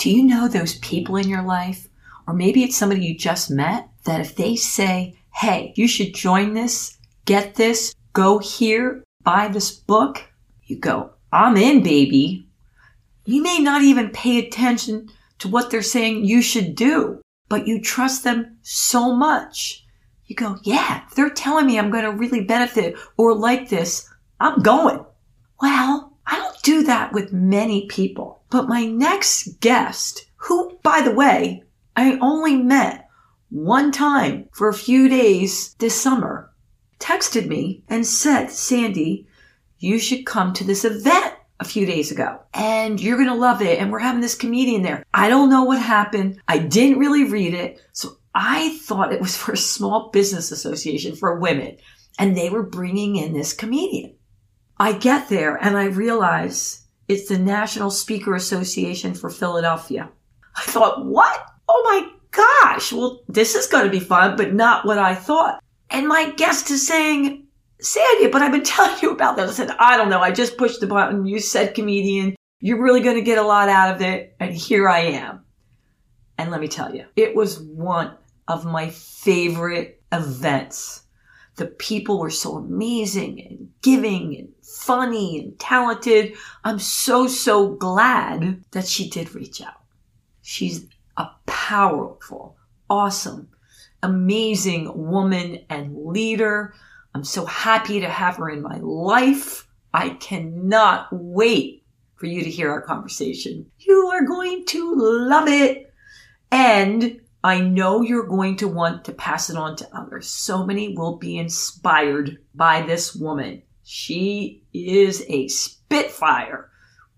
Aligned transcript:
Do 0.00 0.10
you 0.10 0.22
know 0.22 0.48
those 0.48 0.78
people 0.78 1.16
in 1.16 1.28
your 1.28 1.42
life, 1.42 1.86
or 2.26 2.32
maybe 2.32 2.64
it's 2.64 2.74
somebody 2.74 3.04
you 3.04 3.18
just 3.18 3.50
met, 3.50 3.86
that 4.04 4.22
if 4.22 4.34
they 4.34 4.56
say, 4.56 5.14
hey, 5.34 5.74
you 5.76 5.86
should 5.86 6.14
join 6.14 6.54
this, 6.54 6.96
get 7.26 7.56
this, 7.56 7.94
go 8.14 8.38
here, 8.38 9.04
buy 9.24 9.48
this 9.48 9.70
book, 9.70 10.24
you 10.64 10.78
go, 10.78 11.10
I'm 11.30 11.58
in, 11.58 11.82
baby. 11.82 12.48
You 13.26 13.42
may 13.42 13.58
not 13.58 13.82
even 13.82 14.08
pay 14.08 14.38
attention 14.38 15.10
to 15.40 15.48
what 15.48 15.70
they're 15.70 15.82
saying 15.82 16.24
you 16.24 16.40
should 16.40 16.76
do, 16.76 17.20
but 17.50 17.66
you 17.66 17.78
trust 17.78 18.24
them 18.24 18.56
so 18.62 19.14
much. 19.14 19.84
You 20.24 20.34
go, 20.34 20.56
yeah, 20.62 21.02
they're 21.14 21.28
telling 21.28 21.66
me 21.66 21.78
I'm 21.78 21.90
going 21.90 22.04
to 22.04 22.12
really 22.12 22.42
benefit 22.42 22.96
or 23.18 23.34
like 23.34 23.68
this, 23.68 24.08
I'm 24.40 24.62
going. 24.62 25.04
Well, 25.60 26.16
I 26.26 26.38
don't 26.38 26.62
do 26.62 26.84
that 26.84 27.12
with 27.12 27.34
many 27.34 27.86
people, 27.88 28.39
but 28.50 28.68
my 28.68 28.84
next 28.84 29.60
guest, 29.60 30.26
who, 30.36 30.78
by 30.82 31.00
the 31.02 31.14
way, 31.14 31.62
I 31.96 32.18
only 32.20 32.56
met 32.56 33.08
one 33.48 33.92
time 33.92 34.48
for 34.52 34.68
a 34.68 34.74
few 34.74 35.08
days 35.08 35.74
this 35.74 36.00
summer, 36.00 36.52
texted 36.98 37.46
me 37.46 37.82
and 37.88 38.06
said, 38.06 38.50
Sandy, 38.50 39.26
you 39.78 39.98
should 39.98 40.26
come 40.26 40.52
to 40.54 40.64
this 40.64 40.84
event 40.84 41.34
a 41.58 41.64
few 41.64 41.84
days 41.86 42.10
ago 42.10 42.40
and 42.54 43.00
you're 43.00 43.16
going 43.16 43.28
to 43.28 43.34
love 43.34 43.60
it. 43.62 43.78
And 43.78 43.90
we're 43.90 43.98
having 43.98 44.20
this 44.20 44.34
comedian 44.34 44.82
there. 44.82 45.04
I 45.12 45.28
don't 45.28 45.50
know 45.50 45.64
what 45.64 45.80
happened. 45.80 46.40
I 46.48 46.58
didn't 46.58 46.98
really 46.98 47.24
read 47.24 47.54
it. 47.54 47.80
So 47.92 48.18
I 48.34 48.78
thought 48.78 49.12
it 49.12 49.20
was 49.20 49.36
for 49.36 49.52
a 49.52 49.58
small 49.58 50.10
business 50.10 50.50
association 50.50 51.16
for 51.16 51.38
women 51.38 51.76
and 52.18 52.36
they 52.36 52.50
were 52.50 52.62
bringing 52.62 53.16
in 53.16 53.32
this 53.32 53.52
comedian. 53.52 54.14
I 54.78 54.92
get 54.92 55.28
there 55.28 55.56
and 55.56 55.76
I 55.76 55.84
realize 55.86 56.79
it's 57.10 57.28
the 57.28 57.38
National 57.38 57.90
Speaker 57.90 58.36
Association 58.36 59.14
for 59.14 59.30
Philadelphia. 59.30 60.08
I 60.54 60.62
thought, 60.62 61.04
what? 61.04 61.44
Oh 61.68 61.82
my 61.84 62.08
gosh. 62.30 62.92
Well, 62.92 63.24
this 63.26 63.56
is 63.56 63.66
going 63.66 63.84
to 63.84 63.90
be 63.90 63.98
fun, 63.98 64.36
but 64.36 64.54
not 64.54 64.86
what 64.86 64.98
I 64.98 65.16
thought. 65.16 65.60
And 65.90 66.06
my 66.06 66.30
guest 66.30 66.70
is 66.70 66.86
saying, 66.86 67.48
Sandy, 67.80 68.28
but 68.28 68.42
I've 68.42 68.52
been 68.52 68.62
telling 68.76 68.96
you 69.02 69.10
about 69.10 69.36
that. 69.36 69.48
I 69.48 69.50
said, 69.50 69.70
I 69.80 69.96
don't 69.96 70.08
know. 70.08 70.20
I 70.20 70.30
just 70.30 70.56
pushed 70.56 70.80
the 70.80 70.86
button. 70.86 71.26
You 71.26 71.40
said 71.40 71.74
comedian. 71.74 72.36
You're 72.60 72.80
really 72.80 73.00
going 73.00 73.16
to 73.16 73.22
get 73.22 73.38
a 73.38 73.42
lot 73.42 73.68
out 73.68 73.92
of 73.92 74.02
it. 74.02 74.36
And 74.38 74.54
here 74.54 74.88
I 74.88 75.00
am. 75.00 75.44
And 76.38 76.52
let 76.52 76.60
me 76.60 76.68
tell 76.68 76.94
you, 76.94 77.06
it 77.16 77.34
was 77.34 77.58
one 77.58 78.16
of 78.46 78.64
my 78.64 78.90
favorite 78.90 80.00
events. 80.12 81.02
The 81.60 81.66
people 81.66 82.18
were 82.18 82.30
so 82.30 82.56
amazing 82.56 83.46
and 83.46 83.68
giving 83.82 84.34
and 84.34 84.48
funny 84.62 85.38
and 85.38 85.58
talented. 85.58 86.34
I'm 86.64 86.78
so, 86.78 87.26
so 87.26 87.74
glad 87.74 88.64
that 88.70 88.86
she 88.86 89.10
did 89.10 89.34
reach 89.34 89.60
out. 89.60 89.82
She's 90.40 90.86
a 91.18 91.26
powerful, 91.44 92.56
awesome, 92.88 93.50
amazing 94.02 94.90
woman 94.96 95.58
and 95.68 95.94
leader. 96.06 96.72
I'm 97.14 97.24
so 97.24 97.44
happy 97.44 98.00
to 98.00 98.08
have 98.08 98.36
her 98.36 98.48
in 98.48 98.62
my 98.62 98.78
life. 98.78 99.68
I 99.92 100.08
cannot 100.14 101.08
wait 101.12 101.84
for 102.16 102.24
you 102.24 102.42
to 102.42 102.48
hear 102.48 102.70
our 102.70 102.80
conversation. 102.80 103.70
You 103.80 104.08
are 104.14 104.24
going 104.24 104.64
to 104.68 104.94
love 104.96 105.46
it. 105.46 105.92
And 106.50 107.20
I 107.42 107.60
know 107.60 108.02
you're 108.02 108.26
going 108.26 108.56
to 108.56 108.68
want 108.68 109.04
to 109.06 109.12
pass 109.12 109.48
it 109.48 109.56
on 109.56 109.76
to 109.76 109.96
others. 109.96 110.28
So 110.28 110.64
many 110.64 110.94
will 110.94 111.16
be 111.16 111.38
inspired 111.38 112.38
by 112.54 112.82
this 112.82 113.14
woman. 113.14 113.62
She 113.82 114.64
is 114.74 115.24
a 115.28 115.48
spitfire. 115.48 116.70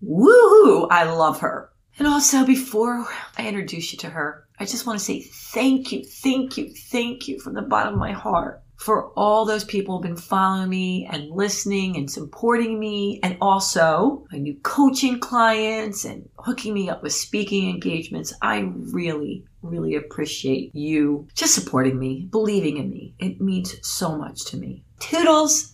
Woohoo! 0.03 0.87
I 0.89 1.03
love 1.03 1.39
her. 1.41 1.71
And 1.99 2.07
also, 2.07 2.45
before 2.45 3.05
I 3.37 3.47
introduce 3.47 3.91
you 3.91 3.99
to 3.99 4.09
her, 4.09 4.47
I 4.59 4.65
just 4.65 4.85
want 4.85 4.97
to 4.97 5.05
say 5.05 5.21
thank 5.21 5.91
you, 5.91 6.03
thank 6.03 6.57
you, 6.57 6.73
thank 6.73 7.27
you 7.27 7.39
from 7.39 7.53
the 7.53 7.61
bottom 7.61 7.93
of 7.93 7.99
my 7.99 8.13
heart 8.13 8.63
for 8.83 9.11
all 9.11 9.45
those 9.45 9.63
people 9.63 9.95
who've 9.95 10.03
been 10.03 10.17
following 10.17 10.69
me 10.69 11.07
and 11.09 11.29
listening 11.31 11.95
and 11.95 12.11
supporting 12.11 12.79
me, 12.79 13.19
and 13.23 13.37
also 13.39 14.25
my 14.31 14.39
new 14.39 14.55
coaching 14.63 15.19
clients 15.19 16.03
and 16.03 16.27
hooking 16.39 16.73
me 16.73 16.89
up 16.89 17.01
with 17.01 17.13
speaking 17.13 17.69
engagements. 17.69 18.33
I 18.41 18.59
really, 18.75 19.45
really 19.63 19.95
appreciate 19.95 20.75
you 20.75 21.27
just 21.33 21.55
supporting 21.55 21.97
me, 21.97 22.27
believing 22.29 22.77
in 22.77 22.89
me. 22.89 23.15
It 23.19 23.41
means 23.41 23.75
so 23.81 24.15
much 24.15 24.45
to 24.45 24.57
me. 24.57 24.83
Toodles! 24.99 25.73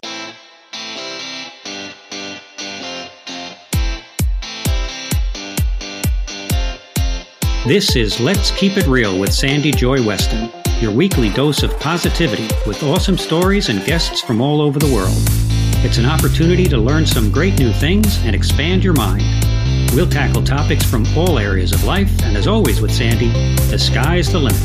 This 7.67 7.95
is 7.95 8.19
Let's 8.19 8.51
Keep 8.51 8.77
It 8.77 8.87
Real 8.87 9.19
with 9.19 9.33
Sandy 9.33 9.71
Joy 9.71 10.01
Weston 10.05 10.49
your 10.81 10.91
weekly 10.93 11.29
dose 11.29 11.61
of 11.61 11.77
positivity 11.79 12.47
with 12.65 12.81
awesome 12.83 13.17
stories 13.17 13.67
and 13.67 13.83
guests 13.85 14.21
from 14.21 14.39
all 14.39 14.61
over 14.61 14.79
the 14.79 14.93
world. 14.93 15.11
It's 15.83 15.97
an 15.97 16.05
opportunity 16.05 16.65
to 16.65 16.77
learn 16.77 17.05
some 17.05 17.31
great 17.31 17.59
new 17.59 17.71
things 17.73 18.17
and 18.23 18.33
expand 18.33 18.83
your 18.83 18.93
mind. 18.93 19.48
We'll 19.93 20.09
tackle 20.09 20.43
topics 20.43 20.85
from 20.85 21.05
all 21.17 21.39
areas 21.39 21.71
of 21.71 21.83
life, 21.83 22.11
and 22.23 22.37
as 22.37 22.47
always 22.47 22.81
with 22.81 22.91
Sandy, 22.91 23.29
the 23.69 23.77
sky's 23.79 24.31
the 24.31 24.39
limit. 24.39 24.61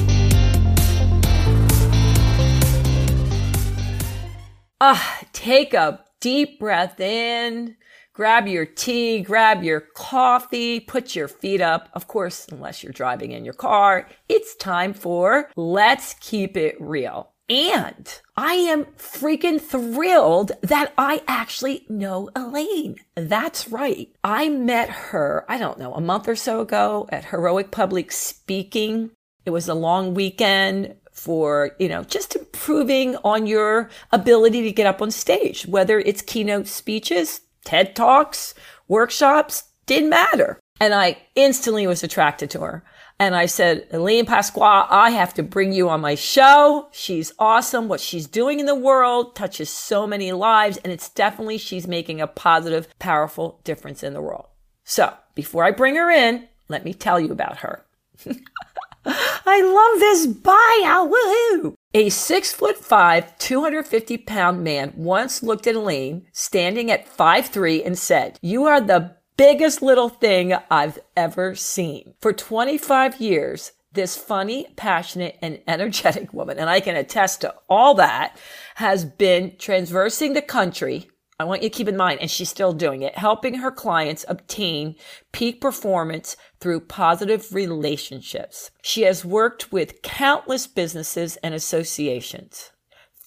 Ah, 4.80 5.20
take 5.32 5.74
a 5.74 6.04
deep 6.20 6.58
breath 6.58 7.00
in 7.00 7.76
grab 8.14 8.46
your 8.46 8.64
tea, 8.64 9.20
grab 9.20 9.62
your 9.62 9.80
coffee, 9.80 10.80
put 10.80 11.14
your 11.14 11.28
feet 11.28 11.60
up. 11.60 11.88
Of 11.92 12.06
course, 12.06 12.46
unless 12.50 12.82
you're 12.82 12.92
driving 12.92 13.32
in 13.32 13.44
your 13.44 13.54
car, 13.54 14.08
it's 14.28 14.54
time 14.56 14.94
for 14.94 15.50
Let's 15.56 16.14
Keep 16.20 16.56
It 16.56 16.76
Real. 16.80 17.33
And 17.48 18.20
I 18.36 18.54
am 18.54 18.86
freaking 18.96 19.60
thrilled 19.60 20.52
that 20.62 20.94
I 20.96 21.22
actually 21.28 21.84
know 21.90 22.30
Elaine. 22.34 22.96
That's 23.14 23.68
right. 23.68 24.10
I 24.24 24.48
met 24.48 24.88
her, 24.88 25.44
I 25.48 25.58
don't 25.58 25.78
know, 25.78 25.92
a 25.94 26.00
month 26.00 26.26
or 26.26 26.36
so 26.36 26.60
ago 26.60 27.06
at 27.10 27.26
Heroic 27.26 27.70
Public 27.70 28.12
Speaking. 28.12 29.10
It 29.44 29.50
was 29.50 29.68
a 29.68 29.74
long 29.74 30.14
weekend 30.14 30.94
for, 31.12 31.72
you 31.78 31.88
know, 31.88 32.02
just 32.02 32.34
improving 32.34 33.16
on 33.16 33.46
your 33.46 33.90
ability 34.10 34.62
to 34.62 34.72
get 34.72 34.86
up 34.86 35.02
on 35.02 35.10
stage, 35.10 35.66
whether 35.66 35.98
it's 36.00 36.22
keynote 36.22 36.66
speeches, 36.66 37.42
TED 37.64 37.94
Talks, 37.94 38.54
workshops, 38.88 39.64
didn't 39.86 40.08
matter. 40.08 40.58
And 40.80 40.94
I 40.94 41.18
instantly 41.34 41.86
was 41.86 42.02
attracted 42.02 42.50
to 42.50 42.60
her. 42.60 42.84
And 43.18 43.36
I 43.36 43.46
said, 43.46 43.86
Elaine 43.92 44.26
Pasqua, 44.26 44.86
I 44.90 45.10
have 45.10 45.34
to 45.34 45.42
bring 45.42 45.72
you 45.72 45.88
on 45.88 46.00
my 46.00 46.16
show. 46.16 46.88
She's 46.90 47.32
awesome. 47.38 47.88
What 47.88 48.00
she's 48.00 48.26
doing 48.26 48.58
in 48.58 48.66
the 48.66 48.74
world 48.74 49.36
touches 49.36 49.70
so 49.70 50.06
many 50.06 50.32
lives. 50.32 50.78
And 50.78 50.92
it's 50.92 51.08
definitely, 51.08 51.58
she's 51.58 51.86
making 51.86 52.20
a 52.20 52.26
positive, 52.26 52.88
powerful 52.98 53.60
difference 53.62 54.02
in 54.02 54.14
the 54.14 54.20
world. 54.20 54.46
So 54.82 55.14
before 55.34 55.64
I 55.64 55.70
bring 55.70 55.94
her 55.96 56.10
in, 56.10 56.48
let 56.68 56.84
me 56.84 56.92
tell 56.92 57.20
you 57.20 57.30
about 57.30 57.58
her. 57.58 57.84
I 59.06 59.62
love 59.62 60.00
this 60.00 60.26
bio. 60.26 61.08
Woohoo! 61.08 61.74
A 61.92 62.08
six 62.08 62.52
foot 62.52 62.76
five, 62.76 63.38
250 63.38 64.18
pound 64.18 64.64
man 64.64 64.92
once 64.96 65.42
looked 65.42 65.66
at 65.66 65.74
Elaine 65.74 66.26
standing 66.32 66.90
at 66.90 67.06
five 67.06 67.46
three, 67.46 67.82
and 67.82 67.98
said, 67.98 68.38
You 68.40 68.64
are 68.64 68.80
the 68.80 69.16
biggest 69.36 69.82
little 69.82 70.08
thing 70.08 70.54
I've 70.70 70.98
ever 71.16 71.54
seen. 71.54 72.14
For 72.20 72.32
25 72.32 73.20
years, 73.20 73.72
this 73.92 74.16
funny, 74.16 74.66
passionate, 74.76 75.38
and 75.40 75.60
energetic 75.68 76.32
woman, 76.32 76.58
and 76.58 76.68
I 76.68 76.80
can 76.80 76.96
attest 76.96 77.42
to 77.42 77.54
all 77.68 77.94
that, 77.94 78.36
has 78.76 79.04
been 79.04 79.56
traversing 79.58 80.32
the 80.32 80.42
country 80.42 81.08
I 81.38 81.44
want 81.44 81.64
you 81.64 81.68
to 81.68 81.76
keep 81.76 81.88
in 81.88 81.96
mind, 81.96 82.20
and 82.20 82.30
she's 82.30 82.48
still 82.48 82.72
doing 82.72 83.02
it, 83.02 83.18
helping 83.18 83.54
her 83.54 83.72
clients 83.72 84.24
obtain 84.28 84.94
peak 85.32 85.60
performance 85.60 86.36
through 86.60 86.80
positive 86.80 87.52
relationships. 87.52 88.70
She 88.82 89.02
has 89.02 89.24
worked 89.24 89.72
with 89.72 90.02
countless 90.02 90.68
businesses 90.68 91.36
and 91.38 91.52
associations. 91.52 92.70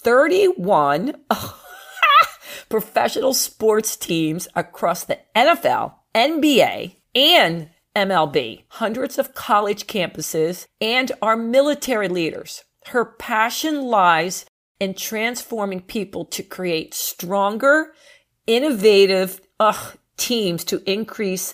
31 0.03 1.15
professional 2.69 3.33
sports 3.33 3.97
teams 3.97 4.47
across 4.55 5.03
the 5.03 5.19
NFL, 5.35 5.95
NBA, 6.17 6.95
and 7.13 7.69
MLB, 7.95 8.63
hundreds 8.69 9.19
of 9.19 9.35
college 9.35 9.85
campuses, 9.85 10.65
and 10.81 11.11
our 11.21 11.37
military 11.37 12.07
leaders. 12.07 12.63
Her 12.87 13.05
passion 13.05 13.83
lies 13.83 14.47
in 14.79 14.95
transforming 14.95 15.81
people 15.81 16.25
to 16.25 16.41
create 16.41 16.95
stronger, 16.95 17.93
innovative 18.47 19.41
teams 20.17 20.63
to 20.63 20.81
increase 20.91 21.53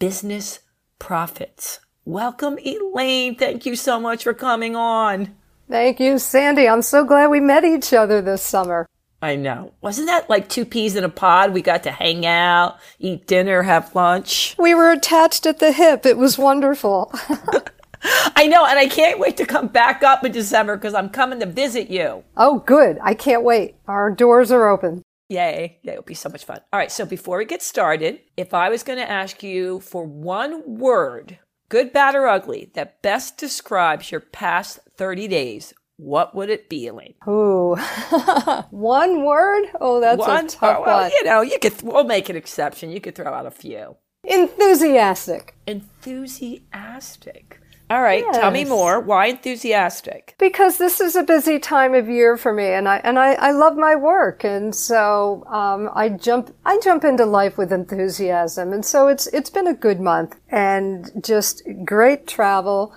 business 0.00 0.58
profits. 0.98 1.78
Welcome, 2.04 2.58
Elaine. 2.64 3.36
Thank 3.36 3.64
you 3.64 3.76
so 3.76 4.00
much 4.00 4.24
for 4.24 4.34
coming 4.34 4.74
on. 4.74 5.36
Thank 5.68 6.00
you, 6.00 6.18
Sandy. 6.18 6.68
I'm 6.68 6.82
so 6.82 7.04
glad 7.04 7.28
we 7.28 7.38
met 7.38 7.62
each 7.62 7.92
other 7.92 8.20
this 8.20 8.42
summer. 8.42 8.88
I 9.22 9.36
know. 9.36 9.74
Wasn't 9.82 10.06
that 10.06 10.30
like 10.30 10.48
two 10.48 10.64
peas 10.64 10.96
in 10.96 11.04
a 11.04 11.08
pod? 11.08 11.52
We 11.52 11.60
got 11.62 11.82
to 11.82 11.90
hang 11.90 12.24
out, 12.24 12.78
eat 12.98 13.26
dinner, 13.26 13.62
have 13.62 13.94
lunch. 13.94 14.54
We 14.58 14.74
were 14.74 14.90
attached 14.90 15.44
at 15.46 15.58
the 15.58 15.72
hip. 15.72 16.06
It 16.06 16.16
was 16.16 16.38
wonderful. 16.38 17.12
I 18.02 18.46
know, 18.46 18.64
and 18.64 18.78
I 18.78 18.88
can't 18.88 19.18
wait 19.18 19.36
to 19.36 19.44
come 19.44 19.66
back 19.66 20.02
up 20.02 20.24
in 20.24 20.32
December 20.32 20.76
because 20.76 20.94
I'm 20.94 21.10
coming 21.10 21.40
to 21.40 21.46
visit 21.46 21.90
you. 21.90 22.24
oh, 22.36 22.60
good. 22.60 22.98
I 23.02 23.12
can't 23.12 23.44
wait. 23.44 23.74
Our 23.86 24.10
doors 24.10 24.50
are 24.50 24.68
open. 24.68 25.02
Yay. 25.28 25.78
Yeah, 25.82 25.92
it'll 25.92 26.02
be 26.02 26.14
so 26.14 26.28
much 26.28 26.44
fun. 26.44 26.60
All 26.72 26.78
right, 26.78 26.90
so 26.90 27.04
before 27.04 27.38
we 27.38 27.44
get 27.44 27.62
started, 27.62 28.20
if 28.36 28.54
I 28.54 28.68
was 28.68 28.82
going 28.82 28.98
to 28.98 29.08
ask 29.10 29.42
you 29.42 29.80
for 29.80 30.02
one 30.04 30.78
word, 30.78 31.38
good, 31.68 31.92
bad, 31.92 32.14
or 32.14 32.26
ugly, 32.26 32.70
that 32.74 33.02
best 33.02 33.36
describes 33.36 34.10
your 34.10 34.20
past 34.20 34.80
30 34.96 35.28
days, 35.28 35.72
what 36.00 36.34
would 36.34 36.48
it 36.48 36.68
be, 36.68 36.86
Elaine? 36.86 37.14
Ooh, 37.28 37.76
one 38.70 39.24
word? 39.24 39.66
Oh, 39.80 40.00
that's 40.00 40.18
one, 40.18 40.46
a 40.46 40.48
tough 40.48 40.78
oh, 40.78 40.82
well, 40.86 41.02
one. 41.02 41.10
you 41.10 41.24
know, 41.24 41.42
you 41.42 41.58
could, 41.58 41.82
we'll 41.82 42.04
make 42.04 42.28
an 42.30 42.36
exception. 42.36 42.90
You 42.90 43.00
could 43.00 43.14
throw 43.14 43.32
out 43.32 43.46
a 43.46 43.50
few. 43.50 43.96
Enthusiastic. 44.24 45.54
Enthusiastic. 45.66 47.60
All 47.90 48.02
right, 48.02 48.24
tell 48.32 48.52
me 48.52 48.64
more. 48.64 49.00
Why 49.00 49.26
enthusiastic? 49.26 50.36
Because 50.38 50.78
this 50.78 51.00
is 51.00 51.16
a 51.16 51.24
busy 51.24 51.58
time 51.58 51.92
of 51.92 52.08
year 52.08 52.36
for 52.36 52.52
me, 52.54 52.66
and 52.66 52.88
I 52.88 52.98
and 52.98 53.18
I, 53.18 53.32
I 53.32 53.50
love 53.50 53.76
my 53.76 53.96
work, 53.96 54.44
and 54.44 54.72
so 54.72 55.44
um, 55.48 55.90
I 55.92 56.08
jump 56.10 56.54
I 56.64 56.78
jump 56.78 57.02
into 57.02 57.26
life 57.26 57.58
with 57.58 57.72
enthusiasm, 57.72 58.72
and 58.72 58.86
so 58.86 59.08
it's 59.08 59.26
it's 59.28 59.50
been 59.50 59.66
a 59.66 59.74
good 59.74 60.00
month, 60.00 60.36
and 60.50 61.10
just 61.20 61.64
great 61.84 62.28
travel, 62.28 62.94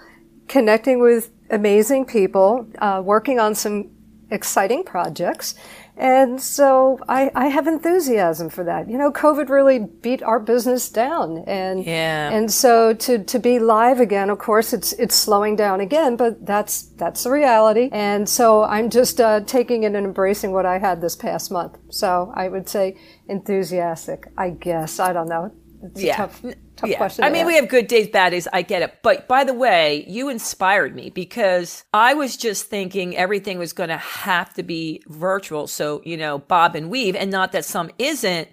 connecting 0.47 1.01
with 1.01 1.31
amazing 1.53 2.05
people, 2.05 2.67
uh, 2.79 3.01
working 3.03 3.39
on 3.39 3.55
some 3.55 3.89
exciting 4.31 4.83
projects, 4.83 5.53
and 5.95 6.41
so 6.41 6.97
I, 7.07 7.29
I 7.35 7.47
have 7.49 7.67
enthusiasm 7.67 8.49
for 8.49 8.63
that. 8.63 8.89
You 8.89 8.97
know, 8.97 9.11
COVID 9.11 9.49
really 9.49 9.77
beat 9.77 10.23
our 10.23 10.39
business 10.39 10.89
down, 10.89 11.43
and 11.45 11.83
Yeah. 11.85 12.31
and 12.31 12.51
so 12.51 12.93
to, 12.93 13.23
to 13.23 13.37
be 13.39 13.59
live 13.59 13.99
again, 13.99 14.31
of 14.31 14.39
course, 14.39 14.73
it's 14.73 14.93
it's 14.93 15.13
slowing 15.13 15.55
down 15.55 15.81
again, 15.81 16.15
but 16.15 16.43
that's 16.47 16.81
that's 16.97 17.23
the 17.23 17.29
reality. 17.31 17.89
And 17.91 18.27
so 18.27 18.63
I'm 18.63 18.89
just 18.89 19.21
uh, 19.21 19.41
taking 19.41 19.83
it 19.83 19.93
and 19.93 20.05
embracing 20.05 20.51
what 20.51 20.65
I 20.65 20.79
had 20.79 20.99
this 20.99 21.15
past 21.15 21.51
month. 21.51 21.77
So 21.89 22.33
I 22.35 22.47
would 22.47 22.67
say 22.67 22.97
enthusiastic. 23.29 24.27
I 24.35 24.49
guess 24.49 24.99
I 24.99 25.13
don't 25.13 25.29
know. 25.29 25.51
Yeah. 25.95 26.15
tough 26.15 26.41
tough 26.75 26.89
yeah. 26.89 26.97
question. 26.97 27.25
I 27.25 27.29
mean, 27.29 27.45
we 27.45 27.55
have 27.55 27.67
good 27.67 27.87
days, 27.87 28.07
bad 28.07 28.29
days. 28.29 28.47
I 28.53 28.61
get 28.61 28.81
it. 28.81 28.99
But 29.03 29.27
by 29.27 29.43
the 29.43 29.53
way, 29.53 30.05
you 30.07 30.29
inspired 30.29 30.95
me 30.95 31.09
because 31.09 31.83
I 31.93 32.13
was 32.13 32.37
just 32.37 32.65
thinking 32.65 33.17
everything 33.17 33.59
was 33.59 33.73
going 33.73 33.89
to 33.89 33.97
have 33.97 34.53
to 34.55 34.63
be 34.63 35.03
virtual. 35.07 35.67
So, 35.67 36.01
you 36.05 36.17
know, 36.17 36.39
bob 36.39 36.75
and 36.75 36.89
weave, 36.89 37.15
and 37.15 37.29
not 37.31 37.51
that 37.51 37.65
some 37.65 37.89
isn't, 37.99 38.47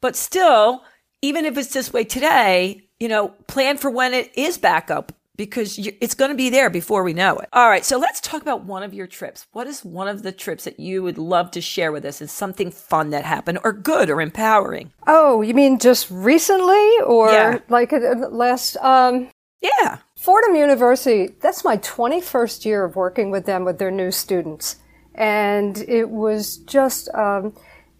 but 0.00 0.16
still, 0.16 0.84
even 1.22 1.44
if 1.44 1.58
it's 1.58 1.72
this 1.72 1.92
way 1.92 2.04
today, 2.04 2.88
you 3.00 3.08
know, 3.08 3.28
plan 3.46 3.76
for 3.76 3.90
when 3.90 4.14
it 4.14 4.36
is 4.36 4.58
back 4.58 4.90
up 4.90 5.12
because 5.36 5.78
you, 5.78 5.92
it's 6.00 6.14
going 6.14 6.30
to 6.30 6.36
be 6.36 6.50
there 6.50 6.70
before 6.70 7.02
we 7.02 7.12
know 7.12 7.36
it. 7.38 7.48
All 7.52 7.68
right. 7.68 7.84
So 7.84 7.98
let's 7.98 8.20
talk 8.20 8.42
about 8.42 8.64
one 8.64 8.82
of 8.82 8.94
your 8.94 9.06
trips. 9.06 9.46
What 9.52 9.66
is 9.66 9.84
one 9.84 10.08
of 10.08 10.22
the 10.22 10.32
trips 10.32 10.64
that 10.64 10.80
you 10.80 11.02
would 11.02 11.18
love 11.18 11.50
to 11.52 11.60
share 11.60 11.92
with 11.92 12.04
us? 12.04 12.20
Is 12.20 12.32
something 12.32 12.70
fun 12.70 13.10
that 13.10 13.24
happened 13.24 13.58
or 13.64 13.72
good 13.72 14.10
or 14.10 14.20
empowering? 14.20 14.92
oh, 15.06 15.42
you 15.42 15.54
mean 15.54 15.78
just 15.78 16.10
recently, 16.10 16.90
or 17.04 17.30
Yeah. 17.30 17.58
like 17.68 17.92
uh, 17.92 17.98
last? 18.30 18.76
Um, 18.78 19.28
Yeah. 19.60 19.98
Fordham 20.16 20.56
University, 20.56 21.34
that's 21.40 21.62
my 21.64 21.76
21st 21.76 22.64
year 22.64 22.84
of 22.84 22.96
working 22.96 23.30
with 23.30 23.46
them 23.46 23.64
with 23.64 23.78
their 23.78 23.90
new 23.92 24.10
students. 24.10 24.76
And 25.14 25.78
it 25.88 26.10
was 26.10 26.56
just, 26.58 27.08
um, 27.14 27.54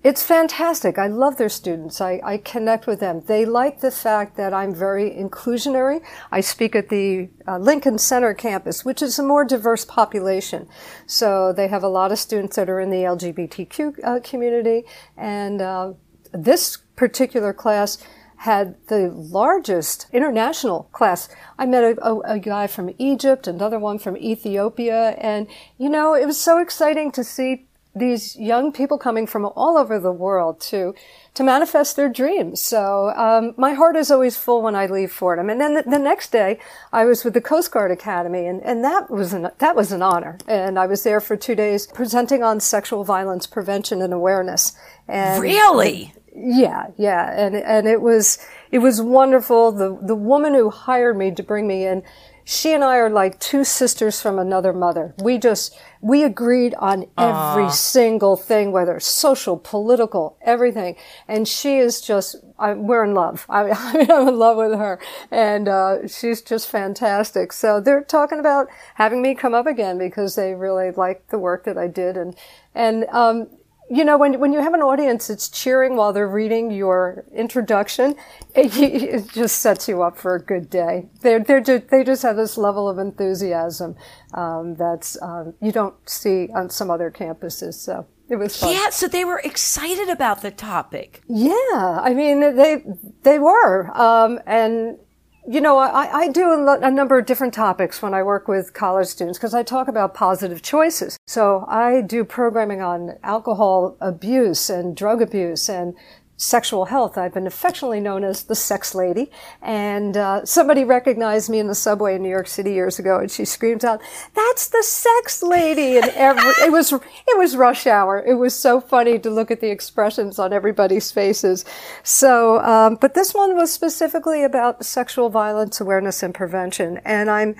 it's 0.06 0.22
fantastic. 0.22 0.98
I 0.98 1.08
love 1.08 1.36
their 1.36 1.48
students. 1.48 2.00
I, 2.00 2.20
I 2.22 2.38
connect 2.38 2.86
with 2.86 3.00
them. 3.00 3.24
They 3.26 3.44
like 3.44 3.80
the 3.80 3.90
fact 3.90 4.36
that 4.36 4.54
I'm 4.54 4.72
very 4.72 5.10
inclusionary. 5.10 6.00
I 6.30 6.42
speak 6.42 6.76
at 6.76 6.90
the 6.90 7.28
uh, 7.48 7.58
Lincoln 7.58 7.98
Center 7.98 8.32
campus, 8.32 8.84
which 8.84 9.02
is 9.02 9.18
a 9.18 9.24
more 9.24 9.44
diverse 9.44 9.84
population. 9.84 10.68
So 11.06 11.52
they 11.52 11.66
have 11.66 11.82
a 11.82 11.88
lot 11.88 12.12
of 12.12 12.20
students 12.20 12.54
that 12.54 12.70
are 12.70 12.78
in 12.78 12.90
the 12.90 12.98
LGBTQ 12.98 14.04
uh, 14.04 14.20
community. 14.20 14.84
And 15.16 15.60
uh, 15.60 15.94
this 16.32 16.76
particular 16.94 17.52
class 17.52 17.98
had 18.36 18.76
the 18.86 19.10
largest 19.10 20.06
international 20.12 20.84
class. 20.92 21.28
I 21.58 21.66
met 21.66 21.82
a, 21.82 22.06
a, 22.06 22.20
a 22.34 22.38
guy 22.38 22.68
from 22.68 22.94
Egypt, 22.98 23.48
another 23.48 23.80
one 23.80 23.98
from 23.98 24.16
Ethiopia, 24.18 25.16
and 25.18 25.48
you 25.78 25.88
know, 25.88 26.14
it 26.14 26.26
was 26.26 26.38
so 26.38 26.58
exciting 26.58 27.10
to 27.12 27.24
see 27.24 27.65
these 27.96 28.36
young 28.36 28.72
people 28.72 28.98
coming 28.98 29.26
from 29.26 29.46
all 29.56 29.78
over 29.78 29.98
the 29.98 30.12
world 30.12 30.60
to 30.60 30.94
to 31.34 31.42
manifest 31.42 31.96
their 31.96 32.08
dreams. 32.08 32.60
So 32.60 33.10
um, 33.16 33.54
my 33.56 33.72
heart 33.74 33.96
is 33.96 34.10
always 34.10 34.36
full 34.36 34.62
when 34.62 34.74
I 34.74 34.86
leave 34.86 35.12
Fordham. 35.12 35.50
And 35.50 35.60
then 35.60 35.74
the, 35.74 35.82
the 35.82 35.98
next 35.98 36.32
day, 36.32 36.58
I 36.92 37.04
was 37.04 37.24
with 37.24 37.34
the 37.34 37.40
Coast 37.40 37.70
Guard 37.72 37.90
Academy, 37.90 38.46
and, 38.46 38.62
and 38.62 38.84
that 38.84 39.10
was 39.10 39.32
an 39.32 39.50
that 39.58 39.74
was 39.74 39.92
an 39.92 40.02
honor. 40.02 40.38
And 40.46 40.78
I 40.78 40.86
was 40.86 41.02
there 41.02 41.20
for 41.20 41.36
two 41.36 41.54
days 41.54 41.86
presenting 41.86 42.42
on 42.42 42.60
sexual 42.60 43.02
violence 43.04 43.46
prevention 43.46 44.02
and 44.02 44.12
awareness. 44.12 44.72
And 45.08 45.42
Really? 45.42 46.14
yeah, 46.34 46.88
yeah, 46.96 47.32
and 47.34 47.56
and 47.56 47.86
it 47.88 48.00
was 48.02 48.38
it 48.70 48.78
was 48.80 49.00
wonderful. 49.00 49.72
The 49.72 49.98
the 50.02 50.14
woman 50.14 50.52
who 50.54 50.70
hired 50.70 51.16
me 51.16 51.30
to 51.32 51.42
bring 51.42 51.66
me 51.66 51.86
in, 51.86 52.02
she 52.48 52.72
and 52.72 52.84
I 52.84 52.98
are 52.98 53.10
like 53.10 53.40
two 53.40 53.64
sisters 53.64 54.20
from 54.20 54.38
another 54.38 54.72
mother. 54.72 55.16
We 55.18 55.36
just 55.36 55.76
we 56.00 56.22
agreed 56.22 56.76
on 56.78 57.06
every 57.18 57.68
single 57.70 58.36
thing, 58.36 58.70
whether 58.70 59.00
social, 59.00 59.56
political, 59.56 60.38
everything. 60.42 60.94
And 61.26 61.48
she 61.48 61.78
is 61.78 62.00
just 62.00 62.36
I, 62.56 62.74
we're 62.74 63.02
in 63.02 63.14
love. 63.14 63.46
I, 63.48 63.70
I'm 64.10 64.28
in 64.28 64.38
love 64.38 64.58
with 64.58 64.78
her, 64.78 65.00
and 65.32 65.68
uh, 65.68 66.06
she's 66.06 66.40
just 66.40 66.68
fantastic. 66.68 67.52
So 67.52 67.80
they're 67.80 68.04
talking 68.04 68.38
about 68.38 68.68
having 68.94 69.22
me 69.22 69.34
come 69.34 69.52
up 69.52 69.66
again 69.66 69.98
because 69.98 70.36
they 70.36 70.54
really 70.54 70.92
like 70.92 71.26
the 71.30 71.40
work 71.40 71.64
that 71.64 71.76
I 71.76 71.88
did, 71.88 72.16
and 72.16 72.36
and 72.76 73.06
um, 73.10 73.48
you 73.88 74.04
know, 74.04 74.18
when 74.18 74.40
when 74.40 74.52
you 74.52 74.60
have 74.60 74.74
an 74.74 74.82
audience 74.82 75.28
that's 75.28 75.48
cheering 75.48 75.96
while 75.96 76.12
they're 76.12 76.28
reading 76.28 76.70
your 76.70 77.24
introduction, 77.32 78.16
it, 78.54 78.76
it 78.76 79.28
just 79.32 79.60
sets 79.60 79.88
you 79.88 80.02
up 80.02 80.18
for 80.18 80.34
a 80.34 80.42
good 80.42 80.68
day. 80.68 81.08
They're 81.20 81.40
they're 81.40 81.60
just, 81.60 81.88
they 81.88 82.02
just 82.02 82.22
have 82.22 82.36
this 82.36 82.58
level 82.58 82.88
of 82.88 82.98
enthusiasm 82.98 83.96
um, 84.34 84.74
that's 84.74 85.20
um, 85.22 85.54
you 85.60 85.72
don't 85.72 85.94
see 86.08 86.48
on 86.54 86.70
some 86.70 86.90
other 86.90 87.10
campuses. 87.10 87.74
So 87.74 88.06
it 88.28 88.36
was 88.36 88.56
fun. 88.56 88.72
Yeah, 88.72 88.90
so 88.90 89.06
they 89.06 89.24
were 89.24 89.40
excited 89.44 90.08
about 90.08 90.42
the 90.42 90.50
topic. 90.50 91.22
Yeah, 91.28 92.00
I 92.02 92.12
mean 92.14 92.40
they 92.40 92.84
they 93.22 93.38
were, 93.38 93.90
um, 93.96 94.40
and 94.46 94.98
you 95.48 95.60
know 95.60 95.78
I, 95.78 96.12
I 96.12 96.28
do 96.28 96.52
a, 96.52 96.56
lo- 96.56 96.80
a 96.82 96.90
number 96.90 97.18
of 97.18 97.26
different 97.26 97.54
topics 97.54 98.02
when 98.02 98.14
I 98.14 98.22
work 98.22 98.48
with 98.48 98.72
college 98.72 99.08
students 99.08 99.38
because 99.38 99.54
I 99.54 99.62
talk 99.62 99.88
about 99.88 100.14
positive 100.14 100.62
choices. 100.62 101.16
So 101.26 101.64
I 101.68 102.00
do 102.00 102.24
programming 102.24 102.82
on 102.82 103.18
alcohol 103.22 103.96
abuse 104.00 104.68
and 104.68 104.96
drug 104.96 105.22
abuse 105.22 105.68
and 105.68 105.94
sexual 106.36 106.86
health. 106.86 107.16
I've 107.16 107.32
been 107.32 107.46
affectionately 107.46 108.00
known 108.00 108.22
as 108.22 108.44
the 108.44 108.54
sex 108.54 108.94
lady. 108.94 109.30
And 109.62 110.16
uh, 110.16 110.44
somebody 110.44 110.84
recognized 110.84 111.48
me 111.48 111.58
in 111.58 111.66
the 111.66 111.74
subway 111.74 112.16
in 112.16 112.22
New 112.22 112.28
York 112.28 112.46
City 112.46 112.72
years 112.72 112.98
ago, 112.98 113.18
and 113.18 113.30
she 113.30 113.44
screams 113.44 113.84
out, 113.84 114.00
"That's 114.34 114.68
the 114.68 114.82
sex 114.82 115.42
lady!" 115.42 115.96
And 115.96 116.10
every 116.14 116.50
it 116.64 116.72
was 116.72 116.92
it 116.92 117.38
was 117.38 117.56
rush 117.56 117.86
hour. 117.86 118.22
It 118.24 118.34
was 118.34 118.54
so 118.54 118.80
funny 118.80 119.18
to 119.20 119.30
look 119.30 119.50
at 119.50 119.60
the 119.60 119.70
expressions 119.70 120.38
on 120.38 120.52
everybody's 120.52 121.10
faces. 121.10 121.64
So, 122.02 122.60
um, 122.60 122.96
but 123.00 123.14
this 123.14 123.34
one 123.34 123.56
was 123.56 123.72
specifically 123.72 124.44
about 124.44 124.84
sexual 124.84 125.30
violence 125.30 125.80
awareness 125.80 126.22
and 126.22 126.34
prevention, 126.34 127.00
and 127.04 127.30
I'm. 127.30 127.56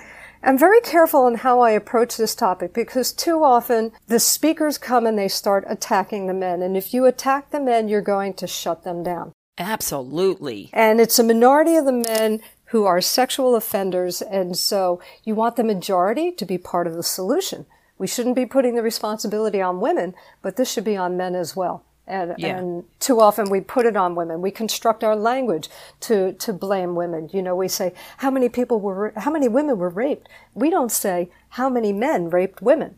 I'm 0.46 0.56
very 0.56 0.80
careful 0.80 1.26
in 1.26 1.34
how 1.34 1.58
I 1.58 1.72
approach 1.72 2.16
this 2.16 2.36
topic 2.36 2.72
because 2.72 3.12
too 3.12 3.42
often 3.42 3.90
the 4.06 4.20
speakers 4.20 4.78
come 4.78 5.04
and 5.04 5.18
they 5.18 5.26
start 5.26 5.64
attacking 5.66 6.28
the 6.28 6.34
men. 6.34 6.62
And 6.62 6.76
if 6.76 6.94
you 6.94 7.04
attack 7.04 7.50
the 7.50 7.58
men, 7.58 7.88
you're 7.88 8.00
going 8.00 8.32
to 8.34 8.46
shut 8.46 8.84
them 8.84 9.02
down. 9.02 9.32
Absolutely. 9.58 10.70
And 10.72 11.00
it's 11.00 11.18
a 11.18 11.24
minority 11.24 11.74
of 11.74 11.84
the 11.84 11.90
men 11.90 12.42
who 12.66 12.84
are 12.84 13.00
sexual 13.00 13.56
offenders. 13.56 14.22
And 14.22 14.56
so 14.56 15.00
you 15.24 15.34
want 15.34 15.56
the 15.56 15.64
majority 15.64 16.30
to 16.30 16.44
be 16.44 16.58
part 16.58 16.86
of 16.86 16.94
the 16.94 17.02
solution. 17.02 17.66
We 17.98 18.06
shouldn't 18.06 18.36
be 18.36 18.46
putting 18.46 18.76
the 18.76 18.84
responsibility 18.84 19.60
on 19.60 19.80
women, 19.80 20.14
but 20.42 20.54
this 20.54 20.70
should 20.70 20.84
be 20.84 20.96
on 20.96 21.16
men 21.16 21.34
as 21.34 21.56
well. 21.56 21.84
And, 22.06 22.34
Yeah. 22.38 22.58
and 22.58 22.84
too 23.00 23.20
often 23.20 23.50
we 23.50 23.60
put 23.60 23.84
it 23.84 23.96
on 23.96 24.14
women. 24.14 24.40
We 24.40 24.50
construct 24.52 25.02
our 25.02 25.16
language 25.16 25.68
to, 26.00 26.32
to 26.34 26.52
blame 26.52 26.94
women. 26.94 27.28
You 27.32 27.42
know, 27.42 27.56
we 27.56 27.68
say, 27.68 27.94
how 28.18 28.30
many 28.30 28.48
people 28.48 28.78
were, 28.80 29.12
how 29.16 29.30
many 29.30 29.48
women 29.48 29.76
were 29.78 29.88
raped? 29.88 30.28
We 30.54 30.70
don't 30.70 30.92
say, 30.92 31.30
how 31.50 31.68
many 31.68 31.92
men 31.92 32.30
raped 32.30 32.62
women? 32.62 32.96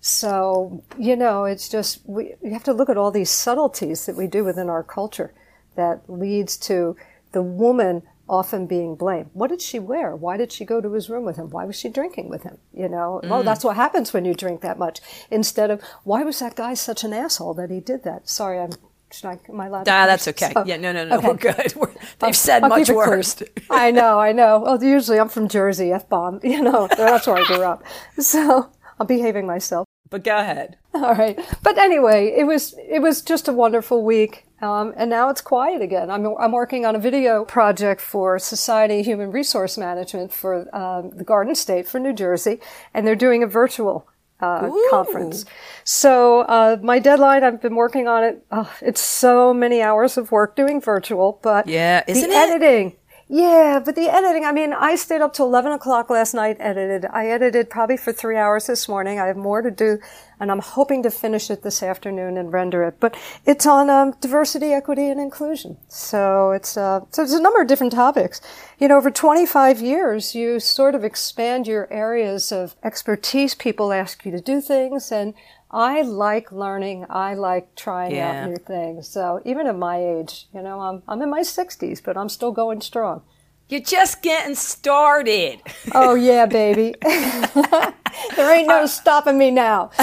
So, 0.00 0.82
you 0.98 1.16
know, 1.16 1.44
it's 1.44 1.68
just, 1.68 2.00
we, 2.04 2.34
you 2.42 2.52
have 2.52 2.64
to 2.64 2.72
look 2.72 2.88
at 2.88 2.96
all 2.96 3.10
these 3.10 3.30
subtleties 3.30 4.06
that 4.06 4.16
we 4.16 4.26
do 4.26 4.44
within 4.44 4.68
our 4.68 4.82
culture 4.82 5.32
that 5.74 6.08
leads 6.08 6.56
to 6.56 6.96
the 7.32 7.42
woman 7.42 8.02
often 8.28 8.66
being 8.66 8.94
blamed. 8.94 9.30
What 9.32 9.50
did 9.50 9.62
she 9.62 9.78
wear? 9.78 10.14
Why 10.14 10.36
did 10.36 10.52
she 10.52 10.64
go 10.64 10.80
to 10.80 10.92
his 10.92 11.08
room 11.10 11.24
with 11.24 11.36
him? 11.36 11.50
Why 11.50 11.64
was 11.64 11.76
she 11.78 11.88
drinking 11.88 12.28
with 12.28 12.42
him? 12.42 12.58
You 12.72 12.88
know, 12.88 13.20
well, 13.24 13.42
that's 13.42 13.64
what 13.64 13.76
happens 13.76 14.12
when 14.12 14.24
you 14.24 14.34
drink 14.34 14.60
that 14.60 14.78
much. 14.78 15.00
Instead 15.30 15.70
of, 15.70 15.82
why 16.04 16.22
was 16.22 16.38
that 16.40 16.56
guy 16.56 16.74
such 16.74 17.04
an 17.04 17.12
asshole 17.12 17.54
that 17.54 17.70
he 17.70 17.80
did 17.80 18.04
that? 18.04 18.28
Sorry, 18.28 18.58
I'm. 18.58 18.70
Should 19.10 19.24
I, 19.24 19.38
am 19.48 19.58
I 19.58 19.66
allowed 19.68 19.84
to 19.84 19.90
Ah, 19.90 20.04
that's 20.04 20.28
okay. 20.28 20.52
Oh, 20.54 20.64
yeah, 20.66 20.76
no, 20.76 20.92
no, 20.92 21.06
no, 21.06 21.16
okay. 21.16 21.28
we're 21.28 21.34
good. 21.36 21.74
We're, 21.76 21.90
they've 22.18 22.36
said 22.36 22.62
I'll 22.62 22.68
much 22.68 22.80
keep 22.80 22.90
it 22.90 22.92
clear. 22.92 23.08
worse. 23.08 23.42
I 23.70 23.90
know, 23.90 24.18
I 24.20 24.32
know. 24.32 24.58
Well, 24.66 24.84
usually 24.84 25.18
I'm 25.18 25.30
from 25.30 25.48
Jersey, 25.48 25.92
F 25.92 26.08
bomb. 26.10 26.40
You 26.44 26.60
know, 26.62 26.88
that's 26.94 27.26
where 27.26 27.36
I 27.36 27.44
grew 27.44 27.62
up. 27.62 27.82
So 28.18 28.70
I'm 29.00 29.06
behaving 29.06 29.46
myself. 29.46 29.86
But 30.10 30.24
go 30.24 30.36
ahead. 30.36 30.76
All 30.92 31.14
right. 31.14 31.38
But 31.62 31.78
anyway, 31.78 32.34
it 32.36 32.44
was 32.44 32.74
it 32.86 33.00
was 33.00 33.22
just 33.22 33.48
a 33.48 33.52
wonderful 33.52 34.04
week. 34.04 34.44
Um, 34.60 34.92
and 34.96 35.08
now 35.08 35.28
it's 35.28 35.40
quiet 35.40 35.80
again. 35.82 36.10
I'm, 36.10 36.26
I'm 36.38 36.52
working 36.52 36.84
on 36.84 36.96
a 36.96 36.98
video 36.98 37.44
project 37.44 38.00
for 38.00 38.38
Society 38.38 39.02
Human 39.02 39.30
Resource 39.30 39.78
Management 39.78 40.32
for 40.32 40.74
um, 40.76 41.10
the 41.10 41.24
Garden 41.24 41.54
State 41.54 41.86
for 41.88 42.00
New 42.00 42.12
Jersey, 42.12 42.58
and 42.92 43.06
they're 43.06 43.14
doing 43.14 43.42
a 43.44 43.46
virtual 43.46 44.08
uh, 44.40 44.68
conference. 44.90 45.44
So 45.84 46.40
uh, 46.42 46.76
my 46.82 46.98
deadline, 46.98 47.44
I've 47.44 47.60
been 47.60 47.76
working 47.76 48.08
on 48.08 48.24
it. 48.24 48.44
Oh, 48.50 48.72
it's 48.80 49.00
so 49.00 49.54
many 49.54 49.80
hours 49.80 50.16
of 50.16 50.30
work 50.32 50.54
doing 50.56 50.80
virtual, 50.80 51.38
but 51.42 51.66
Yeah, 51.68 52.02
the 52.04 52.12
isn't 52.12 52.30
it? 52.30 52.36
editing. 52.36 52.96
Yeah, 53.30 53.82
but 53.84 53.94
the 53.94 54.08
editing, 54.08 54.46
I 54.46 54.52
mean, 54.52 54.72
I 54.72 54.96
stayed 54.96 55.20
up 55.20 55.34
till 55.34 55.44
11 55.44 55.72
o'clock 55.72 56.08
last 56.08 56.32
night, 56.32 56.56
edited. 56.60 57.04
I 57.12 57.26
edited 57.26 57.68
probably 57.68 57.98
for 57.98 58.10
three 58.10 58.38
hours 58.38 58.68
this 58.68 58.88
morning. 58.88 59.20
I 59.20 59.26
have 59.26 59.36
more 59.36 59.60
to 59.60 59.70
do, 59.70 59.98
and 60.40 60.50
I'm 60.50 60.60
hoping 60.60 61.02
to 61.02 61.10
finish 61.10 61.50
it 61.50 61.62
this 61.62 61.82
afternoon 61.82 62.38
and 62.38 62.50
render 62.50 62.84
it. 62.84 62.98
But 63.00 63.18
it's 63.44 63.66
on 63.66 63.90
um, 63.90 64.14
diversity, 64.22 64.72
equity, 64.72 65.10
and 65.10 65.20
inclusion. 65.20 65.76
So 65.88 66.52
it's, 66.52 66.78
uh, 66.78 67.00
so 67.10 67.20
there's 67.20 67.34
a 67.34 67.42
number 67.42 67.60
of 67.60 67.68
different 67.68 67.92
topics. 67.92 68.40
You 68.78 68.88
know, 68.88 68.96
over 68.96 69.10
25 69.10 69.82
years, 69.82 70.34
you 70.34 70.58
sort 70.58 70.94
of 70.94 71.04
expand 71.04 71.66
your 71.66 71.86
areas 71.92 72.50
of 72.50 72.76
expertise. 72.82 73.54
People 73.54 73.92
ask 73.92 74.24
you 74.24 74.32
to 74.32 74.40
do 74.40 74.62
things, 74.62 75.12
and 75.12 75.34
I 75.70 76.02
like 76.02 76.50
learning. 76.50 77.04
I 77.10 77.34
like 77.34 77.74
trying 77.74 78.14
Yeah. 78.14 78.42
out 78.44 78.48
new 78.48 78.56
things. 78.56 79.08
So 79.08 79.42
even 79.44 79.66
at 79.66 79.76
my 79.76 79.98
age, 80.02 80.46
you 80.54 80.62
know, 80.62 80.80
I'm, 80.80 81.02
I'm 81.06 81.20
in 81.22 81.30
my 81.30 81.42
60s, 81.42 82.02
but 82.02 82.16
I'm 82.16 82.28
still 82.28 82.52
going 82.52 82.80
strong. 82.80 83.22
You're 83.68 83.80
just 83.80 84.22
getting 84.22 84.54
started. 84.54 85.60
Oh 85.94 86.14
yeah, 86.14 86.46
baby. 86.46 86.94
there 87.02 88.50
ain't 88.54 88.68
no 88.68 88.86
stopping 88.86 89.36
me 89.38 89.50
now. 89.50 89.90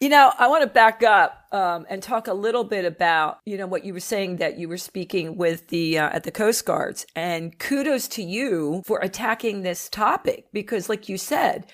You 0.00 0.10
know, 0.10 0.32
I 0.38 0.48
want 0.48 0.62
to 0.62 0.66
back 0.68 1.02
up 1.02 1.46
um, 1.52 1.86
and 1.88 2.02
talk 2.02 2.26
a 2.26 2.34
little 2.34 2.64
bit 2.64 2.84
about 2.84 3.38
you 3.46 3.56
know 3.56 3.66
what 3.66 3.84
you 3.84 3.94
were 3.94 4.00
saying 4.00 4.36
that 4.36 4.58
you 4.58 4.68
were 4.68 4.76
speaking 4.76 5.36
with 5.36 5.68
the 5.68 5.98
uh, 5.98 6.10
at 6.10 6.24
the 6.24 6.32
Coast 6.32 6.66
Guards, 6.66 7.06
and 7.16 7.58
kudos 7.58 8.06
to 8.08 8.22
you 8.22 8.82
for 8.84 8.98
attacking 8.98 9.62
this 9.62 9.88
topic 9.88 10.46
because, 10.52 10.88
like 10.90 11.08
you 11.08 11.16
said. 11.16 11.66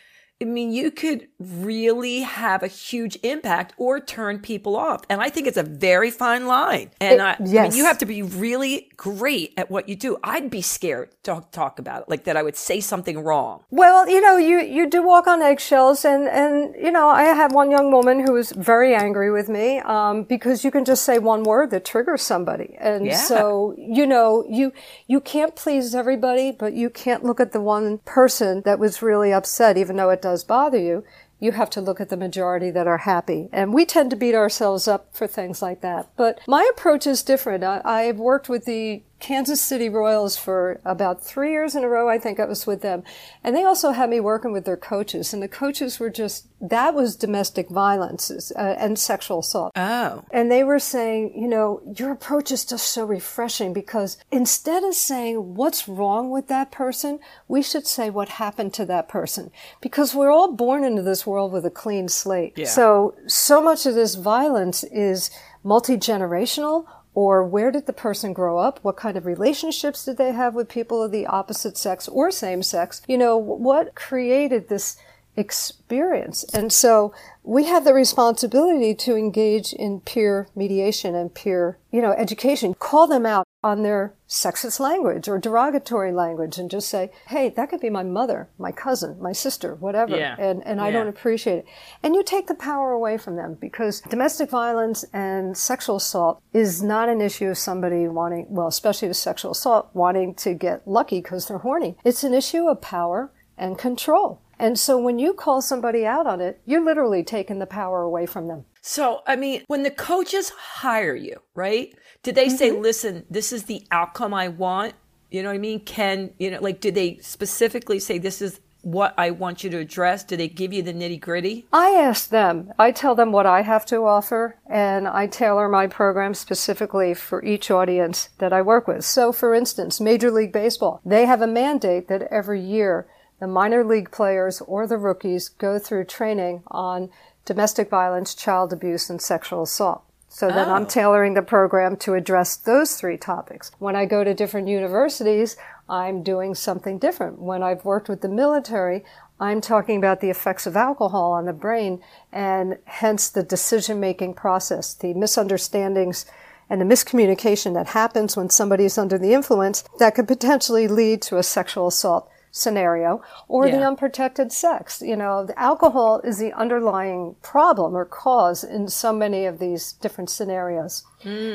I 0.43 0.47
mean, 0.47 0.73
you 0.73 0.91
could 0.91 1.29
really 1.39 2.21
have 2.21 2.63
a 2.63 2.67
huge 2.67 3.19
impact 3.23 3.75
or 3.77 4.01
turn 4.01 4.39
people 4.39 4.75
off. 4.75 5.03
And 5.11 5.21
I 5.21 5.29
think 5.29 5.47
it's 5.47 5.59
a 5.59 5.63
very 5.63 6.11
fine 6.11 6.47
line. 6.47 6.91
And 7.01 7.15
It- 7.17 7.21
I, 7.21 7.33
I 7.39 7.69
mean, 7.69 7.75
you 7.77 7.85
have 7.85 7.99
to 7.99 8.07
be 8.07 8.23
really 8.23 8.89
great 8.97 9.53
at 9.59 9.71
what 9.71 9.89
you 9.89 9.97
do. 9.97 10.17
I'd 10.25 10.49
be 10.51 10.63
scared 10.63 11.11
to 11.25 11.45
talk, 11.53 11.79
about 11.79 12.03
it, 12.03 12.09
like 12.09 12.25
that 12.25 12.37
I 12.37 12.43
would 12.43 12.57
say 12.57 12.81
something 12.81 13.19
wrong. 13.23 13.63
Well, 13.71 14.09
you 14.09 14.21
know, 14.21 14.37
you, 14.37 14.61
you 14.61 14.89
do 14.89 15.03
walk 15.03 15.27
on 15.27 15.41
eggshells, 15.43 16.05
and, 16.05 16.27
and 16.29 16.75
you 16.75 16.91
know, 16.91 17.09
I 17.09 17.23
had 17.25 17.53
one 17.53 17.71
young 17.71 17.93
woman 17.93 18.21
who 18.27 18.33
was 18.33 18.51
very 18.53 18.95
angry 18.95 19.31
with 19.31 19.49
me 19.49 19.79
um, 19.81 20.25
because 20.25 20.65
you 20.65 20.71
can 20.71 20.85
just 20.85 21.05
say 21.05 21.19
one 21.19 21.43
word 21.45 21.71
that 21.71 21.85
triggers 21.85 22.23
somebody, 22.23 22.77
and 22.81 23.07
Yeah. 23.07 23.17
so 23.17 23.75
you 23.79 24.07
know, 24.07 24.45
you 24.49 24.73
you 25.07 25.21
can't 25.21 25.55
please 25.55 25.95
everybody, 25.95 26.51
but 26.51 26.73
you 26.75 26.91
can't 26.91 27.25
look 27.25 27.41
at 27.41 27.53
the 27.53 27.61
one 27.61 27.99
person 27.99 28.63
that 28.65 28.79
was 28.79 29.01
really 29.03 29.33
upset, 29.33 29.77
even 29.77 29.97
though 29.97 30.11
it 30.11 30.21
does 30.31 30.45
bother 30.45 30.79
you. 30.79 31.03
You 31.41 31.53
have 31.53 31.71
to 31.71 31.81
look 31.81 32.01
at 32.01 32.09
the 32.09 32.17
majority 32.17 32.71
that 32.71 32.87
are 32.87 32.99
happy. 32.99 33.49
And 33.53 33.75
we 33.75 33.85
tend 33.85 34.11
to 34.11 34.17
beat 34.17 34.35
ourselves 34.35 34.87
up 34.87 35.09
for 35.13 35.27
things 35.27 35.61
like 35.61 35.81
that. 35.81 36.09
But 36.17 36.39
my 36.47 36.69
approach 36.71 37.07
is 37.07 37.23
different. 37.23 37.65
I, 37.65 37.81
I've 37.85 38.19
worked 38.19 38.49
with 38.49 38.65
the 38.65 39.03
Kansas 39.21 39.61
City 39.61 39.89
Royals 39.89 40.37
for 40.37 40.81
about 40.85 41.23
three 41.23 41.53
years 41.53 41.77
in 41.77 41.85
a 41.85 41.89
row. 41.89 42.09
I 42.09 42.19
think 42.19 42.41
I 42.41 42.47
was 42.47 42.67
with 42.67 42.81
them. 42.81 43.05
And 43.45 43.55
they 43.55 43.65
also 43.65 43.93
had 43.93 44.11
me 44.11 44.19
working 44.19 44.53
with 44.53 44.65
their 44.65 44.77
coaches. 44.77 45.33
And 45.33 45.43
the 45.43 45.49
coaches 45.49 46.01
were 46.01 46.11
just, 46.11 46.47
that 46.61 46.95
was 46.95 47.17
domestic 47.17 47.69
violence 47.69 48.31
uh, 48.57 48.77
and 48.79 48.99
sexual 48.99 49.41
assault. 49.41 49.73
Oh. 49.77 50.25
And 50.33 50.51
they 50.51 50.65
were 50.65 50.79
saying, 50.79 51.35
you 51.37 51.49
know, 51.49 51.83
your 51.99 52.11
approach 52.11 52.51
is 52.51 52.65
just 52.65 52.89
so 52.93 53.05
refreshing 53.05 53.73
because 53.73 54.17
instead 54.33 54.83
of 54.83 54.95
saying 54.95 55.55
what's 55.55 55.87
wrong 55.87 56.31
with 56.31 56.49
that 56.49 56.73
person, 56.73 57.21
we 57.47 57.63
should 57.63 57.87
say 57.87 58.11
what 58.11 58.31
happened 58.31 58.73
to 58.75 58.87
that 58.87 59.09
person 59.09 59.51
because 59.81 60.15
we're 60.15 60.33
all 60.33 60.53
born 60.53 60.83
into 60.83 61.03
this 61.03 61.27
world 61.27 61.53
with 61.53 61.67
a 61.67 61.71
clean 61.71 62.09
slate. 62.09 62.55
Yeah. 62.57 62.65
So, 62.65 63.15
so 63.27 63.63
much 63.63 63.85
of 63.85 63.95
this 63.95 64.15
violence 64.15 64.83
is 64.85 65.31
multi-generational 65.63 66.87
or 67.15 67.45
where 67.45 67.71
did 67.71 67.87
the 67.87 67.93
person 67.93 68.33
grow 68.33 68.59
up? 68.59 68.79
What 68.83 68.97
kind 68.97 69.17
of 69.17 69.27
relationships 69.27 70.05
did 70.05 70.17
they 70.17 70.33
have 70.33 70.55
with 70.55 70.69
people 70.69 71.03
of 71.03 71.11
the 71.11 71.27
opposite 71.27 71.77
sex 71.77 72.07
or 72.09 72.31
same 72.31 72.63
sex? 72.63 73.03
You 73.09 73.19
know, 73.19 73.37
what 73.37 73.95
created 73.95 74.69
this 74.69 74.97
experience? 75.37 76.45
And 76.53 76.73
so 76.73 77.13
we 77.43 77.65
have 77.65 77.85
the 77.85 77.95
responsibility 77.95 78.95
to 78.95 79.17
engage 79.17 79.73
in 79.73 80.01
peer 80.01 80.49
mediation 80.55 81.15
and 81.15 81.35
peer, 81.35 81.79
you 81.91 82.03
know, 82.03 82.13
education. 82.13 82.75
Call 82.79 83.07
them 83.07 83.25
out 83.27 83.47
on 83.63 83.83
their 83.83 84.15
sexist 84.29 84.81
language 84.81 85.29
or 85.29 85.39
derogatory 85.39 86.13
language 86.13 86.57
and 86.59 86.71
just 86.71 86.89
say, 86.89 87.11
hey, 87.29 87.49
that 87.51 87.69
could 87.69 87.81
be 87.81 87.91
my 87.91 88.03
mother, 88.03 88.49
my 88.59 88.73
cousin, 88.73 89.21
my 89.21 89.33
sister, 89.33 89.75
whatever. 89.77 90.17
Yeah. 90.17 90.37
And, 90.39 90.67
and 90.67 90.81
I 90.81 90.87
Yeah. 90.89 90.93
don't 90.99 91.09
appreciate 91.09 91.59
it. 91.59 91.65
And 92.03 92.15
you 92.15 92.23
take 92.23 92.47
the 92.47 92.55
power 92.55 92.93
away 92.93 93.19
from 93.19 93.37
them 93.37 93.55
because 93.61 94.01
domestic 94.03 94.51
violence 94.51 95.05
and 95.13 95.57
sexual 95.57 95.97
assault 95.97 96.41
is 96.53 96.83
not 96.83 97.09
an 97.09 97.21
issue 97.21 97.49
of 97.49 97.59
somebody 97.59 98.09
wanting, 98.09 98.47
well, 98.49 98.69
especially 98.69 99.09
with 99.09 99.17
sexual 99.17 99.53
assault, 99.53 99.91
wanting 99.95 100.35
to 100.37 100.55
get 100.55 100.87
lucky 100.87 101.21
because 101.21 101.49
they're 101.49 101.59
horny. 101.59 101.97
It's 102.05 102.25
an 102.25 102.33
issue 102.35 102.67
of 102.69 102.81
power 102.81 103.31
and 103.59 103.77
control. 103.77 104.41
And 104.61 104.79
so 104.79 104.99
when 104.99 105.19
you 105.19 105.33
call 105.33 105.63
somebody 105.63 106.05
out 106.07 106.27
on 106.27 106.41
it, 106.41 106.61
you're 106.67 106.85
literally 106.85 107.25
taking 107.25 107.59
the 107.59 107.67
power 107.67 108.03
away 108.03 108.27
from 108.27 108.47
them. 108.47 108.67
So, 108.83 109.21
I 109.27 109.35
mean, 109.37 109.65
when 109.67 109.83
the 109.83 109.91
coaches 109.91 110.51
hire 110.51 111.17
you, 111.17 111.39
right? 111.55 111.95
Did 112.23 112.35
they 112.35 112.49
say, 112.49 112.71
Mm-hmm. 112.71 112.83
listen, 112.83 113.27
this 113.31 113.53
is 113.53 113.65
the 113.65 113.87
outcome 113.91 114.35
I 114.35 114.49
want? 114.49 114.95
You 115.31 115.43
know 115.43 115.49
what 115.49 115.55
I 115.55 115.59
mean? 115.59 115.81
Can, 115.81 116.31
you 116.39 116.51
know, 116.51 116.61
like, 116.61 116.81
did 116.81 116.95
they 116.95 117.19
specifically 117.19 117.99
say, 117.99 118.19
this 118.19 118.43
is 118.43 118.61
what 118.83 119.15
I 119.19 119.31
want 119.31 119.63
you 119.63 119.71
to 119.71 119.79
address? 119.79 120.25
Do 120.25 120.37
they 120.37 120.49
give 120.49 120.73
you 120.73 120.83
the 120.83 120.93
nitty 120.95 121.21
gritty? 121.21 121.67
I 121.73 121.91
ask 121.91 122.31
them, 122.31 122.73
I 122.79 122.91
tell 122.93 123.15
them 123.15 123.31
what 123.31 123.47
I 123.47 123.63
have 123.63 123.85
to 123.87 124.05
offer, 124.07 124.59
and 124.67 125.07
I 125.07 125.27
tailor 125.27 125.69
my 125.69 125.87
program 125.87 126.33
specifically 126.35 127.13
for 127.15 127.45
each 127.45 127.71
audience 127.71 128.31
that 128.39 128.53
I 128.53 128.63
work 128.63 128.89
with. 128.89 129.05
So, 129.05 129.33
for 129.33 129.55
instance, 129.55 130.01
Major 130.01 130.31
League 130.31 130.53
Baseball, 130.53 131.01
they 131.05 131.27
have 131.27 131.43
a 131.43 131.47
mandate 131.47 132.09
that 132.09 132.23
every 132.31 132.61
year 132.61 133.07
the 133.41 133.47
minor 133.47 133.83
league 133.83 134.11
players 134.11 134.61
or 134.63 134.87
the 134.87 134.99
rookies 134.99 135.49
go 135.49 135.79
through 135.79 136.05
training 136.05 136.63
on 136.69 137.11
domestic 137.45 137.89
violence, 137.91 138.35
child 138.35 138.73
abuse, 138.73 139.11
and 139.11 139.21
sexual 139.21 139.63
assault. 139.63 140.03
So 140.29 140.49
then 140.49 140.71
I'm 140.71 140.83
Oh. 140.85 140.87
tailoring 140.87 141.35
the 141.35 141.43
program 141.43 141.97
to 141.97 142.15
address 142.15 142.55
those 142.55 142.95
three 142.95 143.17
topics. 143.17 143.73
When 143.81 143.97
I 143.97 144.05
go 144.05 144.23
to 144.23 144.33
different 144.33 144.69
universities, 144.69 145.57
I'm 145.89 146.23
doing 146.23 146.55
something 146.55 146.99
different. 146.99 147.41
When 147.41 147.65
I've 147.65 147.85
worked 147.85 148.09
with 148.09 148.21
the 148.21 148.29
military, 148.29 149.05
I'm 149.41 149.61
talking 149.61 149.97
about 149.97 150.21
the 150.21 150.31
effects 150.31 150.67
of 150.67 150.77
alcohol 150.77 151.33
on 151.33 151.47
the 151.47 151.53
brain 151.53 152.01
and 152.31 152.79
hence 152.85 153.29
the 153.29 153.43
decision 153.43 153.99
making 153.99 154.35
process, 154.35 154.95
the 154.95 155.15
misunderstandings 155.15 156.27
and 156.69 156.81
the 156.81 156.85
miscommunication 156.85 157.75
that 157.75 157.89
happens 157.89 158.37
when 158.37 158.51
somebody 158.51 158.85
is 158.85 158.99
under 158.99 159.19
the 159.19 159.35
influence 159.35 159.83
that 159.99 160.15
could 160.15 160.29
potentially 160.29 160.87
lead 160.87 161.23
to 161.23 161.39
a 161.39 161.43
sexual 161.43 161.89
assault 161.89 162.31
scenario 162.51 163.23
or 163.49 163.67
the 163.71 163.85
unprotected 163.87 164.53
sex. 164.53 165.03
You 165.03 165.17
know, 165.17 165.45
the 165.45 165.59
alcohol 165.59 166.21
is 166.25 166.39
the 166.39 166.53
underlying 166.53 167.37
problem 167.43 167.97
or 167.97 168.05
cause 168.05 168.65
in 168.65 168.89
so 168.89 169.13
many 169.13 169.47
of 169.47 169.59
these 169.59 169.93
different 169.93 170.31
scenarios. 170.31 171.05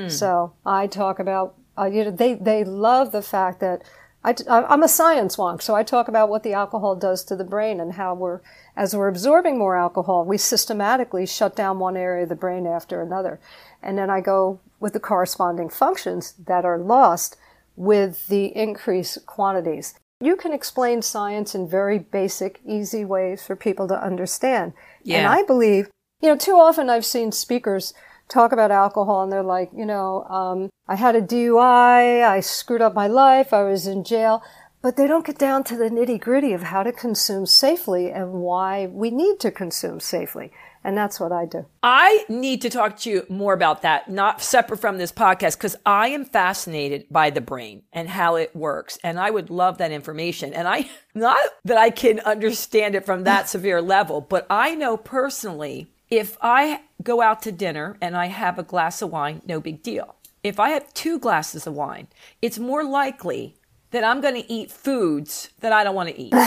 So 0.10 0.54
I 0.66 0.88
talk 0.88 1.20
about, 1.20 1.56
uh, 1.78 1.86
you 1.86 2.06
know, 2.06 2.12
they, 2.12 2.36
they 2.36 2.64
love 2.64 3.12
the 3.12 3.22
fact 3.22 3.60
that 3.60 3.84
I, 4.24 4.34
am 4.74 4.82
a 4.82 4.88
science 4.88 5.36
wonk, 5.36 5.62
so 5.62 5.76
I 5.76 5.84
talk 5.84 6.08
about 6.08 6.30
what 6.30 6.42
the 6.42 6.54
alcohol 6.54 6.96
does 6.96 7.24
to 7.26 7.36
the 7.36 7.44
brain 7.44 7.80
and 7.80 7.94
how 7.94 8.16
we're, 8.16 8.42
as 8.76 8.96
we're 8.96 9.08
absorbing 9.08 9.60
more 9.60 9.76
alcohol, 9.78 10.26
we 10.26 10.40
systematically 10.40 11.28
shut 11.28 11.56
down 11.56 11.78
one 11.78 11.96
area 11.96 12.24
of 12.24 12.30
the 12.30 12.36
brain 12.36 12.66
after 12.66 13.04
another. 13.04 13.40
And 13.84 14.00
then 14.00 14.10
I 14.10 14.22
go 14.22 14.60
with 14.80 14.94
the 14.94 15.00
corresponding 15.00 15.70
functions 15.70 16.34
that 16.48 16.66
are 16.66 16.80
lost 16.80 17.38
with 17.76 18.28
the 18.28 18.46
increased 18.58 19.28
quantities. 19.28 19.94
You 20.26 20.36
can 20.36 20.54
explain 20.54 21.04
science 21.04 21.54
in 21.54 21.70
very 21.70 22.00
basic, 22.00 22.60
easy 22.66 23.06
ways 23.06 23.46
for 23.46 23.56
people 23.56 23.88
to 23.90 24.04
understand. 24.04 24.74
And 25.20 25.28
I 25.28 25.44
believe, 25.44 25.88
you 26.20 26.30
know, 26.30 26.36
too 26.36 26.54
often 26.54 26.90
I've 26.90 27.06
seen 27.06 27.32
speakers 27.32 27.94
talk 28.28 28.52
about 28.52 28.72
alcohol 28.72 29.22
and 29.22 29.32
they're 29.32 29.44
like, 29.44 29.70
you 29.72 29.86
know, 29.86 30.24
um, 30.24 30.70
I 30.88 30.96
had 30.96 31.16
a 31.16 31.22
DUI, 31.22 32.24
I 32.24 32.40
screwed 32.40 32.82
up 32.82 32.96
my 32.96 33.06
life, 33.06 33.54
I 33.54 33.62
was 33.66 33.86
in 33.86 34.04
jail. 34.04 34.42
But 34.82 34.98
they 34.98 35.06
don't 35.06 35.26
get 35.26 35.38
down 35.38 35.64
to 35.66 35.78
the 35.78 35.90
nitty 35.90 36.20
gritty 36.22 36.54
of 36.54 36.64
how 36.64 36.82
to 36.82 36.92
consume 36.92 37.46
safely 37.46 38.12
and 38.12 38.34
why 38.34 38.88
we 38.88 39.12
need 39.12 39.40
to 39.42 39.52
consume 39.52 40.00
safely. 40.00 40.52
And 40.86 40.96
that's 40.96 41.20
what 41.20 41.32
I 41.32 41.46
do. 41.46 41.66
I 41.82 42.26
need 42.30 42.62
to 42.62 42.70
talk 42.70 43.00
to 43.00 43.10
you 43.10 43.26
more 43.28 43.54
about 43.54 43.82
that, 43.82 44.08
not 44.08 44.40
separate 44.40 44.80
from 44.80 45.00
this 45.00 45.12
podcast, 45.12 45.58
because 45.58 45.76
I 45.84 46.10
am 46.10 46.26
fascinated 46.26 47.08
by 47.10 47.32
the 47.32 47.42
brain 47.42 47.82
and 47.92 48.08
how 48.08 48.36
it 48.36 48.56
works. 48.56 49.00
And 49.04 49.20
I 49.20 49.32
would 49.32 49.50
love 49.50 49.80
that 49.80 49.92
information. 49.92 50.54
And 50.54 50.68
I, 50.68 50.88
not 51.16 51.40
that 51.64 51.78
I 51.78 51.90
can 51.90 52.20
understand 52.20 52.94
it 52.94 53.04
from 53.04 53.24
that 53.24 53.50
severe 53.56 53.82
level, 53.82 54.22
but 54.22 54.46
I 54.48 54.76
know 54.76 54.96
personally, 54.96 55.92
if 56.12 56.38
I 56.40 56.82
go 57.02 57.20
out 57.20 57.42
to 57.42 57.52
dinner 57.52 57.98
and 58.00 58.16
I 58.16 58.28
have 58.28 58.60
a 58.60 58.64
glass 58.64 59.02
of 59.02 59.10
wine, 59.10 59.42
no 59.48 59.60
big 59.60 59.82
deal. 59.82 60.14
If 60.44 60.60
I 60.60 60.70
have 60.70 60.94
two 60.94 61.18
glasses 61.18 61.66
of 61.66 61.74
wine, 61.74 62.10
it's 62.44 62.60
more 62.60 62.84
likely 62.84 63.56
that 63.96 64.04
I'm 64.04 64.20
going 64.20 64.36
to 64.36 64.52
eat 64.52 64.70
foods 64.70 65.52
that 65.62 65.72
I 65.72 65.86
don't 65.86 65.96
want 65.96 66.10
to 66.10 66.22
eat. 66.22 66.34
so 66.34 66.40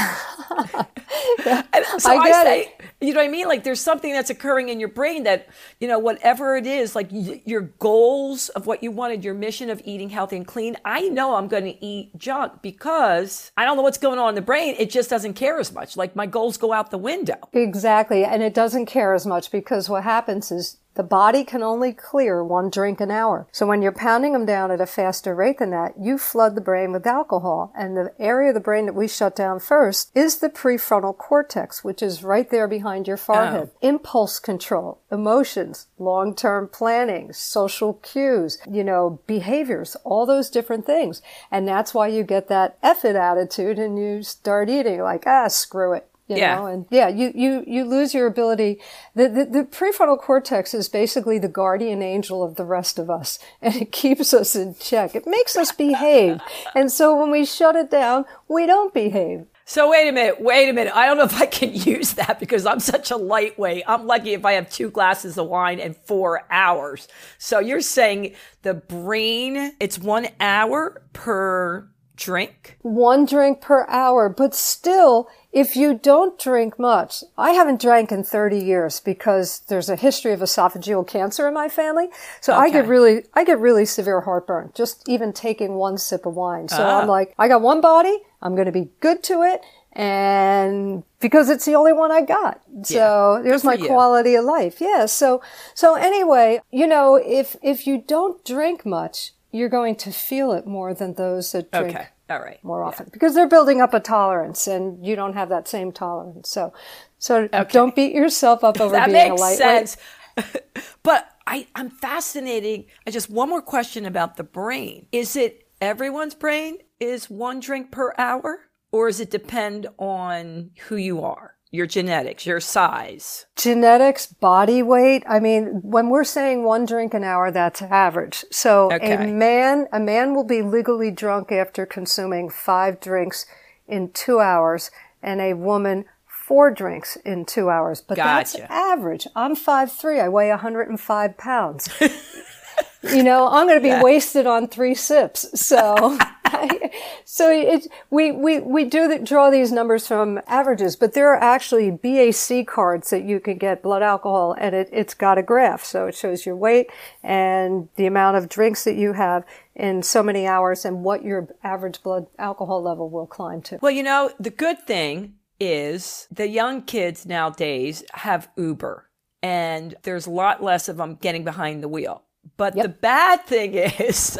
I, 1.42 2.18
I 2.18 2.30
say, 2.44 2.60
it. 2.60 2.80
you 3.00 3.14
know 3.14 3.20
what 3.20 3.26
I 3.26 3.30
mean? 3.30 3.48
Like 3.48 3.64
there's 3.64 3.80
something 3.80 4.12
that's 4.12 4.28
occurring 4.28 4.68
in 4.68 4.78
your 4.78 4.90
brain 4.90 5.24
that, 5.24 5.48
you 5.80 5.88
know, 5.88 5.98
whatever 5.98 6.56
it 6.56 6.66
is, 6.66 6.94
like 6.94 7.08
y- 7.10 7.40
your 7.46 7.62
goals 7.62 8.50
of 8.50 8.66
what 8.66 8.82
you 8.82 8.90
wanted, 8.90 9.24
your 9.24 9.32
mission 9.32 9.70
of 9.70 9.80
eating 9.86 10.10
healthy 10.10 10.36
and 10.36 10.46
clean, 10.46 10.76
I 10.84 11.08
know 11.08 11.36
I'm 11.36 11.48
going 11.48 11.64
to 11.64 11.82
eat 11.82 12.18
junk 12.18 12.60
because 12.60 13.50
I 13.56 13.64
don't 13.64 13.78
know 13.78 13.82
what's 13.82 13.96
going 13.96 14.18
on 14.18 14.28
in 14.28 14.34
the 14.34 14.42
brain. 14.42 14.74
It 14.78 14.90
just 14.90 15.08
doesn't 15.08 15.32
care 15.32 15.58
as 15.58 15.72
much. 15.72 15.96
Like 15.96 16.14
my 16.14 16.26
goals 16.26 16.58
go 16.58 16.74
out 16.74 16.90
the 16.90 16.98
window. 16.98 17.38
Exactly. 17.54 18.26
And 18.26 18.42
it 18.42 18.52
doesn't 18.52 18.84
care 18.84 19.14
as 19.14 19.24
much 19.24 19.50
because 19.50 19.88
what 19.88 20.04
happens 20.04 20.52
is 20.52 20.76
the 20.94 21.02
body 21.04 21.44
can 21.44 21.62
only 21.62 21.92
clear 21.92 22.42
one 22.42 22.70
drink 22.70 23.00
an 23.00 23.10
hour. 23.10 23.46
So 23.52 23.66
when 23.66 23.82
you're 23.82 23.92
pounding 23.92 24.32
them 24.32 24.44
down 24.44 24.70
at 24.70 24.80
a 24.80 24.86
faster 24.86 25.34
rate 25.34 25.58
than 25.58 25.70
that, 25.70 25.94
you 25.98 26.18
flood 26.18 26.56
the 26.56 26.60
brain 26.60 26.90
with 26.92 27.06
alcohol. 27.06 27.72
And 27.76 27.96
the 27.96 28.12
area 28.18 28.48
of 28.48 28.54
the 28.54 28.60
brain 28.60 28.86
that 28.86 28.94
we 28.94 29.06
shut 29.06 29.36
down 29.36 29.60
first 29.60 30.10
is 30.14 30.38
the 30.38 30.48
prefrontal 30.48 31.16
cortex, 31.16 31.84
which 31.84 32.02
is 32.02 32.24
right 32.24 32.50
there 32.50 32.66
behind 32.66 33.06
your 33.06 33.16
forehead. 33.16 33.70
Oh. 33.72 33.88
Impulse 33.88 34.40
control, 34.40 35.00
emotions, 35.10 35.86
long-term 35.98 36.68
planning, 36.72 37.32
social 37.32 37.94
cues, 37.94 38.58
you 38.68 38.82
know, 38.82 39.20
behaviors, 39.26 39.96
all 40.04 40.26
those 40.26 40.50
different 40.50 40.84
things. 40.84 41.22
And 41.50 41.68
that's 41.68 41.94
why 41.94 42.08
you 42.08 42.24
get 42.24 42.48
that 42.48 42.76
effort 42.82 43.14
attitude 43.14 43.78
and 43.78 43.98
you 43.98 44.22
start 44.22 44.68
eating 44.68 45.00
like, 45.00 45.24
ah, 45.26 45.48
screw 45.48 45.92
it. 45.92 46.08
You 46.28 46.36
yeah. 46.36 46.56
Know? 46.56 46.66
And 46.66 46.86
yeah, 46.90 47.08
you, 47.08 47.32
you, 47.34 47.64
you 47.66 47.84
lose 47.84 48.12
your 48.12 48.26
ability. 48.26 48.80
The, 49.14 49.28
the, 49.28 49.44
the, 49.46 49.64
prefrontal 49.64 50.20
cortex 50.20 50.74
is 50.74 50.88
basically 50.88 51.38
the 51.38 51.48
guardian 51.48 52.02
angel 52.02 52.42
of 52.42 52.56
the 52.56 52.64
rest 52.64 52.98
of 52.98 53.08
us 53.08 53.38
and 53.62 53.74
it 53.74 53.92
keeps 53.92 54.34
us 54.34 54.54
in 54.54 54.74
check. 54.74 55.14
It 55.14 55.26
makes 55.26 55.56
us 55.56 55.72
behave. 55.72 56.40
and 56.74 56.92
so 56.92 57.18
when 57.18 57.30
we 57.30 57.44
shut 57.46 57.76
it 57.76 57.90
down, 57.90 58.26
we 58.46 58.66
don't 58.66 58.92
behave. 58.92 59.46
So 59.64 59.90
wait 59.90 60.08
a 60.08 60.12
minute, 60.12 60.40
wait 60.40 60.68
a 60.68 60.72
minute. 60.72 60.94
I 60.96 61.06
don't 61.06 61.18
know 61.18 61.24
if 61.24 61.40
I 61.40 61.46
can 61.46 61.74
use 61.74 62.14
that 62.14 62.38
because 62.40 62.66
I'm 62.66 62.80
such 62.80 63.10
a 63.10 63.16
lightweight. 63.16 63.84
I'm 63.86 64.06
lucky 64.06 64.34
if 64.34 64.44
I 64.44 64.52
have 64.52 64.70
two 64.70 64.90
glasses 64.90 65.38
of 65.38 65.46
wine 65.46 65.80
and 65.80 65.96
four 65.96 66.46
hours. 66.50 67.08
So 67.38 67.58
you're 67.58 67.80
saying 67.80 68.34
the 68.62 68.74
brain, 68.74 69.72
it's 69.80 69.98
one 69.98 70.28
hour 70.40 71.02
per 71.12 71.88
drink? 72.18 72.76
One 72.82 73.24
drink 73.24 73.60
per 73.60 73.86
hour, 73.88 74.28
but 74.28 74.54
still, 74.54 75.28
if 75.52 75.76
you 75.76 75.94
don't 75.94 76.38
drink 76.38 76.78
much, 76.78 77.24
I 77.38 77.52
haven't 77.52 77.80
drank 77.80 78.12
in 78.12 78.22
30 78.22 78.58
years 78.58 79.00
because 79.00 79.60
there's 79.68 79.88
a 79.88 79.96
history 79.96 80.32
of 80.32 80.40
esophageal 80.40 81.06
cancer 81.06 81.48
in 81.48 81.54
my 81.54 81.68
family. 81.68 82.08
So 82.40 82.52
okay. 82.52 82.66
I 82.66 82.70
get 82.70 82.86
really, 82.86 83.24
I 83.32 83.44
get 83.44 83.58
really 83.58 83.86
severe 83.86 84.20
heartburn 84.20 84.72
just 84.74 85.08
even 85.08 85.32
taking 85.32 85.74
one 85.74 85.96
sip 85.96 86.26
of 86.26 86.34
wine. 86.34 86.68
So 86.68 86.86
I'm 86.86 87.08
ah. 87.08 87.12
like, 87.12 87.34
I 87.38 87.48
got 87.48 87.62
one 87.62 87.80
body. 87.80 88.18
I'm 88.42 88.54
going 88.54 88.66
to 88.66 88.72
be 88.72 88.90
good 89.00 89.22
to 89.24 89.42
it. 89.42 89.62
And 89.94 91.02
because 91.18 91.48
it's 91.48 91.64
the 91.64 91.74
only 91.74 91.94
one 91.94 92.12
I 92.12 92.20
got. 92.20 92.60
So 92.82 93.36
yeah. 93.36 93.42
there's 93.42 93.64
my 93.64 93.74
you. 93.74 93.86
quality 93.86 94.34
of 94.34 94.44
life. 94.44 94.80
Yeah. 94.80 95.06
So, 95.06 95.42
so 95.74 95.94
anyway, 95.94 96.60
you 96.70 96.86
know, 96.86 97.16
if, 97.16 97.56
if 97.62 97.86
you 97.86 98.04
don't 98.06 98.44
drink 98.44 98.84
much, 98.84 99.32
you're 99.50 99.70
going 99.70 99.96
to 99.96 100.12
feel 100.12 100.52
it 100.52 100.66
more 100.66 100.92
than 100.92 101.14
those 101.14 101.52
that 101.52 101.72
drink. 101.72 101.96
Okay 101.96 102.08
all 102.28 102.40
right. 102.40 102.62
More 102.62 102.82
often 102.82 103.06
yeah. 103.06 103.10
because 103.12 103.34
they're 103.34 103.48
building 103.48 103.80
up 103.80 103.94
a 103.94 104.00
tolerance 104.00 104.66
and 104.66 105.04
you 105.04 105.16
don't 105.16 105.34
have 105.34 105.48
that 105.48 105.68
same 105.68 105.92
tolerance. 105.92 106.48
So, 106.48 106.72
so 107.18 107.48
okay. 107.52 107.64
don't 107.72 107.94
beat 107.94 108.14
yourself 108.14 108.64
up 108.64 108.80
over 108.80 108.92
that 108.92 109.06
being 109.06 109.30
a 109.30 109.34
lightweight. 109.34 109.88
sense. 109.88 109.96
but 111.02 111.30
I, 111.46 111.66
I'm 111.74 111.90
fascinating. 111.90 112.86
I 113.06 113.10
just 113.10 113.30
one 113.30 113.48
more 113.48 113.62
question 113.62 114.04
about 114.04 114.36
the 114.36 114.44
brain. 114.44 115.06
Is 115.12 115.36
it 115.36 115.68
everyone's 115.80 116.34
brain 116.34 116.78
is 117.00 117.30
one 117.30 117.60
drink 117.60 117.90
per 117.90 118.12
hour 118.18 118.60
or 118.92 119.08
does 119.08 119.20
it 119.20 119.30
depend 119.30 119.86
on 119.98 120.70
who 120.88 120.96
you 120.96 121.22
are? 121.22 121.54
Your 121.70 121.86
genetics, 121.86 122.46
your 122.46 122.60
size? 122.60 123.46
Genetics, 123.56 124.26
body 124.26 124.82
weight. 124.82 125.22
I 125.28 125.40
mean, 125.40 125.80
when 125.82 126.08
we're 126.08 126.24
saying 126.24 126.64
one 126.64 126.86
drink 126.86 127.14
an 127.14 127.24
hour, 127.24 127.50
that's 127.50 127.82
average. 127.82 128.44
So 128.50 128.90
okay. 128.92 129.14
a 129.14 129.26
man, 129.26 129.86
a 129.92 130.00
man 130.00 130.34
will 130.34 130.44
be 130.44 130.62
legally 130.62 131.10
drunk 131.10 131.52
after 131.52 131.84
consuming 131.84 132.48
five 132.48 133.00
drinks 133.00 133.46
in 133.86 134.10
two 134.12 134.40
hours 134.40 134.90
and 135.22 135.40
a 135.40 135.54
woman 135.54 136.04
four 136.26 136.70
drinks 136.70 137.16
in 137.16 137.44
two 137.44 137.68
hours. 137.68 138.00
But 138.00 138.16
gotcha. 138.16 138.58
that's 138.58 138.70
average. 138.70 139.26
I'm 139.36 139.54
five 139.54 139.92
three. 139.92 140.18
I 140.18 140.28
weigh 140.28 140.48
105 140.48 141.36
pounds. 141.36 141.88
you 143.02 143.22
know, 143.22 143.48
I'm 143.48 143.66
going 143.66 143.78
to 143.78 143.82
be 143.82 143.88
yeah. 143.88 144.02
wasted 144.02 144.46
on 144.46 144.66
three 144.66 144.94
sips. 144.94 145.60
So, 145.60 146.18
so 147.24 147.50
it, 147.50 147.86
we, 148.10 148.32
we, 148.32 148.60
we 148.60 148.84
do 148.84 149.08
the, 149.08 149.18
draw 149.18 149.50
these 149.50 149.72
numbers 149.72 150.06
from 150.06 150.40
averages, 150.46 150.96
but 150.96 151.12
there 151.14 151.32
are 151.32 151.42
actually 151.42 151.90
BAC 151.90 152.66
cards 152.66 153.10
that 153.10 153.24
you 153.24 153.40
can 153.40 153.58
get 153.58 153.82
blood 153.82 154.02
alcohol 154.02 154.54
and 154.58 154.74
it, 154.74 154.88
it's 154.92 155.14
got 155.14 155.38
a 155.38 155.42
graph. 155.42 155.84
So 155.84 156.06
it 156.06 156.14
shows 156.14 156.46
your 156.46 156.56
weight 156.56 156.88
and 157.22 157.88
the 157.96 158.06
amount 158.06 158.36
of 158.36 158.48
drinks 158.48 158.84
that 158.84 158.96
you 158.96 159.14
have 159.14 159.44
in 159.74 160.02
so 160.02 160.22
many 160.22 160.46
hours 160.46 160.84
and 160.84 161.04
what 161.04 161.24
your 161.24 161.48
average 161.62 162.02
blood 162.02 162.26
alcohol 162.38 162.82
level 162.82 163.08
will 163.08 163.26
climb 163.26 163.62
to. 163.62 163.78
Well, 163.80 163.92
you 163.92 164.02
know, 164.02 164.32
the 164.38 164.50
good 164.50 164.80
thing 164.86 165.34
is 165.60 166.28
the 166.30 166.48
young 166.48 166.82
kids 166.82 167.26
nowadays 167.26 168.04
have 168.14 168.48
Uber 168.56 169.08
and 169.42 169.94
there's 170.02 170.26
a 170.26 170.30
lot 170.30 170.62
less 170.62 170.88
of 170.88 170.96
them 170.96 171.16
getting 171.16 171.44
behind 171.44 171.82
the 171.82 171.88
wheel. 171.88 172.24
But 172.58 172.76
yep. 172.76 172.82
the 172.82 172.88
bad 172.90 173.46
thing 173.46 173.74
is, 173.74 174.38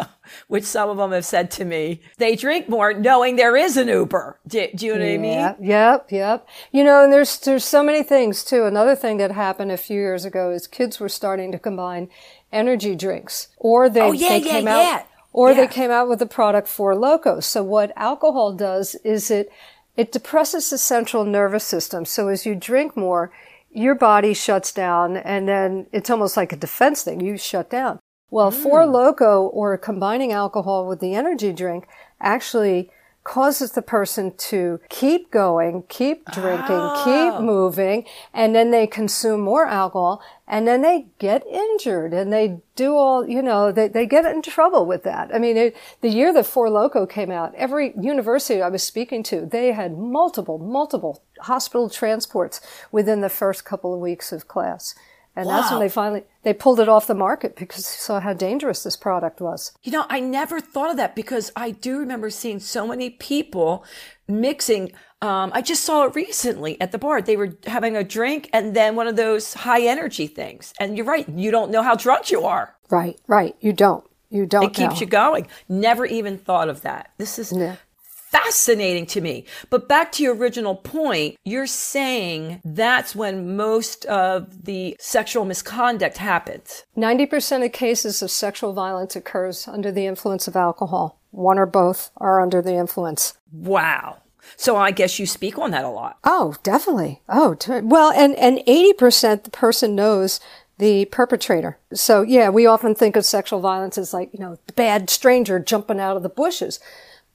which 0.49 0.65
some 0.65 0.91
of 0.91 0.99
them 0.99 1.13
have 1.13 1.25
said 1.25 1.51
to 1.53 1.65
me, 1.65 2.03
they 2.19 2.37
drink 2.37 2.69
more 2.69 2.93
knowing 2.93 3.37
there 3.37 3.57
is 3.57 3.79
an 3.79 3.89
Uber. 3.89 4.41
Do, 4.47 4.69
do 4.75 4.87
you 4.87 4.95
know 4.95 4.99
what 5.01 5.13
I 5.13 5.19
mean? 5.19 5.55
Yep, 5.61 6.13
yep. 6.13 6.49
You 6.71 6.85
know, 6.85 7.05
and 7.05 7.13
there's 7.13 7.39
there's 7.39 7.65
so 7.65 7.83
many 7.83 8.03
things 8.03 8.45
too. 8.45 8.65
Another 8.65 8.95
thing 8.95 9.17
that 9.17 9.31
happened 9.31 9.73
a 9.73 9.79
few 9.79 9.97
years 9.97 10.27
ago 10.27 10.51
is 10.51 10.67
kids 10.67 11.01
were 11.01 11.09
starting 11.09 11.53
to 11.53 11.59
combine 11.59 12.11
energy 12.53 12.95
drinks, 12.95 13.49
or 13.57 13.89
they, 13.89 14.03
oh, 14.03 14.13
yeah, 14.13 14.29
they 14.31 14.39
yeah, 14.39 14.53
came 14.53 14.67
yeah. 14.67 15.01
out, 15.01 15.07
or 15.33 15.55
they 15.55 15.69
came 15.69 15.93
out 15.93 16.09
with 16.09 16.19
the 16.19 16.27
product 16.27 16.67
Four 16.67 16.95
Loko. 16.95 17.43
So 17.43 17.63
what 17.63 17.93
alcohol 17.97 18.53
does 18.53 18.97
is 18.97 19.31
it 19.31 19.51
it 19.97 20.11
depresses 20.11 20.71
the 20.71 20.79
central 20.79 21.25
nervous 21.25 21.65
system. 21.65 22.05
So 22.05 22.29
as 22.29 22.45
you 22.45 22.57
drink 22.57 22.97
more, 22.97 23.31
your 23.71 23.95
body 23.95 24.35
shuts 24.35 24.73
down 24.73 25.17
and 25.17 25.49
then 25.49 25.87
it's 25.93 26.11
almost 26.11 26.37
like 26.37 26.53
a 26.53 26.57
defense 26.57 27.03
thing. 27.03 27.21
You 27.21 27.37
shut 27.37 27.71
down. 27.71 28.01
Well, 28.31 28.51
mm. 28.51 28.55
Four 28.55 28.81
Loko 28.83 29.51
or 29.53 29.77
combining 29.79 30.33
alcohol 30.33 30.87
with 30.87 31.01
the 31.01 31.15
energy 31.15 31.53
drink 31.53 31.87
actually 32.21 32.91
causes 33.29 33.73
the 33.73 33.83
person 33.83 34.35
to 34.39 34.81
keep 34.89 35.31
going, 35.31 35.85
keep 35.89 36.25
drinking, 36.31 36.67
oh. 36.71 37.03
keep 37.05 37.45
moving, 37.45 38.07
and 38.33 38.55
then 38.55 38.71
they 38.71 38.87
consume 38.87 39.41
more 39.43 39.67
alcohol 39.67 40.23
and 40.47 40.67
then 40.67 40.81
they 40.81 41.09
get 41.19 41.47
injured 41.47 42.15
and 42.15 42.33
they 42.33 42.59
do 42.75 42.95
all, 42.95 43.29
you 43.29 43.43
know, 43.43 43.71
they, 43.71 43.87
they 43.87 44.07
get 44.07 44.25
in 44.25 44.41
trouble 44.41 44.87
with 44.87 45.03
that. 45.03 45.31
I 45.35 45.39
mean, 45.39 45.59
it, 45.59 45.77
the 46.01 46.09
year 46.09 46.33
that 46.33 46.47
Four 46.47 46.69
Loko 46.69 47.07
came 47.07 47.31
out, 47.31 47.55
every 47.55 47.93
university 48.01 48.63
I 48.63 48.71
was 48.71 48.83
speaking 48.83 49.23
to, 49.25 49.45
they 49.45 49.73
had 49.73 49.99
multiple, 49.99 50.57
multiple 50.59 51.23
hospital 51.41 51.91
transports 51.91 52.63
within 52.91 53.21
the 53.21 53.29
first 53.29 53.63
couple 53.63 53.93
of 53.93 54.01
weeks 54.01 54.33
of 54.33 54.49
class. 54.49 54.95
And 55.39 55.47
wow. 55.47 55.61
that's 55.61 55.71
when 55.71 55.79
they 55.79 55.89
finally 55.89 56.25
they 56.43 56.53
pulled 56.53 56.81
it 56.81 56.89
off 56.89 57.07
the 57.07 57.15
market 57.15 57.55
because 57.55 57.85
they 57.85 57.97
saw 57.97 58.19
how 58.19 58.33
dangerous 58.33 58.83
this 58.83 58.97
product 58.97 59.41
was. 59.41 59.71
You 59.85 59.93
know, 59.93 60.05
I 60.09 60.19
never 60.19 60.59
thought 60.59 60.91
of 60.91 60.97
that 60.97 61.15
because 61.15 61.53
I 61.55 61.71
do 61.71 61.99
remember 61.99 62.29
seeing 62.29 62.59
so 62.59 62.89
many 62.89 63.11
people 63.11 63.85
mixing. 64.27 64.91
Um, 65.23 65.53
I 65.55 65.63
just 65.63 65.85
saw 65.85 66.07
it 66.07 66.17
recently 66.17 66.81
at 66.81 66.91
the 66.91 66.99
bar. 66.99 67.23
They 67.23 67.37
were 67.37 67.57
having 67.67 67.97
a 67.97 68.03
drink 68.03 68.51
and 68.53 68.75
then 68.75 68.97
one 68.97 69.07
of 69.07 69.15
those 69.15 69.55
high 69.55 69.83
energy 69.83 70.27
things. 70.27 70.75
And 70.81 70.97
you're 70.97 71.07
right, 71.07 71.29
you 71.29 71.53
don't 71.53 71.71
know 71.71 71.85
how 71.85 71.95
drunk 71.95 72.33
you 72.33 72.43
are. 72.43 72.75
Right, 72.91 73.17
right. 73.29 73.55
You 73.61 73.73
don't. 73.73 74.05
You 74.31 74.45
don't. 74.45 74.65
It 74.65 74.75
keeps 74.75 74.95
know. 74.95 75.01
you 75.01 75.07
going. 75.07 75.47
Never 75.69 76.05
even 76.05 76.37
thought 76.37 76.69
of 76.69 76.83
that. 76.83 77.13
This 77.17 77.39
is 77.39 77.53
fascinating 78.31 79.07
to 79.07 79.21
me. 79.21 79.45
But 79.71 79.89
back 79.89 80.13
to 80.13 80.23
your 80.23 80.35
original 80.35 80.75
point, 80.75 81.37
you're 81.45 81.67
saying 81.67 82.61
that's 82.65 83.15
when 83.15 83.57
most 83.57 84.05
of 84.07 84.65
the 84.65 84.97
sexual 85.01 85.45
misconduct 85.45 86.19
happens. 86.19 86.85
90% 86.97 87.65
of 87.65 87.73
cases 87.73 88.23
of 88.23 88.31
sexual 88.31 88.73
violence 88.73 89.17
occurs 89.17 89.67
under 89.67 89.91
the 89.91 90.07
influence 90.07 90.47
of 90.47 90.57
alcohol. 90.57 91.19
One 91.31 91.59
or 91.59 91.67
both 91.67 92.11
are 92.17 92.41
under 92.41 92.63
the 92.63 92.75
influence. 92.75 93.35
Wow. 93.53 94.19
So 94.57 94.77
I 94.77 94.91
guess 94.91 95.19
you 95.19 95.27
speak 95.27 95.59
on 95.59 95.71
that 95.73 95.85
a 95.85 95.91
lot. 95.91 96.19
Oh, 96.25 96.55
definitely. 96.63 97.23
Oh, 97.29 97.55
t- 97.55 97.81
well, 97.81 98.11
and, 98.13 98.35
and 98.37 98.59
80% 98.67 99.45
the 99.45 99.51
person 99.51 99.95
knows 99.95 100.41
the 100.79 101.05
perpetrator. 101.07 101.79
So 101.93 102.23
yeah, 102.23 102.49
we 102.49 102.67
often 102.67 102.95
think 102.95 103.17
of 103.17 103.25
sexual 103.25 103.61
violence 103.61 103.99
as 103.99 104.15
like, 104.15 104.31
you 104.33 104.39
know, 104.39 104.59
the 104.67 104.73
bad 104.73 105.11
stranger 105.11 105.59
jumping 105.59 106.01
out 106.01 106.17
of 106.17 106.23
the 106.23 106.29
bushes. 106.29 106.81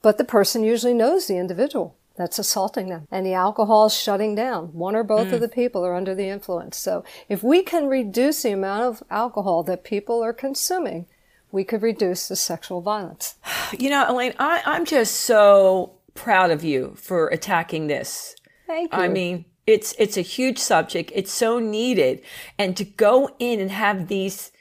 But 0.03 0.19
the 0.19 0.23
person 0.23 0.63
usually 0.63 0.93
knows 0.93 1.25
the 1.25 1.37
individual 1.37 1.95
that's 2.15 2.37
assaulting 2.37 2.89
them. 2.89 3.07
And 3.09 3.25
the 3.25 3.33
alcohol 3.33 3.87
is 3.87 3.95
shutting 3.95 4.35
down. 4.35 4.65
One 4.73 4.95
or 4.95 5.03
both 5.03 5.29
mm. 5.29 5.33
of 5.33 5.41
the 5.41 5.47
people 5.47 5.83
are 5.83 5.95
under 5.95 6.13
the 6.13 6.29
influence. 6.29 6.77
So 6.77 7.03
if 7.27 7.41
we 7.41 7.63
can 7.63 7.87
reduce 7.87 8.43
the 8.43 8.51
amount 8.51 8.83
of 8.83 9.03
alcohol 9.09 9.63
that 9.63 9.83
people 9.83 10.23
are 10.23 10.33
consuming, 10.33 11.07
we 11.51 11.63
could 11.63 11.81
reduce 11.81 12.27
the 12.27 12.35
sexual 12.35 12.81
violence. 12.81 13.35
You 13.79 13.89
know, 13.89 14.05
Elaine, 14.07 14.35
I, 14.37 14.61
I'm 14.67 14.85
just 14.85 15.21
so 15.21 15.93
proud 16.13 16.51
of 16.51 16.63
you 16.63 16.93
for 16.95 17.27
attacking 17.29 17.87
this. 17.87 18.35
Thank 18.67 18.93
you. 18.93 18.99
I 18.99 19.07
mean, 19.07 19.45
it's 19.65 19.95
it's 19.97 20.15
a 20.15 20.21
huge 20.21 20.59
subject. 20.59 21.11
It's 21.15 21.31
so 21.31 21.57
needed, 21.57 22.21
and 22.59 22.77
to 22.77 22.85
go 22.85 23.31
in 23.39 23.59
and 23.59 23.71
have 23.71 24.09
these 24.09 24.51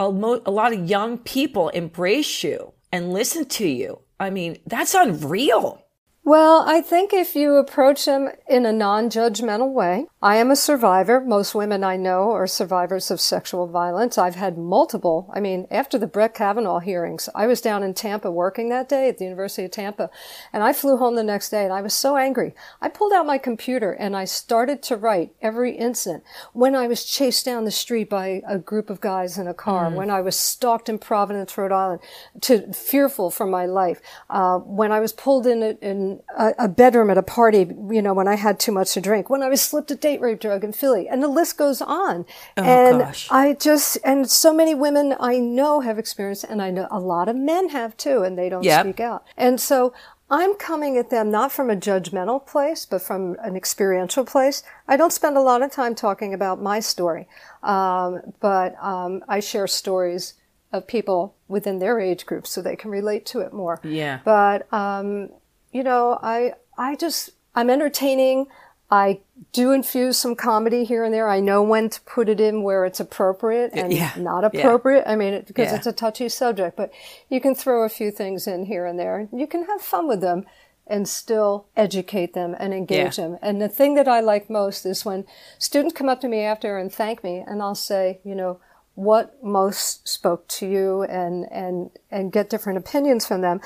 a, 0.00 0.04
a 0.04 0.50
lot 0.50 0.72
of 0.72 0.90
young 0.90 1.18
people 1.18 1.68
embrace 1.68 2.42
you 2.42 2.72
and 2.90 3.12
listen 3.12 3.44
to 3.44 3.68
you. 3.68 4.00
I 4.18 4.30
mean, 4.30 4.58
that's 4.66 4.94
unreal. 4.94 5.85
Well, 6.26 6.64
I 6.66 6.80
think 6.80 7.12
if 7.12 7.36
you 7.36 7.54
approach 7.54 8.04
them 8.04 8.30
in 8.48 8.66
a 8.66 8.72
non-judgmental 8.72 9.72
way, 9.72 10.06
I 10.20 10.38
am 10.38 10.50
a 10.50 10.56
survivor. 10.56 11.20
Most 11.20 11.54
women 11.54 11.84
I 11.84 11.96
know 11.96 12.32
are 12.32 12.48
survivors 12.48 13.12
of 13.12 13.20
sexual 13.20 13.68
violence. 13.68 14.18
I've 14.18 14.34
had 14.34 14.58
multiple. 14.58 15.30
I 15.32 15.38
mean, 15.38 15.68
after 15.70 15.98
the 15.98 16.08
Brett 16.08 16.34
Kavanaugh 16.34 16.80
hearings, 16.80 17.28
I 17.32 17.46
was 17.46 17.60
down 17.60 17.84
in 17.84 17.94
Tampa 17.94 18.28
working 18.28 18.70
that 18.70 18.88
day 18.88 19.08
at 19.08 19.18
the 19.18 19.24
University 19.24 19.66
of 19.66 19.70
Tampa, 19.70 20.10
and 20.52 20.64
I 20.64 20.72
flew 20.72 20.96
home 20.96 21.14
the 21.14 21.22
next 21.22 21.50
day 21.50 21.62
and 21.62 21.72
I 21.72 21.80
was 21.80 21.94
so 21.94 22.16
angry. 22.16 22.56
I 22.82 22.88
pulled 22.88 23.12
out 23.12 23.24
my 23.24 23.38
computer 23.38 23.92
and 23.92 24.16
I 24.16 24.24
started 24.24 24.82
to 24.82 24.96
write 24.96 25.30
every 25.40 25.76
incident. 25.76 26.24
When 26.52 26.74
I 26.74 26.88
was 26.88 27.04
chased 27.04 27.44
down 27.44 27.66
the 27.66 27.70
street 27.70 28.10
by 28.10 28.42
a 28.48 28.58
group 28.58 28.90
of 28.90 29.00
guys 29.00 29.38
in 29.38 29.46
a 29.46 29.54
car, 29.54 29.92
mm. 29.92 29.94
when 29.94 30.10
I 30.10 30.22
was 30.22 30.36
stalked 30.36 30.88
in 30.88 30.98
Providence, 30.98 31.56
Rhode 31.56 31.70
Island, 31.70 32.00
to 32.40 32.72
fearful 32.72 33.30
for 33.30 33.46
my 33.46 33.64
life, 33.64 34.00
uh, 34.28 34.58
when 34.58 34.90
I 34.90 34.98
was 34.98 35.12
pulled 35.12 35.46
in, 35.46 35.62
in 35.62 36.15
a, 36.36 36.52
a, 36.58 36.68
bedroom 36.68 37.10
at 37.10 37.18
a 37.18 37.22
party, 37.22 37.68
you 37.90 38.02
know, 38.02 38.14
when 38.14 38.28
I 38.28 38.36
had 38.36 38.58
too 38.58 38.72
much 38.72 38.92
to 38.94 39.00
drink, 39.00 39.30
when 39.30 39.42
I 39.42 39.48
was 39.48 39.60
slipped 39.60 39.90
a 39.90 39.94
date 39.94 40.20
rape 40.20 40.40
drug 40.40 40.64
in 40.64 40.72
Philly, 40.72 41.08
and 41.08 41.22
the 41.22 41.28
list 41.28 41.56
goes 41.56 41.80
on. 41.80 42.24
Oh, 42.56 42.62
and 42.62 43.00
gosh. 43.00 43.28
I 43.30 43.54
just, 43.54 43.98
and 44.04 44.30
so 44.30 44.52
many 44.52 44.74
women 44.74 45.14
I 45.18 45.38
know 45.38 45.80
have 45.80 45.98
experienced, 45.98 46.44
and 46.44 46.62
I 46.62 46.70
know 46.70 46.88
a 46.90 47.00
lot 47.00 47.28
of 47.28 47.36
men 47.36 47.70
have 47.70 47.96
too, 47.96 48.22
and 48.22 48.38
they 48.38 48.48
don't 48.48 48.64
yep. 48.64 48.84
speak 48.84 49.00
out. 49.00 49.24
And 49.36 49.60
so 49.60 49.92
I'm 50.28 50.54
coming 50.56 50.96
at 50.96 51.10
them 51.10 51.30
not 51.30 51.52
from 51.52 51.70
a 51.70 51.76
judgmental 51.76 52.44
place, 52.44 52.84
but 52.84 53.02
from 53.02 53.36
an 53.42 53.56
experiential 53.56 54.24
place. 54.24 54.62
I 54.88 54.96
don't 54.96 55.12
spend 55.12 55.36
a 55.36 55.40
lot 55.40 55.62
of 55.62 55.70
time 55.70 55.94
talking 55.94 56.34
about 56.34 56.60
my 56.60 56.80
story, 56.80 57.28
um, 57.62 58.20
but 58.40 58.74
um, 58.82 59.22
I 59.28 59.40
share 59.40 59.66
stories 59.66 60.34
of 60.72 60.86
people 60.86 61.36
within 61.46 61.78
their 61.78 62.00
age 62.00 62.26
group 62.26 62.46
so 62.46 62.60
they 62.60 62.76
can 62.76 62.90
relate 62.90 63.24
to 63.26 63.40
it 63.40 63.52
more. 63.52 63.80
Yeah. 63.84 64.20
But 64.24 64.72
um, 64.72 65.30
you 65.76 65.84
know, 65.84 66.18
I 66.22 66.54
I 66.78 66.96
just 66.96 67.30
I'm 67.54 67.68
entertaining. 67.68 68.46
I 68.90 69.20
do 69.52 69.72
infuse 69.72 70.16
some 70.16 70.36
comedy 70.36 70.84
here 70.84 71.02
and 71.02 71.12
there. 71.12 71.28
I 71.28 71.40
know 71.40 71.62
when 71.62 71.90
to 71.90 72.00
put 72.02 72.28
it 72.28 72.40
in 72.40 72.62
where 72.62 72.84
it's 72.84 73.00
appropriate 73.00 73.72
and 73.74 73.92
yeah. 73.92 74.12
not 74.16 74.44
appropriate. 74.44 75.02
Yeah. 75.04 75.12
I 75.12 75.16
mean, 75.16 75.34
it, 75.34 75.46
because 75.48 75.70
yeah. 75.70 75.76
it's 75.76 75.88
a 75.88 75.92
touchy 75.92 76.28
subject, 76.28 76.76
but 76.76 76.92
you 77.28 77.40
can 77.40 77.54
throw 77.54 77.82
a 77.82 77.88
few 77.88 78.12
things 78.12 78.46
in 78.46 78.66
here 78.66 78.86
and 78.86 78.96
there. 78.96 79.28
You 79.32 79.48
can 79.48 79.64
have 79.64 79.80
fun 79.82 80.06
with 80.06 80.20
them 80.20 80.46
and 80.86 81.08
still 81.08 81.66
educate 81.76 82.32
them 82.32 82.54
and 82.60 82.72
engage 82.72 83.16
them. 83.16 83.38
And 83.42 83.60
the 83.60 83.68
thing 83.68 83.94
that 83.96 84.06
I 84.06 84.20
like 84.20 84.48
most 84.48 84.86
is 84.86 85.04
when 85.04 85.26
students 85.58 85.94
come 85.96 86.08
up 86.08 86.20
to 86.20 86.28
me 86.28 86.42
after 86.42 86.78
and 86.78 86.92
thank 86.92 87.24
me 87.24 87.42
and 87.44 87.60
I'll 87.60 87.74
say, 87.74 88.20
you 88.22 88.36
know, 88.36 88.60
what 88.94 89.42
most 89.42 90.06
spoke 90.06 90.46
to 90.48 90.66
you 90.66 91.02
and, 91.02 91.44
and, 91.50 91.90
and 92.10 92.30
get 92.30 92.48
different 92.48 92.78
opinions 92.78 93.26
from 93.26 93.40
them. 93.40 93.60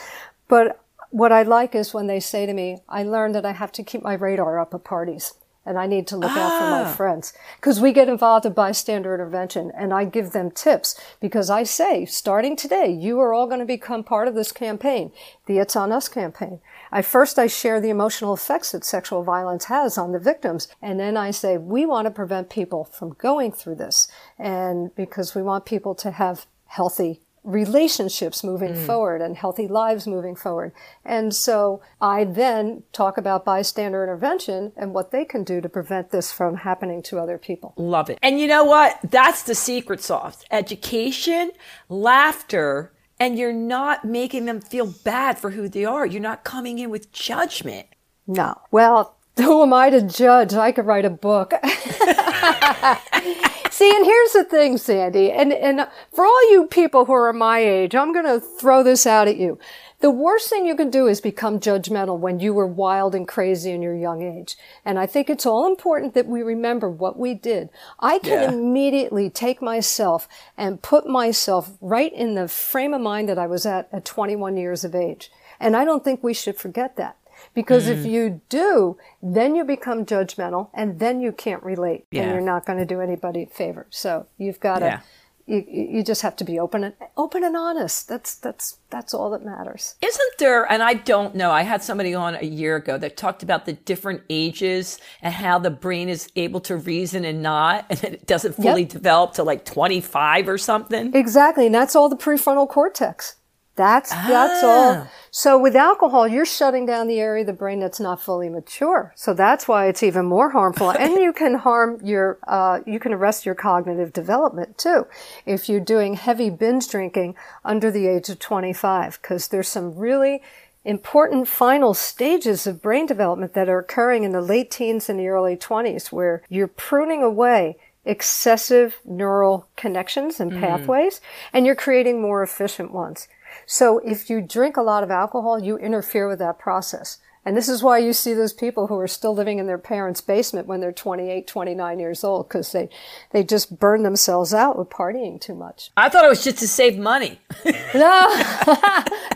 But 0.48 0.80
what 1.10 1.32
I 1.32 1.42
like 1.42 1.74
is 1.74 1.94
when 1.94 2.06
they 2.06 2.20
say 2.20 2.46
to 2.46 2.52
me, 2.52 2.78
I 2.88 3.02
learned 3.02 3.34
that 3.34 3.46
I 3.46 3.52
have 3.52 3.72
to 3.72 3.82
keep 3.82 4.02
my 4.02 4.14
radar 4.14 4.58
up 4.58 4.74
at 4.74 4.84
parties 4.84 5.34
and 5.66 5.78
I 5.78 5.86
need 5.86 6.06
to 6.08 6.16
look 6.16 6.30
ah. 6.32 6.40
out 6.40 6.58
for 6.58 6.70
my 6.70 6.90
ah. 6.90 6.94
friends. 6.94 7.32
Because 7.56 7.80
we 7.80 7.92
get 7.92 8.08
involved 8.08 8.46
in 8.46 8.52
bystander 8.52 9.12
intervention 9.12 9.70
and 9.76 9.92
I 9.92 10.04
give 10.04 10.32
them 10.32 10.50
tips 10.50 10.98
because 11.20 11.50
I 11.50 11.64
say, 11.64 12.06
starting 12.06 12.56
today, 12.56 12.90
you 12.90 13.20
are 13.20 13.34
all 13.34 13.46
going 13.46 13.60
to 13.60 13.66
become 13.66 14.02
part 14.02 14.26
of 14.26 14.34
this 14.34 14.52
campaign, 14.52 15.12
the 15.46 15.58
It's 15.58 15.76
On 15.76 15.92
Us 15.92 16.08
campaign. 16.08 16.60
I 16.90 17.02
first 17.02 17.38
I 17.38 17.46
share 17.46 17.80
the 17.80 17.90
emotional 17.90 18.34
effects 18.34 18.72
that 18.72 18.84
sexual 18.84 19.22
violence 19.22 19.66
has 19.66 19.98
on 19.98 20.12
the 20.12 20.18
victims. 20.18 20.68
And 20.80 20.98
then 20.98 21.16
I 21.16 21.30
say, 21.30 21.58
we 21.58 21.86
want 21.86 22.06
to 22.06 22.10
prevent 22.10 22.50
people 22.50 22.84
from 22.84 23.10
going 23.10 23.52
through 23.52 23.76
this. 23.76 24.08
And 24.38 24.94
because 24.94 25.34
we 25.34 25.42
want 25.42 25.66
people 25.66 25.94
to 25.96 26.10
have 26.10 26.46
healthy 26.66 27.20
relationships 27.42 28.44
moving 28.44 28.74
mm. 28.74 28.86
forward 28.86 29.22
and 29.22 29.36
healthy 29.36 29.66
lives 29.66 30.06
moving 30.06 30.36
forward. 30.36 30.72
And 31.04 31.34
so 31.34 31.80
I 32.00 32.24
then 32.24 32.82
talk 32.92 33.16
about 33.16 33.44
bystander 33.44 34.02
intervention 34.02 34.72
and 34.76 34.92
what 34.92 35.10
they 35.10 35.24
can 35.24 35.44
do 35.44 35.60
to 35.60 35.68
prevent 35.68 36.10
this 36.10 36.30
from 36.32 36.56
happening 36.56 37.02
to 37.04 37.18
other 37.18 37.38
people. 37.38 37.72
Love 37.76 38.10
it. 38.10 38.18
And 38.22 38.38
you 38.38 38.46
know 38.46 38.64
what? 38.64 38.98
That's 39.02 39.42
the 39.42 39.54
secret 39.54 40.02
sauce. 40.02 40.44
Education, 40.50 41.52
laughter, 41.88 42.92
and 43.18 43.38
you're 43.38 43.52
not 43.52 44.04
making 44.04 44.44
them 44.44 44.60
feel 44.60 44.86
bad 45.04 45.38
for 45.38 45.50
who 45.50 45.68
they 45.68 45.84
are. 45.84 46.04
You're 46.06 46.22
not 46.22 46.44
coming 46.44 46.78
in 46.78 46.90
with 46.90 47.12
judgment. 47.12 47.86
No. 48.26 48.60
Well, 48.70 49.16
who 49.36 49.62
am 49.62 49.72
I 49.72 49.90
to 49.90 50.02
judge? 50.02 50.54
I 50.54 50.72
could 50.72 50.86
write 50.86 51.04
a 51.04 51.10
book. 51.10 51.52
See, 53.80 53.96
and 53.96 54.04
here's 54.04 54.32
the 54.34 54.44
thing, 54.44 54.76
Sandy, 54.76 55.32
and, 55.32 55.54
and 55.54 55.88
for 56.12 56.26
all 56.26 56.52
you 56.52 56.66
people 56.66 57.06
who 57.06 57.14
are 57.14 57.32
my 57.32 57.60
age, 57.60 57.94
I'm 57.94 58.12
going 58.12 58.26
to 58.26 58.38
throw 58.38 58.82
this 58.82 59.06
out 59.06 59.26
at 59.26 59.38
you. 59.38 59.58
The 60.00 60.10
worst 60.10 60.50
thing 60.50 60.66
you 60.66 60.76
can 60.76 60.90
do 60.90 61.06
is 61.06 61.22
become 61.22 61.60
judgmental 61.60 62.18
when 62.18 62.40
you 62.40 62.52
were 62.52 62.66
wild 62.66 63.14
and 63.14 63.26
crazy 63.26 63.70
in 63.70 63.80
your 63.80 63.96
young 63.96 64.20
age. 64.20 64.58
And 64.84 64.98
I 64.98 65.06
think 65.06 65.30
it's 65.30 65.46
all 65.46 65.66
important 65.66 66.12
that 66.12 66.26
we 66.26 66.42
remember 66.42 66.90
what 66.90 67.18
we 67.18 67.32
did. 67.32 67.70
I 67.98 68.18
can 68.18 68.42
yeah. 68.42 68.52
immediately 68.52 69.30
take 69.30 69.62
myself 69.62 70.28
and 70.58 70.82
put 70.82 71.06
myself 71.06 71.70
right 71.80 72.12
in 72.12 72.34
the 72.34 72.48
frame 72.48 72.92
of 72.92 73.00
mind 73.00 73.30
that 73.30 73.38
I 73.38 73.46
was 73.46 73.64
at 73.64 73.88
at 73.94 74.04
21 74.04 74.58
years 74.58 74.84
of 74.84 74.94
age. 74.94 75.32
And 75.58 75.74
I 75.74 75.86
don't 75.86 76.04
think 76.04 76.22
we 76.22 76.34
should 76.34 76.56
forget 76.56 76.96
that. 76.96 77.16
Because 77.54 77.86
mm. 77.86 77.92
if 77.92 78.06
you 78.06 78.40
do, 78.48 78.96
then 79.22 79.54
you 79.54 79.64
become 79.64 80.06
judgmental 80.06 80.70
and 80.74 80.98
then 80.98 81.20
you 81.20 81.32
can't 81.32 81.62
relate 81.62 82.06
yeah. 82.10 82.22
and 82.22 82.32
you're 82.32 82.40
not 82.40 82.66
going 82.66 82.78
to 82.78 82.86
do 82.86 83.00
anybody 83.00 83.42
a 83.44 83.46
favor. 83.46 83.86
So 83.90 84.26
you've 84.38 84.60
got 84.60 84.80
to, 84.80 84.84
yeah. 84.86 85.00
you, 85.46 85.64
you 85.68 86.04
just 86.04 86.22
have 86.22 86.36
to 86.36 86.44
be 86.44 86.58
open 86.58 86.84
and 86.84 86.94
open 87.16 87.44
and 87.44 87.56
honest. 87.56 88.08
That's, 88.08 88.34
that's, 88.34 88.78
that's 88.90 89.14
all 89.14 89.30
that 89.30 89.44
matters. 89.44 89.96
Isn't 90.02 90.38
there, 90.38 90.70
and 90.70 90.82
I 90.82 90.94
don't 90.94 91.34
know, 91.34 91.50
I 91.50 91.62
had 91.62 91.82
somebody 91.82 92.14
on 92.14 92.34
a 92.34 92.44
year 92.44 92.76
ago 92.76 92.98
that 92.98 93.16
talked 93.16 93.42
about 93.42 93.66
the 93.66 93.72
different 93.72 94.22
ages 94.30 94.98
and 95.22 95.34
how 95.34 95.58
the 95.58 95.70
brain 95.70 96.08
is 96.08 96.28
able 96.36 96.60
to 96.60 96.76
reason 96.76 97.24
and 97.24 97.42
not, 97.42 97.86
and 97.90 98.04
it 98.04 98.26
doesn't 98.26 98.54
fully 98.54 98.82
yep. 98.82 98.90
develop 98.90 99.32
to 99.34 99.42
like 99.42 99.64
25 99.64 100.48
or 100.48 100.58
something. 100.58 101.14
Exactly. 101.14 101.66
And 101.66 101.74
that's 101.74 101.96
all 101.96 102.08
the 102.08 102.16
prefrontal 102.16 102.68
cortex. 102.68 103.36
That's, 103.76 104.12
ah. 104.12 104.24
that's 104.28 104.64
all. 104.64 104.92
Ah. 104.92 105.10
So 105.30 105.58
with 105.58 105.76
alcohol, 105.76 106.26
you're 106.26 106.44
shutting 106.44 106.86
down 106.86 107.06
the 107.06 107.20
area 107.20 107.42
of 107.42 107.46
the 107.46 107.52
brain 107.52 107.80
that's 107.80 108.00
not 108.00 108.20
fully 108.20 108.48
mature. 108.48 109.12
So 109.16 109.32
that's 109.32 109.68
why 109.68 109.86
it's 109.86 110.02
even 110.02 110.26
more 110.26 110.50
harmful. 110.50 110.90
and 110.98 111.14
you 111.14 111.32
can 111.32 111.54
harm 111.54 112.00
your, 112.02 112.38
uh, 112.46 112.80
you 112.86 112.98
can 112.98 113.12
arrest 113.12 113.46
your 113.46 113.54
cognitive 113.54 114.12
development 114.12 114.76
too. 114.76 115.06
If 115.46 115.68
you're 115.68 115.80
doing 115.80 116.14
heavy 116.14 116.50
binge 116.50 116.88
drinking 116.88 117.36
under 117.64 117.90
the 117.90 118.06
age 118.06 118.28
of 118.28 118.38
25, 118.38 119.20
because 119.22 119.48
there's 119.48 119.68
some 119.68 119.96
really 119.96 120.42
important 120.84 121.46
final 121.46 121.92
stages 121.94 122.66
of 122.66 122.82
brain 122.82 123.06
development 123.06 123.52
that 123.54 123.68
are 123.68 123.78
occurring 123.78 124.24
in 124.24 124.32
the 124.32 124.40
late 124.40 124.70
teens 124.70 125.08
and 125.08 125.18
the 125.18 125.28
early 125.28 125.56
20s 125.56 126.10
where 126.10 126.42
you're 126.48 126.66
pruning 126.66 127.22
away 127.22 127.76
excessive 128.04 128.98
neural 129.04 129.68
connections 129.76 130.40
and 130.40 130.52
mm. 130.52 130.60
pathways 130.60 131.20
and 131.52 131.66
you're 131.66 131.74
creating 131.74 132.20
more 132.20 132.42
efficient 132.42 132.90
ones. 132.92 133.28
So 133.72 134.00
if 134.00 134.28
you 134.28 134.40
drink 134.40 134.76
a 134.76 134.82
lot 134.82 135.04
of 135.04 135.12
alcohol, 135.12 135.62
you 135.62 135.78
interfere 135.78 136.26
with 136.26 136.40
that 136.40 136.58
process. 136.58 137.18
And 137.44 137.56
this 137.56 137.68
is 137.68 137.84
why 137.84 137.98
you 137.98 138.12
see 138.12 138.34
those 138.34 138.52
people 138.52 138.88
who 138.88 138.98
are 138.98 139.06
still 139.06 139.32
living 139.32 139.60
in 139.60 139.68
their 139.68 139.78
parents' 139.78 140.20
basement 140.20 140.66
when 140.66 140.80
they're 140.80 140.90
28, 140.90 141.46
29 141.46 142.00
years 142.00 142.24
old, 142.24 142.48
because 142.48 142.72
they, 142.72 142.88
they 143.30 143.44
just 143.44 143.78
burn 143.78 144.02
themselves 144.02 144.52
out 144.52 144.76
with 144.76 144.88
partying 144.88 145.40
too 145.40 145.54
much. 145.54 145.92
I 145.96 146.08
thought 146.08 146.24
it 146.24 146.28
was 146.28 146.42
just 146.42 146.58
to 146.58 146.66
save 146.66 146.98
money. 146.98 147.38
no, 147.64 147.72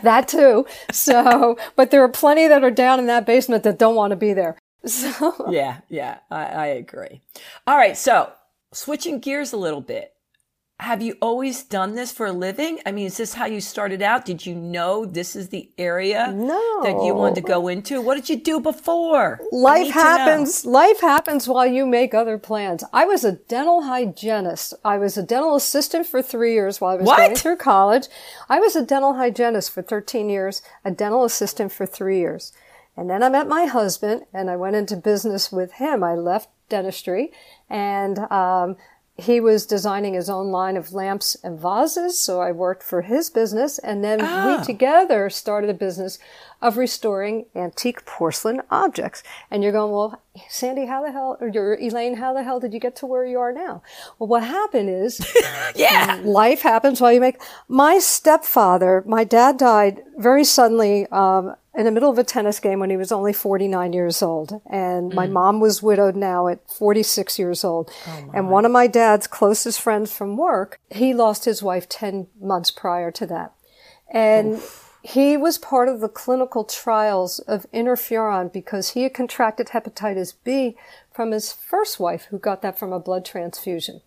that 0.03 0.25
too. 0.27 0.67
So, 0.91 1.57
but 1.77 1.91
there 1.91 2.03
are 2.03 2.09
plenty 2.09 2.49
that 2.49 2.61
are 2.61 2.71
down 2.71 2.99
in 2.99 3.05
that 3.05 3.25
basement 3.25 3.63
that 3.63 3.79
don't 3.79 3.95
want 3.95 4.11
to 4.11 4.17
be 4.17 4.33
there. 4.33 4.57
So. 4.85 5.47
Yeah, 5.49 5.79
yeah, 5.89 6.19
I, 6.29 6.45
I 6.45 6.65
agree. 6.67 7.21
All 7.65 7.77
right, 7.77 7.97
so 7.97 8.33
switching 8.73 9.19
gears 9.19 9.53
a 9.53 9.57
little 9.57 9.81
bit 9.81 10.14
have 10.79 11.01
you 11.01 11.15
always 11.21 11.63
done 11.63 11.95
this 11.95 12.11
for 12.11 12.25
a 12.25 12.33
living? 12.33 12.79
I 12.85 12.91
mean, 12.91 13.05
is 13.05 13.15
this 13.15 13.33
how 13.33 13.45
you 13.45 13.61
started 13.61 14.01
out? 14.01 14.25
Did 14.25 14.45
you 14.45 14.53
know 14.53 15.05
this 15.05 15.33
is 15.33 15.47
the 15.47 15.69
area 15.77 16.33
no. 16.33 16.83
that 16.83 17.01
you 17.01 17.15
wanted 17.15 17.35
to 17.35 17.41
go 17.41 17.69
into? 17.69 18.01
What 18.01 18.15
did 18.15 18.29
you 18.29 18.35
do 18.35 18.59
before? 18.59 19.39
Life 19.53 19.93
happens. 19.93 20.65
Life 20.65 20.99
happens 20.99 21.47
while 21.47 21.65
you 21.65 21.85
make 21.85 22.13
other 22.13 22.37
plans. 22.37 22.83
I 22.91 23.05
was 23.05 23.23
a 23.23 23.33
dental 23.33 23.83
hygienist. 23.83 24.73
I 24.83 24.97
was 24.97 25.17
a 25.17 25.23
dental 25.23 25.55
assistant 25.55 26.07
for 26.07 26.21
three 26.21 26.53
years 26.53 26.81
while 26.81 26.91
I 26.91 26.97
was 26.97 27.07
what? 27.07 27.17
going 27.17 27.35
through 27.35 27.57
college. 27.57 28.07
I 28.49 28.59
was 28.59 28.75
a 28.75 28.85
dental 28.85 29.13
hygienist 29.13 29.71
for 29.71 29.81
13 29.81 30.29
years, 30.29 30.61
a 30.83 30.91
dental 30.91 31.23
assistant 31.23 31.71
for 31.71 31.85
three 31.85 32.19
years. 32.19 32.51
And 32.97 33.09
then 33.09 33.23
I 33.23 33.29
met 33.29 33.47
my 33.47 33.65
husband 33.65 34.25
and 34.33 34.49
I 34.49 34.57
went 34.57 34.75
into 34.75 34.97
business 34.97 35.53
with 35.53 35.73
him. 35.73 36.03
I 36.03 36.15
left 36.15 36.49
dentistry 36.67 37.31
and, 37.69 38.19
um, 38.31 38.75
he 39.17 39.39
was 39.39 39.65
designing 39.65 40.13
his 40.13 40.29
own 40.29 40.51
line 40.51 40.75
of 40.75 40.93
lamps 40.93 41.35
and 41.41 41.57
vases, 41.57 42.19
so 42.19 42.41
I 42.41 42.51
worked 42.51 42.83
for 42.83 43.01
his 43.01 43.29
business, 43.29 43.77
and 43.79 44.03
then 44.03 44.19
oh. 44.21 44.25
we 44.25 44.53
ah. 44.55 44.63
together 44.63 45.29
started 45.29 45.69
a 45.69 45.73
business 45.73 46.19
of 46.61 46.77
restoring 46.77 47.45
antique 47.55 48.05
porcelain 48.05 48.61
objects. 48.71 49.23
And 49.51 49.63
you're 49.63 49.71
going, 49.71 49.91
well, 49.91 50.21
Sandy, 50.49 50.85
how 50.85 51.03
the 51.03 51.11
hell, 51.11 51.37
or 51.39 51.47
Elaine, 51.75 52.17
how 52.17 52.33
the 52.33 52.43
hell 52.43 52.59
did 52.59 52.73
you 52.73 52.79
get 52.79 52.95
to 52.97 53.05
where 53.05 53.25
you 53.25 53.39
are 53.39 53.51
now? 53.51 53.81
Well, 54.19 54.27
what 54.27 54.43
happened 54.43 54.89
is, 54.89 55.19
yeah, 55.75 56.19
life 56.23 56.61
happens 56.61 57.01
while 57.01 57.13
you 57.13 57.21
make. 57.21 57.41
My 57.67 57.99
stepfather, 57.99 59.03
my 59.05 59.23
dad 59.23 59.57
died 59.57 60.03
very 60.17 60.43
suddenly. 60.43 61.07
Um, 61.07 61.55
in 61.77 61.83
the 61.83 61.91
middle 61.91 62.09
of 62.09 62.17
a 62.17 62.23
tennis 62.23 62.59
game 62.59 62.79
when 62.79 62.89
he 62.89 62.97
was 62.97 63.11
only 63.11 63.33
49 63.33 63.93
years 63.93 64.21
old. 64.21 64.61
And 64.65 65.13
my 65.13 65.27
mm. 65.27 65.31
mom 65.31 65.59
was 65.59 65.83
widowed 65.83 66.15
now 66.15 66.47
at 66.47 66.69
46 66.71 67.37
years 67.37 67.63
old. 67.63 67.91
Oh 68.07 68.31
and 68.33 68.49
one 68.49 68.65
of 68.65 68.71
my 68.71 68.87
dad's 68.87 69.27
closest 69.27 69.81
friends 69.81 70.13
from 70.13 70.37
work, 70.37 70.79
he 70.89 71.13
lost 71.13 71.45
his 71.45 71.61
wife 71.61 71.89
10 71.89 72.27
months 72.39 72.71
prior 72.71 73.11
to 73.11 73.25
that. 73.27 73.53
And 74.09 74.53
Oof. 74.53 74.84
He 75.05 75.37
was 75.37 75.59
part 75.59 75.87
of 75.87 75.99
the 75.99 76.09
clinical 76.09 76.63
trials 76.63 77.37
of 77.39 77.67
interferon 77.71 78.51
because 78.51 78.89
he 78.89 79.03
had 79.03 79.13
contracted 79.13 79.67
hepatitis 79.67 80.33
B 80.43 80.75
from 81.13 81.29
his 81.29 81.53
first 81.53 81.99
wife 81.99 82.25
who 82.25 82.39
got 82.39 82.63
that 82.63 82.79
from 82.79 82.91
a 82.91 82.99
blood 82.99 83.23
transfusion. 83.23 84.01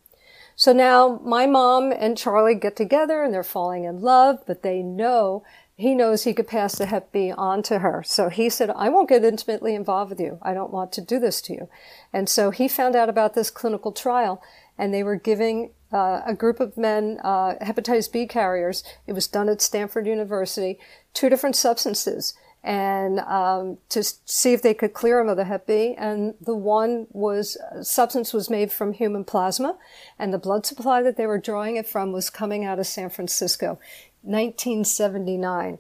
So 0.57 0.73
now 0.73 1.21
my 1.23 1.47
mom 1.47 1.93
and 1.93 2.19
Charlie 2.19 2.57
get 2.57 2.75
together 2.75 3.23
and 3.23 3.33
they're 3.33 3.45
falling 3.45 3.85
in 3.85 4.01
love, 4.01 4.43
but 4.45 4.65
they 4.65 4.83
know 4.83 5.45
he 5.77 5.95
knows 5.95 6.25
he 6.25 6.35
could 6.35 6.49
pass 6.49 6.75
the 6.75 6.87
Hep 6.87 7.13
B 7.13 7.31
on 7.31 7.63
to 7.63 7.79
her. 7.79 8.03
So 8.05 8.29
he 8.29 8.51
said, 8.51 8.71
I 8.71 8.89
won't 8.89 9.09
get 9.09 9.25
intimately 9.25 9.77
involved 9.77 10.11
with 10.11 10.19
you. 10.19 10.41
I 10.43 10.53
don't 10.53 10.73
want 10.73 10.91
to 10.95 11.01
do 11.01 11.21
this 11.21 11.41
to 11.43 11.53
you. 11.53 11.69
And 12.13 12.29
so 12.29 12.51
he 12.51 12.67
found 12.67 12.97
out 12.97 13.09
about 13.09 13.35
this 13.35 13.51
clinical 13.51 13.93
trial 13.93 14.43
and 14.79 14.95
they 14.95 15.03
were 15.03 15.17
giving 15.17 15.71
uh, 15.93 16.23
a 16.25 16.35
group 16.35 16.61
of 16.61 16.77
men, 16.77 17.19
uh, 17.25 17.55
hepatitis 17.61 18.11
B 18.11 18.27
carriers. 18.27 18.85
It 19.07 19.13
was 19.13 19.27
done 19.27 19.49
at 19.49 19.61
Stanford 19.61 20.07
University, 20.07 20.79
two 21.13 21.29
different 21.29 21.57
substances 21.57 22.35
and 22.65 23.21
um, 23.21 23.79
to 23.89 24.03
see 24.03 24.53
if 24.53 24.63
they 24.63 24.75
could 24.75 24.93
clear 24.93 25.19
them 25.19 25.29
of 25.29 25.37
the 25.37 25.45
Hep 25.45 25.67
B. 25.67 25.95
And 25.97 26.35
the 26.41 26.55
one 26.55 27.07
was 27.11 27.57
substance 27.83 28.33
was 28.33 28.51
made 28.51 28.73
from 28.73 28.93
human 28.93 29.25
plasma, 29.25 29.79
and 30.19 30.35
the 30.35 30.39
blood 30.39 30.67
supply 30.67 31.03
that 31.03 31.17
they 31.17 31.27
were 31.27 31.39
drawing 31.39 31.77
it 31.77 31.87
from 31.87 32.13
was 32.13 32.31
coming 32.31 32.65
out 32.65 32.79
of 32.79 32.87
San 32.87 33.11
Francisco. 33.11 33.79
1979, 34.23 35.79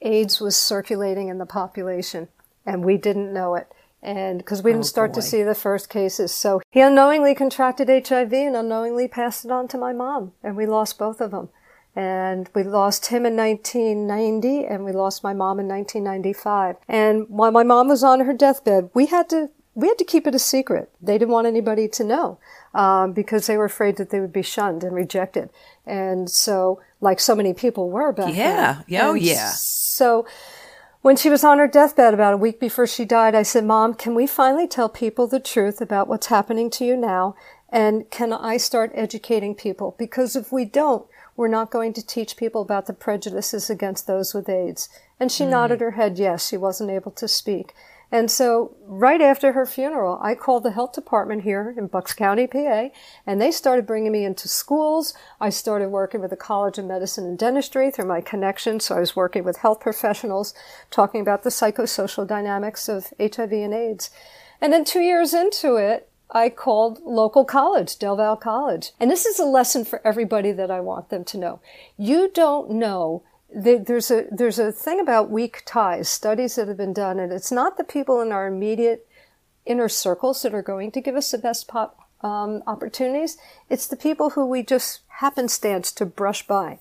AIDS 0.00 0.40
was 0.40 0.56
circulating 0.56 1.28
in 1.28 1.38
the 1.38 1.46
population, 1.46 2.28
and 2.64 2.84
we 2.84 2.96
didn't 2.96 3.32
know 3.32 3.54
it. 3.56 3.66
And 4.02 4.38
because 4.38 4.62
we 4.62 4.72
didn't 4.72 4.84
oh, 4.84 4.88
start 4.88 5.12
boy. 5.12 5.16
to 5.16 5.22
see 5.22 5.42
the 5.42 5.54
first 5.54 5.88
cases. 5.88 6.32
So 6.32 6.60
he 6.70 6.80
unknowingly 6.80 7.34
contracted 7.34 7.88
HIV 7.88 8.32
and 8.32 8.56
unknowingly 8.56 9.06
passed 9.06 9.44
it 9.44 9.50
on 9.50 9.68
to 9.68 9.78
my 9.78 9.92
mom, 9.92 10.32
and 10.42 10.56
we 10.56 10.66
lost 10.66 10.98
both 10.98 11.20
of 11.20 11.30
them. 11.30 11.50
And 11.94 12.48
we 12.54 12.62
lost 12.62 13.06
him 13.06 13.26
in 13.26 13.36
1990 13.36 14.64
and 14.64 14.82
we 14.82 14.92
lost 14.92 15.22
my 15.22 15.34
mom 15.34 15.60
in 15.60 15.68
1995. 15.68 16.76
And 16.88 17.26
while 17.28 17.50
my 17.50 17.62
mom 17.62 17.88
was 17.88 18.02
on 18.02 18.20
her 18.20 18.32
deathbed, 18.32 18.88
we 18.94 19.06
had 19.06 19.28
to 19.28 19.50
we 19.74 19.88
had 19.88 19.98
to 19.98 20.04
keep 20.04 20.26
it 20.26 20.34
a 20.34 20.38
secret. 20.38 20.90
They 21.00 21.16
didn't 21.16 21.32
want 21.32 21.46
anybody 21.46 21.88
to 21.88 22.04
know 22.04 22.38
um, 22.74 23.12
because 23.12 23.46
they 23.46 23.56
were 23.56 23.64
afraid 23.64 23.96
that 23.96 24.10
they 24.10 24.20
would 24.20 24.32
be 24.32 24.42
shunned 24.42 24.84
and 24.84 24.94
rejected. 24.94 25.48
And 25.86 26.28
so, 26.28 26.80
like 27.00 27.20
so 27.20 27.34
many 27.34 27.54
people 27.54 27.90
were 27.90 28.12
back 28.12 28.34
yeah. 28.34 28.74
then. 28.74 28.84
Yeah, 28.86 29.08
oh 29.08 29.14
yeah. 29.14 29.50
So, 29.54 30.26
when 31.02 31.16
she 31.16 31.28
was 31.28 31.44
on 31.44 31.58
her 31.58 31.66
deathbed 31.66 32.14
about 32.14 32.34
a 32.34 32.38
week 32.38 32.58
before 32.58 32.86
she 32.86 33.04
died, 33.04 33.34
I 33.34 33.42
said, 33.42 33.64
Mom, 33.64 33.94
can 33.94 34.14
we 34.14 34.26
finally 34.26 34.68
tell 34.68 34.88
people 34.88 35.26
the 35.26 35.40
truth 35.40 35.80
about 35.80 36.08
what's 36.08 36.28
happening 36.28 36.70
to 36.70 36.84
you 36.84 36.96
now? 36.96 37.34
And 37.68 38.08
can 38.10 38.32
I 38.32 38.56
start 38.56 38.92
educating 38.94 39.54
people? 39.54 39.96
Because 39.98 40.36
if 40.36 40.52
we 40.52 40.64
don't, 40.64 41.06
we're 41.36 41.48
not 41.48 41.70
going 41.70 41.92
to 41.94 42.06
teach 42.06 42.36
people 42.36 42.62
about 42.62 42.86
the 42.86 42.92
prejudices 42.92 43.68
against 43.68 44.06
those 44.06 44.32
with 44.32 44.48
AIDS. 44.48 44.88
And 45.18 45.32
she 45.32 45.44
mm. 45.44 45.50
nodded 45.50 45.80
her 45.80 45.92
head 45.92 46.18
yes, 46.18 46.48
she 46.48 46.56
wasn't 46.56 46.90
able 46.90 47.10
to 47.12 47.26
speak. 47.26 47.74
And 48.12 48.30
so 48.30 48.76
right 48.84 49.22
after 49.22 49.52
her 49.52 49.64
funeral, 49.64 50.20
I 50.22 50.34
called 50.34 50.64
the 50.64 50.72
health 50.72 50.92
department 50.92 51.44
here 51.44 51.74
in 51.78 51.86
Bucks 51.86 52.12
County, 52.12 52.46
PA, 52.46 52.90
and 53.26 53.40
they 53.40 53.50
started 53.50 53.86
bringing 53.86 54.12
me 54.12 54.26
into 54.26 54.48
schools. 54.48 55.14
I 55.40 55.48
started 55.48 55.88
working 55.88 56.20
with 56.20 56.28
the 56.28 56.36
College 56.36 56.76
of 56.76 56.84
Medicine 56.84 57.24
and 57.24 57.38
Dentistry 57.38 57.90
through 57.90 58.04
my 58.04 58.20
connections. 58.20 58.84
So 58.84 58.96
I 58.96 59.00
was 59.00 59.16
working 59.16 59.44
with 59.44 59.56
health 59.56 59.80
professionals, 59.80 60.52
talking 60.90 61.22
about 61.22 61.42
the 61.42 61.48
psychosocial 61.48 62.28
dynamics 62.28 62.86
of 62.86 63.14
HIV 63.18 63.52
and 63.52 63.72
AIDS. 63.72 64.10
And 64.60 64.74
then 64.74 64.84
two 64.84 65.00
years 65.00 65.32
into 65.32 65.76
it, 65.76 66.10
I 66.30 66.50
called 66.50 67.00
local 67.04 67.46
college, 67.46 67.98
Del 67.98 68.16
Val 68.16 68.36
College. 68.36 68.92
And 69.00 69.10
this 69.10 69.24
is 69.24 69.38
a 69.38 69.44
lesson 69.46 69.86
for 69.86 70.06
everybody 70.06 70.52
that 70.52 70.70
I 70.70 70.80
want 70.80 71.08
them 71.08 71.24
to 71.24 71.38
know. 71.38 71.60
You 71.96 72.30
don't 72.32 72.72
know 72.72 73.22
there's 73.54 74.10
a 74.10 74.26
there's 74.30 74.58
a 74.58 74.72
thing 74.72 75.00
about 75.00 75.30
weak 75.30 75.62
ties 75.66 76.08
studies 76.08 76.56
that 76.56 76.68
have 76.68 76.76
been 76.76 76.92
done 76.92 77.18
and 77.20 77.32
it's 77.32 77.52
not 77.52 77.76
the 77.76 77.84
people 77.84 78.20
in 78.20 78.32
our 78.32 78.46
immediate 78.46 79.06
inner 79.66 79.88
circles 79.88 80.42
that 80.42 80.54
are 80.54 80.62
going 80.62 80.90
to 80.92 81.00
give 81.00 81.14
us 81.14 81.30
the 81.30 81.38
best 81.38 81.68
pop, 81.68 82.08
um, 82.20 82.62
opportunities. 82.66 83.36
It's 83.68 83.86
the 83.86 83.96
people 83.96 84.30
who 84.30 84.46
we 84.46 84.62
just 84.62 85.00
happenstance 85.08 85.92
to 85.92 86.06
brush 86.06 86.46
by. 86.46 86.78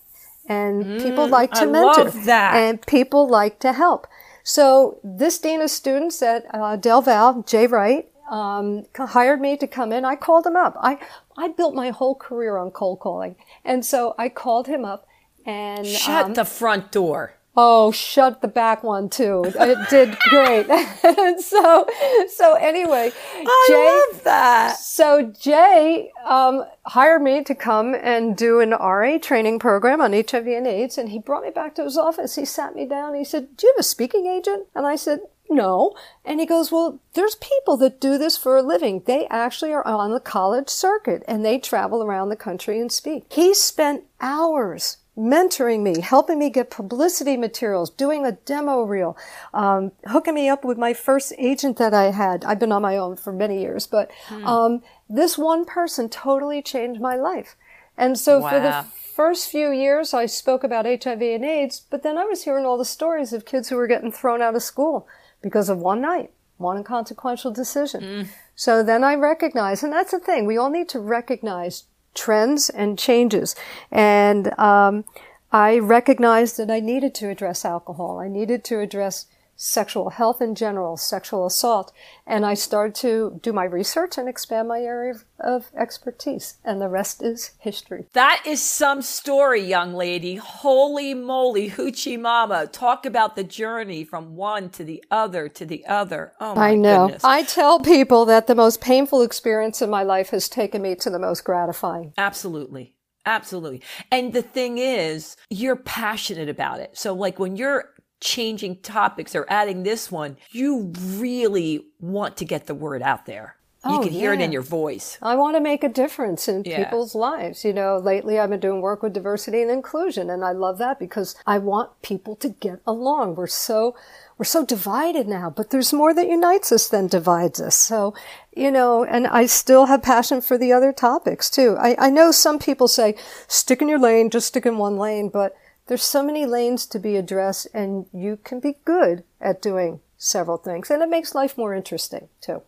And 0.48 0.84
mm, 0.84 1.04
people 1.04 1.28
like 1.28 1.52
to 1.54 1.62
I 1.62 1.66
mentor. 1.66 2.10
that. 2.26 2.56
and 2.56 2.86
people 2.86 3.28
like 3.28 3.60
to 3.60 3.74
help. 3.74 4.08
So 4.44 5.00
this 5.04 5.38
dean 5.38 5.62
of 5.62 5.70
students 5.70 6.22
at 6.22 6.46
uh, 6.54 6.76
del 6.76 7.02
val 7.02 7.44
jay 7.44 7.68
wright 7.68 8.10
um, 8.30 8.86
hired 8.96 9.40
me 9.40 9.56
to 9.58 9.68
come 9.68 9.92
in. 9.92 10.04
I 10.04 10.16
called 10.16 10.48
him 10.48 10.56
up. 10.56 10.76
I 10.82 10.98
i 11.38 11.48
built 11.48 11.76
my 11.76 11.92
whole 11.92 12.16
career 12.16 12.58
on 12.58 12.72
cold 12.72 13.00
calling. 13.00 13.36
And 13.64 13.86
so 13.86 14.16
i 14.18 14.30
called 14.30 14.66
him 14.68 14.84
up 14.84 15.06
and 15.46 15.86
shut 15.86 16.26
um, 16.26 16.34
the 16.34 16.46
front 16.46 16.92
door. 16.92 17.36
Oh, 17.56 17.92
shut 17.92 18.42
the 18.42 18.48
back 18.48 18.82
one 18.82 19.10
too. 19.10 19.44
It 19.46 19.90
did 19.90 20.18
great. 20.30 20.68
so, 21.42 21.86
so 22.34 22.54
anyway, 22.54 23.12
I 23.36 23.66
Jay, 23.68 24.14
love 24.14 24.24
that. 24.24 24.78
So 24.78 25.34
Jay 25.38 26.12
um, 26.26 26.64
hired 26.86 27.22
me 27.22 27.44
to 27.44 27.54
come 27.54 27.94
and 27.94 28.38
do 28.38 28.62
an 28.62 28.72
RA 28.72 29.18
training 29.18 29.60
program 29.60 30.00
on 30.00 30.14
HIV 30.14 30.48
and 30.48 30.66
AIDS, 30.66 30.98
and 30.98 31.10
he 31.10 31.20
brought 31.20 31.44
me 31.44 31.50
back 31.50 31.76
to 31.76 31.84
his 31.84 31.98
office. 31.98 32.36
He 32.36 32.46
sat 32.46 32.74
me 32.74 32.86
down. 32.86 33.16
He 33.16 33.26
said, 33.26 33.58
"Do 33.58 33.68
you 33.68 33.74
have 33.76 33.82
a 33.82 33.84
speaking 33.84 34.28
agent?" 34.28 34.68
And 34.74 34.88
I 34.88 34.96
said, 34.96 35.20
no. 35.50 35.94
And 36.24 36.40
he 36.40 36.46
goes, 36.46 36.72
well, 36.72 37.00
there's 37.14 37.36
people 37.36 37.76
that 37.78 38.00
do 38.00 38.18
this 38.18 38.38
for 38.38 38.56
a 38.56 38.64
living. 38.64 39.04
They 39.06 39.28
actually 39.28 39.74
are 39.74 39.86
on 39.86 40.12
the 40.12 40.22
college 40.22 40.70
circuit 40.70 41.24
and 41.28 41.44
they 41.44 41.60
travel 41.60 42.02
around 42.02 42.30
the 42.30 42.38
country 42.38 42.80
and 42.80 42.90
speak. 42.90 43.26
He 43.30 43.54
spent 43.54 44.06
hours 44.22 44.98
mentoring 45.18 45.82
me, 45.82 46.00
helping 46.00 46.40
me 46.40 46.50
get 46.50 46.70
publicity 46.70 47.36
materials, 47.36 47.90
doing 47.90 48.26
a 48.26 48.32
demo 48.32 48.84
reel, 48.84 49.18
um, 49.54 49.92
hooking 50.06 50.34
me 50.34 50.48
up 50.48 50.64
with 50.64 50.78
my 50.78 50.94
first 50.94 51.34
agent 51.38 51.78
that 51.78 51.94
I 51.94 52.12
had. 52.12 52.46
I've 52.46 52.60
been 52.60 52.72
on 52.72 52.82
my 52.82 52.98
own 52.98 53.18
for 53.18 53.34
many 53.34 53.62
years, 53.62 53.88
but 53.88 54.12
hmm. 54.28 54.46
um, 54.48 54.84
this 55.10 55.38
one 55.38 55.66
person 55.66 56.10
totally 56.10 56.62
changed 56.62 57.02
my 57.02 57.16
life. 57.16 57.56
And 57.98 58.18
so 58.18 58.40
wow. 58.40 58.50
for 58.50 58.60
the 58.60 58.86
first 58.94 59.50
few 59.50 59.72
years, 59.72 60.14
I 60.14 60.26
spoke 60.26 60.64
about 60.64 60.86
HIV 60.86 61.22
and 61.22 61.46
AIDS, 61.46 61.82
but 61.90 62.04
then 62.04 62.18
I 62.18 62.24
was 62.26 62.44
hearing 62.44 62.66
all 62.66 62.78
the 62.78 62.86
stories 62.86 63.34
of 63.34 63.46
kids 63.46 63.70
who 63.70 63.76
were 63.76 63.88
getting 63.88 64.12
thrown 64.12 64.42
out 64.42 64.56
of 64.56 64.64
school 64.64 65.08
because 65.42 65.68
of 65.68 65.80
one 65.80 66.02
night, 66.02 66.32
one 66.58 66.78
inconsequential 66.78 67.52
decision. 67.52 68.02
Mm. 68.02 68.28
So 68.56 68.82
then 68.82 69.04
I 69.04 69.16
recognized, 69.16 69.84
and 69.84 69.92
that's 69.92 70.12
the 70.12 70.20
thing, 70.20 70.46
we 70.46 70.58
all 70.58 70.70
need 70.70 70.88
to 70.90 71.00
recognize 71.00 71.84
trends 72.14 72.70
and 72.70 72.98
changes. 72.98 73.56
And 73.92 74.58
um, 74.60 75.06
I 75.52 75.80
recognized 75.80 76.58
that 76.58 76.72
I 76.72 76.80
needed 76.80 77.14
to 77.16 77.30
address 77.30 77.66
alcohol. 77.66 78.20
I 78.20 78.28
needed 78.28 78.64
to 78.66 78.80
address 78.80 79.26
sexual 79.62 80.10
health 80.10 80.42
in 80.42 80.56
general, 80.56 80.98
sexual 80.98 81.46
assault. 81.46 81.94
And 82.26 82.46
I 82.46 82.56
started 82.56 82.96
to 82.96 83.40
do 83.44 83.54
my 83.54 83.64
research 83.64 84.18
and 84.18 84.28
expand 84.28 84.68
my 84.68 84.80
area 84.80 85.12
of, 85.12 85.26
of, 85.40 85.72
expertise. 85.78 86.56
And 86.66 86.82
the 86.82 86.88
rest 86.88 87.22
is 87.22 87.52
history. 87.60 88.08
That 88.14 88.42
is 88.46 88.60
some 88.62 89.04
story, 89.04 89.62
young 89.62 89.94
lady. 89.94 90.36
Holy 90.36 91.14
moly, 91.14 91.70
hoochie 91.70 92.20
mama. 92.20 92.68
Talk 92.68 93.06
about 93.06 93.36
the 93.36 93.44
journey 93.44 94.04
from 94.04 94.36
one 94.36 94.70
to 94.72 94.84
the 94.84 95.04
other 95.12 95.48
to 95.50 95.66
the 95.66 95.86
other. 95.86 96.34
Oh 96.40 96.56
my 96.56 96.70
I 96.70 96.76
know. 96.76 97.06
goodness. 97.06 97.24
I 97.24 97.44
tell 97.44 97.80
people 97.80 98.26
that 98.26 98.48
the 98.48 98.56
most 98.56 98.82
painful 98.82 99.22
experience 99.22 99.82
in 99.82 99.92
my 99.92 100.02
life 100.02 100.32
has 100.32 100.50
taken 100.50 100.82
me 100.82 100.96
to 100.96 101.12
the 101.12 101.20
most 101.20 101.44
gratifying. 101.44 102.14
Absolutely. 102.18 102.96
Absolutely. 103.28 103.84
And 104.10 104.34
the 104.34 104.42
thing 104.42 104.80
is, 104.80 105.38
you're 105.52 105.76
passionate 105.76 106.50
about 106.50 106.80
it. 106.80 106.98
So 106.98 107.14
like 107.14 107.38
when 107.38 107.56
you're 107.56 107.92
changing 108.22 108.78
topics 108.78 109.36
or 109.36 109.46
adding 109.50 109.84
this 109.84 110.10
one, 110.12 110.38
you 110.52 110.94
really 110.96 111.86
want 112.00 112.38
to 112.38 112.46
get 112.46 112.68
the 112.68 112.76
word 112.76 113.02
out 113.02 113.26
there. 113.26 113.58
You 113.84 113.96
Oh, 113.98 114.04
can 114.04 114.12
hear 114.12 114.32
it 114.32 114.42
in 114.42 114.52
your 114.52 114.62
voice. 114.62 115.18
I 115.24 115.36
want 115.36 115.56
to 115.56 115.60
make 115.60 115.84
a 115.84 115.90
difference 115.90 116.48
in 116.48 116.62
Yeah. 116.64 116.84
people's 116.84 117.16
lives. 117.16 117.66
You 117.66 117.74
know, 117.74 117.98
lately 117.98 118.38
I've 118.38 118.52
been 118.52 118.60
doing 118.60 118.80
work 118.80 119.02
with 119.02 119.14
diversity 119.14 119.60
and 119.64 119.72
inclusion, 119.72 120.30
and 120.30 120.46
I 120.46 120.52
love 120.52 120.78
that 120.78 121.00
because 121.00 121.36
I 121.48 121.58
want 121.58 122.00
people 122.04 122.36
to 122.36 122.50
get 122.50 122.80
along. 122.86 123.34
We're 123.34 123.48
so 123.48 123.96
we're 124.38 124.46
so 124.46 124.64
divided 124.64 125.28
now, 125.28 125.50
but 125.50 125.72
there's 125.72 125.94
more 125.94 126.14
that 126.14 126.28
unites 126.28 126.72
us 126.72 126.88
than 126.88 127.08
divides 127.08 127.60
us. 127.60 127.76
So, 127.76 128.14
you 128.56 128.70
know, 128.72 129.04
and 129.04 129.26
I 129.26 129.48
still 129.48 129.88
have 129.88 130.04
passion 130.04 130.42
for 130.42 130.60
the 130.60 130.72
other 130.72 130.94
topics 130.94 131.50
too. 131.50 131.76
I, 131.80 131.96
I 131.98 132.10
know 132.12 132.30
some 132.32 132.60
people 132.60 132.88
say, 132.88 133.16
stick 133.48 133.82
in 133.82 133.88
your 133.88 134.00
lane, 134.00 134.30
just 134.30 134.48
stick 134.48 134.66
in 134.68 134.78
one 134.78 134.98
lane, 134.98 135.30
but 135.30 135.56
there's 135.92 136.04
so 136.04 136.24
many 136.24 136.46
lanes 136.46 136.86
to 136.86 136.98
be 136.98 137.18
addressed, 137.18 137.68
and 137.74 138.06
you 138.14 138.40
can 138.46 138.62
be 138.62 138.78
good 138.86 139.26
at 139.42 139.62
doing 139.62 140.00
several 140.18 140.56
things, 140.56 140.90
and 140.90 141.04
it 141.04 141.10
makes 141.10 141.36
life 141.36 141.58
more 141.58 141.76
interesting 141.76 142.30
too. 142.40 142.62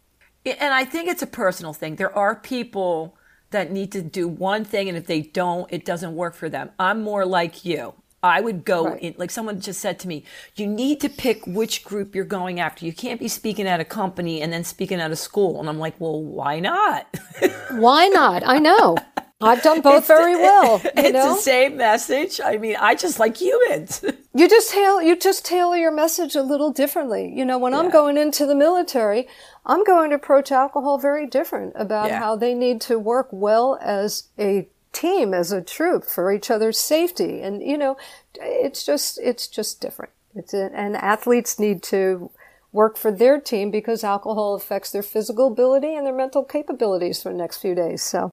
And 0.46 0.74
I 0.74 0.84
think 0.84 1.08
it's 1.08 1.22
a 1.22 1.28
personal 1.28 1.72
thing. 1.72 1.96
There 1.96 2.14
are 2.14 2.36
people 2.36 3.16
that 3.52 3.72
need 3.72 3.94
to 3.94 4.02
do 4.02 4.28
one 4.28 4.66
thing, 4.66 4.90
and 4.90 4.98
if 4.98 5.08
they 5.08 5.22
don't, 5.22 5.72
it 5.72 5.86
doesn't 5.86 6.14
work 6.18 6.36
for 6.36 6.50
them. 6.50 6.72
I'm 6.78 7.02
more 7.02 7.26
like 7.26 7.64
you. 7.64 7.94
I 8.22 8.42
would 8.42 8.66
go 8.66 8.88
Right. 8.88 9.02
in, 9.02 9.16
like 9.18 9.32
someone 9.32 9.62
just 9.62 9.80
said 9.80 10.00
to 10.00 10.10
me, 10.10 10.26
you 10.58 10.68
need 10.68 11.00
to 11.00 11.08
pick 11.08 11.48
which 11.48 11.86
group 11.86 12.14
you're 12.14 12.26
going 12.26 12.60
after. 12.60 12.86
You 12.86 12.92
can't 12.92 13.22
be 13.22 13.30
speaking 13.30 13.68
at 13.68 13.80
a 13.80 13.86
company 13.86 14.42
and 14.42 14.52
then 14.52 14.66
speaking 14.66 15.00
at 15.00 15.12
a 15.12 15.16
school. 15.16 15.62
And 15.62 15.70
I'm 15.70 15.80
like, 15.80 15.98
well, 15.98 16.22
why 16.22 16.60
not? 16.60 17.08
Why 17.72 18.08
not? 18.10 18.44
I 18.46 18.60
know. 18.60 18.98
I've 19.46 19.62
done 19.62 19.82
both 19.82 20.08
very 20.08 20.36
well. 20.36 20.80
You 20.84 20.92
it's 20.96 21.14
know, 21.14 21.36
the 21.36 21.42
same 21.42 21.78
message. 21.78 22.40
I 22.44 22.58
mean, 22.58 22.76
I 22.80 22.96
just 22.96 23.20
like 23.20 23.38
humans. 23.38 24.04
you 24.34 24.48
just 24.50 24.72
tail, 24.72 25.02
you 25.02 25.16
just 25.16 25.46
tailor 25.46 25.78
your 25.78 25.92
message 25.92 26.36
a 26.36 26.42
little 26.44 26.72
differently. 26.72 27.32
You 27.36 27.46
know, 27.46 27.58
when 27.58 27.74
I'm 27.74 27.90
going 27.90 28.18
into 28.18 28.46
the 28.46 28.56
military, 28.56 29.28
I'm 29.66 29.84
going 29.84 30.10
to 30.12 30.16
approach 30.16 30.52
alcohol 30.52 30.98
very 30.98 31.26
different 31.28 31.74
about 31.76 32.08
Yeah. 32.10 32.20
how 32.20 32.36
they 32.36 32.54
need 32.54 32.82
to 32.82 32.98
work 33.00 33.28
well 33.32 33.78
as 33.82 34.30
a 34.40 34.68
team, 34.92 35.34
as 35.34 35.52
a 35.52 35.62
troop 35.62 36.06
for 36.06 36.32
each 36.32 36.52
other's 36.52 36.80
safety. 36.80 37.42
And 37.42 37.62
you 37.64 37.78
know, 37.78 37.98
it's 38.36 38.86
just 38.86 39.20
it's 39.22 39.48
just 39.48 39.82
different. 39.82 40.12
It's 40.36 40.54
a, 40.54 40.70
and 40.74 40.96
athletes 40.96 41.60
need 41.60 41.84
to 41.84 42.30
work 42.72 42.98
for 42.98 43.12
their 43.12 43.40
team 43.40 43.70
because 43.70 44.04
alcohol 44.04 44.56
affects 44.56 44.92
their 44.92 45.04
physical 45.04 45.48
ability 45.48 45.94
and 45.96 46.06
their 46.08 46.16
mental 46.16 46.44
capabilities 46.44 47.22
for 47.22 47.32
the 47.32 47.38
next 47.38 47.58
few 47.58 47.76
days. 47.76 48.02
So 48.02 48.32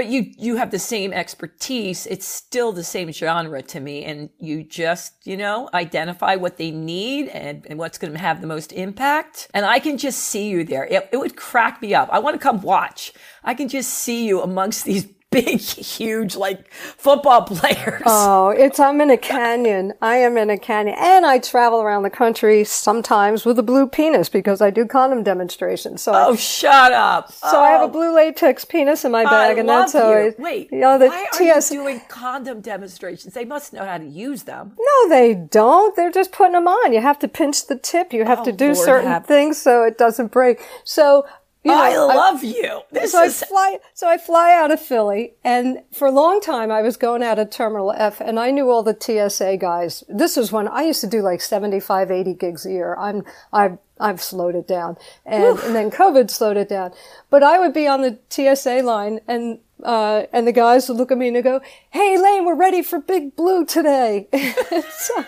but 0.00 0.08
you 0.08 0.32
you 0.38 0.56
have 0.56 0.70
the 0.70 0.78
same 0.78 1.12
expertise. 1.12 2.06
It's 2.06 2.26
still 2.26 2.72
the 2.72 2.82
same 2.82 3.12
genre 3.12 3.60
to 3.60 3.80
me 3.80 4.02
and 4.06 4.30
you 4.38 4.64
just 4.64 5.12
you 5.26 5.36
know 5.36 5.68
identify 5.74 6.36
what 6.36 6.56
they 6.56 6.70
need 6.70 7.28
and, 7.28 7.66
and 7.66 7.78
what's 7.78 7.98
going 7.98 8.14
to 8.14 8.18
have 8.18 8.40
the 8.40 8.46
most 8.46 8.72
impact 8.72 9.48
and 9.52 9.66
i 9.66 9.78
can 9.78 9.98
just 9.98 10.20
see 10.20 10.48
you 10.48 10.64
there. 10.64 10.86
It, 10.86 11.10
it 11.12 11.18
would 11.18 11.36
crack 11.36 11.82
me 11.82 11.92
up. 11.94 12.08
I 12.10 12.18
want 12.18 12.32
to 12.34 12.42
come 12.42 12.62
watch. 12.62 13.12
I 13.44 13.52
can 13.52 13.68
just 13.68 13.90
see 13.90 14.26
you 14.26 14.40
amongst 14.40 14.86
these 14.86 15.06
big 15.32 15.60
huge 15.60 16.34
like 16.34 16.72
football 16.72 17.42
players 17.42 18.02
Oh, 18.04 18.48
it's 18.48 18.80
I'm 18.80 19.00
in 19.00 19.10
a 19.10 19.16
canyon. 19.16 19.92
I 20.02 20.16
am 20.16 20.36
in 20.36 20.50
a 20.50 20.58
canyon, 20.58 20.96
and 20.98 21.24
I 21.24 21.38
travel 21.38 21.80
around 21.80 22.02
the 22.02 22.10
country 22.10 22.64
sometimes 22.64 23.44
with 23.44 23.56
a 23.58 23.62
blue 23.62 23.86
penis 23.86 24.28
because 24.28 24.60
I 24.60 24.70
do 24.70 24.86
condom 24.86 25.22
demonstrations. 25.22 26.02
So, 26.02 26.12
oh 26.12 26.32
I, 26.32 26.36
shut 26.36 26.92
up 26.92 27.30
so 27.32 27.60
I 27.60 27.70
have 27.70 27.82
Oh, 27.82 27.84
a 27.84 27.88
blue 27.88 28.12
latex 28.14 28.64
penis 28.64 29.04
in 29.04 29.12
my 29.12 29.22
bag, 29.22 29.56
I 29.56 29.60
and 29.60 29.68
that's 29.68 29.94
always 29.94 30.34
you. 30.36 30.42
Wait, 30.44 30.72
You 30.72 30.78
know, 30.78 30.98
the 30.98 31.06
why 31.06 31.24
are 31.32 31.38
TS. 31.38 31.70
you 31.70 31.82
doing 31.82 32.00
condom 32.08 32.60
demonstrations? 32.60 33.32
They 33.32 33.44
must 33.44 33.72
know 33.72 33.84
how 33.84 33.98
to 33.98 34.04
use 34.06 34.42
them. 34.42 34.72
no, 34.78 35.08
they 35.08 35.34
don't. 35.34 35.94
They're 35.94 36.10
just 36.10 36.32
putting 36.32 36.52
them 36.54 36.66
on. 36.66 36.92
You 36.92 37.00
have 37.00 37.20
to 37.20 37.28
pinch 37.28 37.66
the 37.68 37.76
tip. 37.76 38.12
You 38.12 38.24
have 38.24 38.40
Oh, 38.40 38.44
to 38.46 38.52
do 38.52 38.72
Lord 38.72 38.76
certain 38.78 39.08
have- 39.10 39.26
things 39.26 39.58
so 39.58 39.84
it 39.84 39.96
doesn't 39.96 40.32
break. 40.32 40.58
So. 40.84 41.24
You 41.62 41.72
know, 41.72 41.78
I 41.78 42.14
love 42.14 42.42
you. 42.42 42.80
This 42.90 43.12
so 43.12 43.22
I 43.22 43.28
fly, 43.28 43.78
so 43.92 44.08
I 44.08 44.16
fly 44.16 44.54
out 44.54 44.70
of 44.70 44.80
Philly, 44.80 45.34
and 45.44 45.82
for 45.92 46.08
a 46.08 46.10
long 46.10 46.40
time 46.40 46.70
I 46.70 46.80
was 46.80 46.96
going 46.96 47.22
out 47.22 47.38
of 47.38 47.50
Terminal 47.50 47.92
F, 47.92 48.18
and 48.20 48.40
I 48.40 48.50
knew 48.50 48.70
all 48.70 48.82
the 48.82 48.96
TSA 48.98 49.58
guys. 49.58 50.02
This 50.08 50.36
was 50.36 50.50
when 50.50 50.68
I 50.68 50.82
used 50.84 51.02
to 51.02 51.06
do 51.06 51.20
like 51.20 51.42
75, 51.42 52.10
80 52.10 52.32
gigs 52.34 52.64
a 52.64 52.70
year. 52.70 52.96
I'm, 52.98 53.24
I've, 53.52 53.76
I've 53.98 54.22
slowed 54.22 54.54
it 54.54 54.66
down, 54.66 54.96
and, 55.26 55.58
and 55.58 55.74
then 55.74 55.90
COVID 55.90 56.30
slowed 56.30 56.56
it 56.56 56.70
down. 56.70 56.92
But 57.28 57.42
I 57.42 57.58
would 57.58 57.74
be 57.74 57.86
on 57.86 58.00
the 58.00 58.18
TSA 58.30 58.80
line, 58.82 59.20
and 59.28 59.58
uh, 59.84 60.24
and 60.32 60.46
the 60.46 60.52
guys 60.52 60.88
would 60.88 60.96
look 60.96 61.12
at 61.12 61.18
me 61.18 61.28
and 61.28 61.44
go, 61.44 61.60
"Hey, 61.90 62.16
Lane, 62.18 62.46
we're 62.46 62.54
ready 62.54 62.82
for 62.82 62.98
Big 63.00 63.36
Blue 63.36 63.66
today." 63.66 64.28
So- 64.90 65.24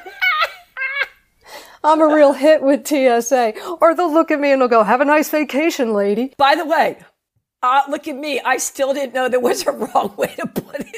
I'm 1.84 2.00
a 2.00 2.06
real 2.06 2.32
hit 2.32 2.62
with 2.62 2.86
TSA. 2.86 3.54
Or 3.80 3.94
they'll 3.94 4.12
look 4.12 4.30
at 4.30 4.40
me 4.40 4.52
and 4.52 4.60
they'll 4.60 4.68
go, 4.68 4.82
"Have 4.82 5.00
a 5.00 5.04
nice 5.04 5.28
vacation, 5.28 5.92
lady." 5.94 6.32
By 6.38 6.54
the 6.54 6.64
way, 6.64 6.98
uh, 7.62 7.82
look 7.88 8.08
at 8.08 8.16
me. 8.16 8.40
I 8.40 8.56
still 8.58 8.92
didn't 8.94 9.14
know 9.14 9.28
there 9.28 9.40
was 9.40 9.66
a 9.66 9.72
wrong 9.82 10.14
way 10.16 10.34
to 10.36 10.46
put 10.46 10.80
it. 10.80 10.91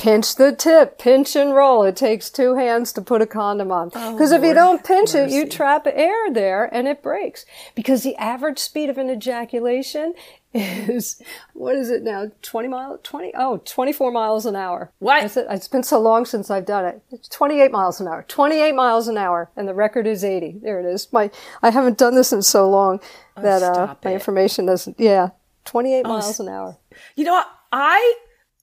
Pinch 0.00 0.34
the 0.36 0.52
tip, 0.52 0.98
pinch 0.98 1.36
and 1.36 1.54
roll. 1.54 1.82
It 1.82 1.94
takes 1.94 2.30
two 2.30 2.54
hands 2.54 2.90
to 2.94 3.02
put 3.02 3.20
a 3.20 3.26
condom 3.26 3.70
on. 3.70 3.90
Because 3.90 4.32
if 4.32 4.42
you 4.42 4.54
don't 4.54 4.82
pinch 4.82 5.14
it, 5.14 5.30
you 5.30 5.46
trap 5.46 5.86
air 5.86 6.32
there 6.32 6.64
and 6.74 6.88
it 6.88 7.02
breaks. 7.02 7.44
Because 7.74 8.02
the 8.02 8.16
average 8.16 8.58
speed 8.58 8.88
of 8.88 8.96
an 8.96 9.10
ejaculation 9.10 10.14
is, 10.54 11.20
what 11.52 11.74
is 11.74 11.90
it 11.90 12.02
now? 12.02 12.30
20 12.40 12.68
miles, 12.68 13.00
20, 13.02 13.32
oh, 13.36 13.60
24 13.62 14.10
miles 14.10 14.46
an 14.46 14.56
hour. 14.56 14.90
What? 15.00 15.36
It. 15.36 15.46
It's 15.50 15.68
been 15.68 15.82
so 15.82 16.00
long 16.00 16.24
since 16.24 16.50
I've 16.50 16.64
done 16.64 16.86
it. 16.86 17.02
It's 17.10 17.28
28 17.28 17.70
miles 17.70 18.00
an 18.00 18.08
hour. 18.08 18.24
28 18.26 18.74
miles 18.74 19.06
an 19.06 19.18
hour. 19.18 19.50
And 19.54 19.68
the 19.68 19.74
record 19.74 20.06
is 20.06 20.24
80. 20.24 20.60
There 20.62 20.80
it 20.80 20.86
is. 20.86 21.12
My, 21.12 21.30
I 21.62 21.68
haven't 21.68 21.98
done 21.98 22.14
this 22.14 22.32
in 22.32 22.40
so 22.40 22.70
long 22.70 23.00
that, 23.36 23.62
uh, 23.62 23.96
my 24.02 24.12
it. 24.12 24.14
information 24.14 24.64
doesn't, 24.64 24.98
yeah, 24.98 25.28
28 25.66 26.04
miles 26.04 26.40
an 26.40 26.48
hour. 26.48 26.78
You 27.16 27.24
know 27.24 27.32
what? 27.32 27.48
I 27.70 28.14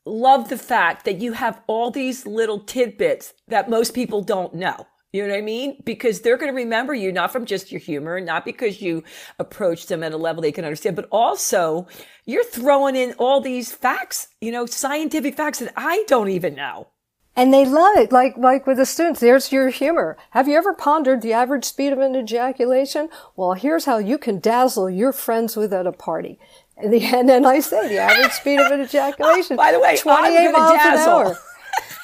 love 0.08 0.50
the 0.50 0.58
fact 0.58 1.06
that 1.06 1.20
you 1.20 1.34
have 1.34 1.62
all 1.68 1.92
these 1.92 2.26
little 2.26 2.60
tidbits 2.60 3.34
that 3.48 3.70
most 3.70 3.94
people 3.94 4.22
don't 4.22 4.54
know. 4.54 4.88
You 5.14 5.24
know 5.24 5.30
what 5.30 5.38
I 5.38 5.42
mean? 5.42 5.82
Because 5.86 6.22
they're 6.22 6.38
going 6.38 6.52
to 6.52 6.56
remember 6.56 6.94
you 6.94 7.12
not 7.12 7.32
from 7.32 7.46
just 7.46 7.72
your 7.72 7.80
humor, 7.80 8.20
not 8.20 8.44
because 8.44 8.82
you 8.82 9.04
approached 9.40 9.88
them 9.88 10.04
at 10.04 10.12
a 10.12 10.18
level 10.18 10.42
they 10.42 10.52
can 10.52 10.66
understand, 10.66 10.96
but 10.96 11.08
also 11.12 11.88
you're 12.26 12.44
throwing 12.44 12.96
in 12.96 13.14
all 13.14 13.40
these 13.40 13.72
facts, 13.72 14.28
you 14.42 14.52
know, 14.52 14.66
scientific 14.66 15.36
facts 15.36 15.60
that 15.60 15.74
I 15.78 16.04
don't 16.08 16.30
even 16.30 16.56
know. 16.56 16.90
And 17.38 17.54
they 17.54 17.66
love 17.66 17.98
it, 17.98 18.12
like 18.12 18.36
like 18.36 18.66
with 18.66 18.78
the 18.78 18.86
students. 18.86 19.20
There's 19.20 19.52
your 19.52 19.70
humor. 19.70 20.18
Have 20.32 20.48
you 20.48 20.58
ever 20.58 20.74
pondered 20.74 21.22
the 21.22 21.34
average 21.34 21.66
speed 21.66 21.94
of 21.94 22.00
an 22.00 22.16
ejaculation? 22.16 23.10
Well, 23.36 23.54
here's 23.54 23.86
how 23.86 24.00
you 24.00 24.18
can 24.18 24.40
dazzle 24.40 24.90
your 24.90 25.12
friends 25.12 25.56
with 25.56 25.72
at 25.72 25.86
a 25.86 25.92
party. 25.92 26.40
The, 26.82 27.04
and 27.16 27.28
then 27.28 27.46
I 27.46 27.60
say 27.60 27.88
the 27.88 27.98
average 27.98 28.32
speed 28.34 28.60
of 28.60 28.72
an 28.72 28.82
ejaculation. 28.82 29.58
By 29.58 29.72
the 29.72 29.80
way, 29.80 29.92
I'm 29.92 29.98
28 29.98 30.52
miles 30.52 30.78
dazzle. 30.78 31.20
an 31.20 31.26
hour. 31.28 31.38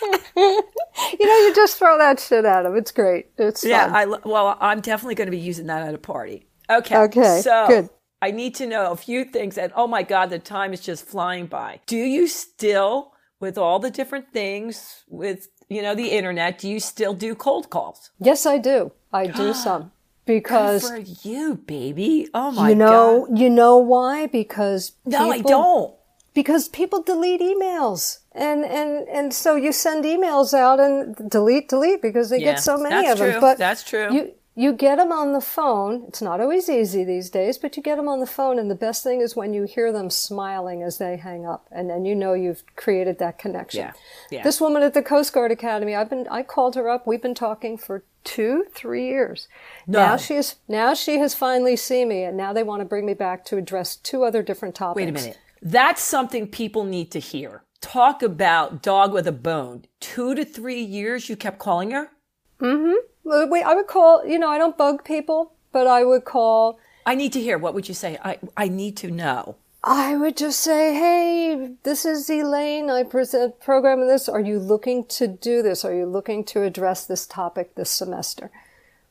you 0.35 1.27
know, 1.27 1.37
you 1.37 1.53
just 1.55 1.77
throw 1.77 1.97
that 1.97 2.19
shit 2.19 2.43
at 2.45 2.63
them. 2.63 2.75
It's 2.75 2.91
great. 2.91 3.27
It's 3.37 3.63
Yeah, 3.63 3.85
fun. 3.85 3.95
I 3.95 4.05
well, 4.27 4.57
I'm 4.59 4.81
definitely 4.81 5.15
going 5.15 5.27
to 5.27 5.31
be 5.31 5.37
using 5.39 5.67
that 5.67 5.87
at 5.87 5.93
a 5.93 5.97
party. 5.99 6.47
Okay. 6.69 6.97
Okay, 6.97 7.41
So 7.41 7.67
good. 7.67 7.89
I 8.21 8.31
need 8.31 8.55
to 8.55 8.65
know 8.67 8.91
a 8.91 8.95
few 8.95 9.25
things, 9.25 9.57
and 9.57 9.71
oh 9.75 9.87
my 9.87 10.03
God, 10.03 10.29
the 10.29 10.39
time 10.39 10.73
is 10.73 10.79
just 10.81 11.05
flying 11.05 11.45
by. 11.45 11.81
Do 11.85 11.97
you 11.97 12.27
still, 12.27 13.13
with 13.39 13.57
all 13.57 13.79
the 13.79 13.91
different 13.91 14.31
things, 14.33 15.03
with 15.07 15.47
you 15.69 15.81
know 15.81 15.95
the 15.95 16.09
internet, 16.09 16.57
do 16.57 16.69
you 16.69 16.79
still 16.79 17.13
do 17.13 17.35
cold 17.35 17.69
calls? 17.69 18.11
yes, 18.19 18.45
I 18.45 18.57
do. 18.57 18.91
I 19.13 19.27
do 19.27 19.53
some 19.65 19.91
Good 20.25 20.33
because 20.43 20.89
for 20.89 20.97
you, 21.27 21.55
baby. 21.55 22.29
Oh 22.33 22.51
my 22.51 22.69
you 22.69 22.75
know 22.75 23.25
God. 23.27 23.39
you 23.39 23.49
know 23.49 23.77
why? 23.77 24.27
Because 24.27 24.93
No, 25.05 25.31
I 25.31 25.37
people- 25.37 25.49
don't. 25.51 25.93
because 26.33 26.67
people 26.69 27.01
delete 27.03 27.41
emails 27.41 28.19
and 28.31 28.63
and 28.65 29.07
and 29.09 29.33
so 29.33 29.55
you 29.55 29.71
send 29.71 30.03
emails 30.05 30.53
out 30.53 30.79
and 30.79 31.29
delete 31.29 31.69
delete 31.69 32.01
because 32.01 32.29
they 32.29 32.39
Yeah, 32.39 32.53
get 32.53 32.59
so 32.63 32.77
many 32.77 33.07
of 33.07 33.17
them 33.19 33.39
but 33.39 33.57
That's 33.59 33.83
true. 33.83 34.11
you 34.11 34.31
you 34.55 34.71
get 34.73 34.95
them 34.97 35.11
on 35.11 35.33
the 35.33 35.41
phone 35.41 36.05
it's 36.07 36.21
not 36.21 36.39
always 36.39 36.69
easy 36.69 37.03
these 37.03 37.29
days 37.29 37.57
but 37.59 37.75
you 37.77 37.83
get 37.83 37.97
them 37.97 38.07
on 38.07 38.19
the 38.19 38.25
phone 38.37 38.57
and 38.57 38.69
the 38.71 38.75
best 38.87 39.03
thing 39.03 39.19
is 39.21 39.35
when 39.35 39.53
you 39.53 39.63
hear 39.63 39.91
them 39.91 40.09
smiling 40.09 40.81
as 40.81 40.97
they 40.99 41.17
hang 41.17 41.45
up 41.45 41.67
and 41.71 41.89
then 41.89 42.05
you 42.05 42.15
know 42.15 42.33
you've 42.33 42.63
created 42.75 43.19
that 43.19 43.37
connection 43.37 43.81
Yeah, 43.85 43.93
yeah. 44.31 44.43
this 44.43 44.59
woman 44.61 44.81
at 44.83 44.93
the 44.95 45.03
coast 45.03 45.33
guard 45.33 45.51
academy 45.51 45.93
i've 45.95 46.09
been 46.09 46.27
i 46.31 46.41
called 46.43 46.73
her 46.75 46.87
up 46.89 47.05
we've 47.05 47.21
been 47.21 47.35
talking 47.35 47.77
for 47.77 48.03
two, 48.23 48.65
three 48.71 49.07
years. 49.07 49.47
No. 49.87 49.99
Now 49.99 50.17
she 50.17 50.35
is 50.35 50.55
now 50.67 50.93
she 50.93 51.19
has 51.19 51.33
finally 51.33 51.75
seen 51.75 52.09
me, 52.09 52.23
and 52.23 52.37
now 52.37 52.53
they 52.53 52.63
want 52.63 52.81
to 52.81 52.85
bring 52.85 53.05
me 53.05 53.13
back 53.13 53.45
to 53.45 53.57
address 53.57 53.95
two 53.95 54.23
other 54.23 54.41
different 54.41 54.75
topics. 54.75 54.97
Wait 54.97 55.09
a 55.09 55.11
minute. 55.11 55.37
That's 55.61 56.01
something 56.01 56.47
people 56.47 56.83
need 56.83 57.11
to 57.11 57.19
hear. 57.19 57.63
Talk 57.79 58.23
about 58.23 58.81
dog 58.81 59.13
with 59.13 59.27
a 59.27 59.31
bone. 59.31 59.85
Two 59.99 60.35
to 60.35 60.45
three 60.45 60.81
years 60.81 61.29
you 61.29 61.35
kept 61.35 61.59
calling 61.59 61.91
her? 61.91 62.11
Mm-hmm. 62.59 63.49
Wait, 63.49 63.63
I 63.63 63.75
would 63.75 63.87
call. 63.87 64.25
You 64.25 64.39
know, 64.39 64.49
I 64.49 64.57
don't 64.57 64.77
bug 64.77 65.03
people, 65.03 65.53
but 65.71 65.87
I 65.87 66.03
would 66.03 66.25
call. 66.25 66.79
I 67.05 67.15
need 67.15 67.33
to 67.33 67.41
hear. 67.41 67.57
What 67.57 67.73
would 67.73 67.87
you 67.87 67.93
say? 67.93 68.17
I, 68.23 68.39
I 68.55 68.67
need 68.67 68.97
to 68.97 69.11
know. 69.11 69.57
I 69.83 70.15
would 70.15 70.37
just 70.37 70.61
say, 70.61 70.93
"Hey, 70.93 71.75
this 71.83 72.05
is 72.05 72.29
Elaine. 72.29 72.89
I 72.89 73.03
present 73.03 73.59
program 73.59 74.07
this. 74.07 74.29
Are 74.29 74.39
you 74.39 74.57
looking 74.57 75.03
to 75.05 75.27
do 75.27 75.61
this? 75.61 75.83
Are 75.83 75.93
you 75.93 76.05
looking 76.05 76.45
to 76.45 76.63
address 76.63 77.05
this 77.05 77.27
topic 77.27 77.75
this 77.75 77.89
semester? 77.89 78.49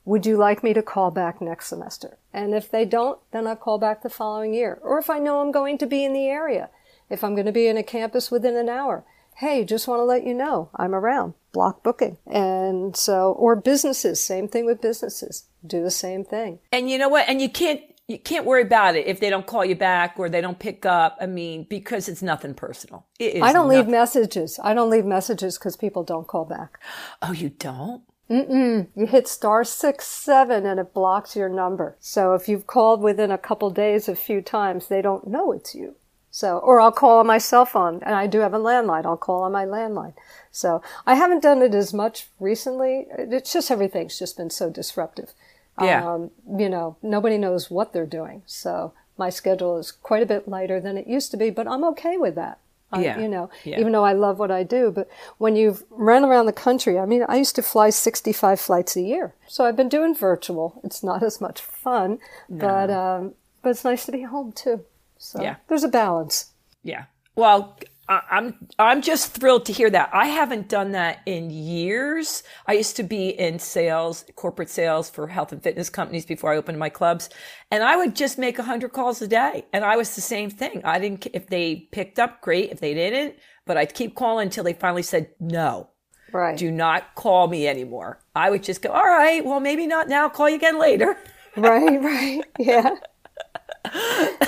Would 0.03 0.25
you 0.25 0.35
like 0.35 0.63
me 0.63 0.73
to 0.73 0.81
call 0.81 1.11
back 1.11 1.39
next 1.39 1.67
semester?" 1.67 2.17
And 2.33 2.55
if 2.55 2.71
they 2.71 2.85
don't, 2.85 3.19
then 3.31 3.45
I 3.45 3.53
call 3.53 3.77
back 3.77 4.01
the 4.01 4.09
following 4.09 4.55
year. 4.55 4.79
Or 4.81 4.97
if 4.97 5.11
I 5.11 5.19
know 5.19 5.41
I'm 5.41 5.51
going 5.51 5.77
to 5.77 5.85
be 5.85 6.03
in 6.03 6.13
the 6.13 6.27
area, 6.27 6.71
if 7.07 7.23
I'm 7.23 7.35
going 7.35 7.45
to 7.45 7.51
be 7.51 7.67
in 7.67 7.77
a 7.77 7.83
campus 7.83 8.31
within 8.31 8.55
an 8.55 8.67
hour, 8.67 9.05
hey, 9.35 9.63
just 9.63 9.87
want 9.87 9.99
to 9.99 10.05
let 10.05 10.25
you 10.25 10.33
know 10.33 10.69
I'm 10.75 10.95
around. 10.95 11.35
Block 11.51 11.83
booking. 11.83 12.17
And 12.25 12.95
so, 12.97 13.31
or 13.33 13.55
businesses, 13.55 14.19
same 14.19 14.47
thing 14.47 14.65
with 14.65 14.81
businesses. 14.81 15.43
Do 15.65 15.83
the 15.83 15.91
same 15.91 16.23
thing. 16.23 16.59
And 16.71 16.89
you 16.89 16.97
know 16.97 17.09
what? 17.09 17.29
And 17.29 17.39
you 17.39 17.49
can't 17.49 17.81
you 18.07 18.19
can't 18.19 18.45
worry 18.45 18.63
about 18.63 18.95
it 18.95 19.07
if 19.07 19.19
they 19.19 19.29
don't 19.29 19.47
call 19.47 19.63
you 19.63 19.75
back 19.75 20.15
or 20.17 20.29
they 20.29 20.41
don't 20.41 20.59
pick 20.59 20.85
up. 20.85 21.17
I 21.21 21.25
mean, 21.25 21.65
because 21.69 22.09
it's 22.09 22.21
nothing 22.21 22.53
personal. 22.53 23.05
It 23.19 23.35
is 23.35 23.43
I 23.43 23.53
don't 23.53 23.69
leave 23.69 23.87
messages. 23.87 24.59
I 24.61 24.73
don't 24.73 24.89
leave 24.89 25.05
messages 25.05 25.57
because 25.57 25.77
people 25.77 26.03
don't 26.03 26.27
call 26.27 26.45
back. 26.45 26.79
Oh, 27.21 27.31
you 27.31 27.49
don't? 27.49 28.03
Mm-mm. 28.29 28.87
You 28.95 29.05
hit 29.05 29.27
star 29.27 29.63
six 29.63 30.07
seven 30.07 30.65
and 30.65 30.79
it 30.79 30.93
blocks 30.93 31.35
your 31.35 31.49
number. 31.49 31.95
So 31.99 32.33
if 32.33 32.49
you've 32.49 32.67
called 32.67 33.01
within 33.01 33.31
a 33.31 33.37
couple 33.37 33.69
days 33.69 34.07
a 34.07 34.15
few 34.15 34.41
times, 34.41 34.87
they 34.87 35.01
don't 35.01 35.27
know 35.27 35.51
it's 35.51 35.75
you. 35.75 35.95
So, 36.31 36.57
or 36.57 36.81
I'll 36.81 36.91
call 36.91 37.19
on 37.19 37.27
my 37.27 37.37
cell 37.37 37.63
phone, 37.63 38.01
and 38.01 38.15
I 38.15 38.25
do 38.25 38.39
have 38.39 38.55
a 38.55 38.59
landline. 38.59 39.05
I'll 39.05 39.17
call 39.17 39.43
on 39.43 39.51
my 39.51 39.65
landline. 39.65 40.13
So 40.51 40.81
I 41.05 41.13
haven't 41.13 41.43
done 41.43 41.61
it 41.61 41.75
as 41.75 41.93
much 41.93 42.27
recently. 42.39 43.05
It's 43.19 43.53
just 43.53 43.69
everything's 43.69 44.17
just 44.17 44.35
been 44.35 44.49
so 44.49 44.71
disruptive. 44.71 45.33
Yeah. 45.81 46.07
Um, 46.13 46.31
you 46.57 46.69
know, 46.69 46.97
nobody 47.01 47.37
knows 47.37 47.71
what 47.71 47.93
they're 47.93 48.05
doing. 48.05 48.43
So 48.45 48.93
my 49.17 49.29
schedule 49.29 49.77
is 49.77 49.91
quite 49.91 50.21
a 50.23 50.25
bit 50.27 50.47
lighter 50.47 50.79
than 50.79 50.97
it 50.97 51.07
used 51.07 51.31
to 51.31 51.37
be, 51.37 51.49
but 51.49 51.67
I'm 51.67 51.83
okay 51.85 52.17
with 52.17 52.35
that. 52.35 52.59
I- 52.91 53.01
Yeah. 53.01 53.19
you 53.19 53.27
know, 53.27 53.49
Yeah. 53.63 53.79
even 53.79 53.91
though 53.91 54.05
I 54.05 54.13
love 54.13 54.37
what 54.37 54.51
I 54.51 54.61
do, 54.61 54.91
but 54.91 55.07
when 55.39 55.55
you've 55.55 55.83
run 55.89 56.23
around 56.23 56.45
the 56.45 56.53
country, 56.53 56.99
I 56.99 57.07
mean, 57.07 57.25
I 57.27 57.37
used 57.37 57.55
to 57.55 57.63
fly 57.63 57.89
65 57.89 58.59
flights 58.59 58.95
a 58.95 59.01
year. 59.01 59.33
So 59.47 59.65
I've 59.65 59.75
been 59.75 59.89
doing 59.89 60.13
virtual. 60.13 60.79
It's 60.83 61.01
not 61.01 61.23
as 61.23 61.41
much 61.41 61.59
fun, 61.59 62.19
but, 62.47 62.91
um, 62.91 63.33
but 63.63 63.71
it's 63.71 63.83
nice 63.83 64.05
to 64.05 64.11
be 64.11 64.21
home 64.21 64.51
too. 64.51 64.81
So 65.17 65.41
Yeah. 65.41 65.55
there's 65.69 65.83
a 65.83 65.87
balance. 65.87 66.51
Yeah. 66.83 67.05
Well, 67.35 67.75
I'm 68.09 68.67
I'm 68.77 69.01
just 69.01 69.31
thrilled 69.33 69.65
to 69.67 69.73
hear 69.73 69.89
that. 69.89 70.09
I 70.13 70.27
haven't 70.27 70.67
done 70.67 70.91
that 70.91 71.21
in 71.25 71.49
years. 71.49 72.43
I 72.67 72.73
used 72.73 72.97
to 72.97 73.03
be 73.03 73.29
in 73.29 73.59
sales, 73.59 74.25
corporate 74.35 74.69
sales 74.69 75.09
for 75.09 75.27
health 75.27 75.53
and 75.53 75.63
fitness 75.63 75.89
companies 75.89 76.25
before 76.25 76.51
I 76.51 76.57
opened 76.57 76.77
my 76.77 76.89
clubs, 76.89 77.29
and 77.71 77.81
I 77.81 77.95
would 77.95 78.15
just 78.15 78.37
make 78.37 78.57
100 78.57 78.91
calls 78.91 79.21
a 79.21 79.27
day. 79.27 79.65
And 79.71 79.85
I 79.85 79.95
was 79.95 80.15
the 80.15 80.21
same 80.21 80.49
thing. 80.49 80.81
I 80.83 80.99
didn't 80.99 81.27
if 81.33 81.47
they 81.47 81.87
picked 81.91 82.19
up, 82.19 82.41
great. 82.41 82.71
If 82.71 82.81
they 82.81 82.93
didn't, 82.93 83.35
but 83.65 83.77
I'd 83.77 83.93
keep 83.93 84.15
calling 84.15 84.47
until 84.47 84.65
they 84.65 84.73
finally 84.73 85.03
said 85.03 85.29
no. 85.39 85.89
Right. 86.33 86.57
Do 86.57 86.71
not 86.71 87.15
call 87.15 87.47
me 87.47 87.67
anymore. 87.67 88.19
I 88.35 88.49
would 88.49 88.63
just 88.63 88.81
go, 88.81 88.89
all 88.89 89.03
right, 89.03 89.45
well, 89.45 89.59
maybe 89.59 89.87
not 89.87 90.09
now. 90.09 90.27
Call 90.29 90.49
you 90.49 90.55
again 90.55 90.79
later. 90.79 91.15
right, 91.55 92.01
right. 92.01 92.41
Yeah. 92.59 92.95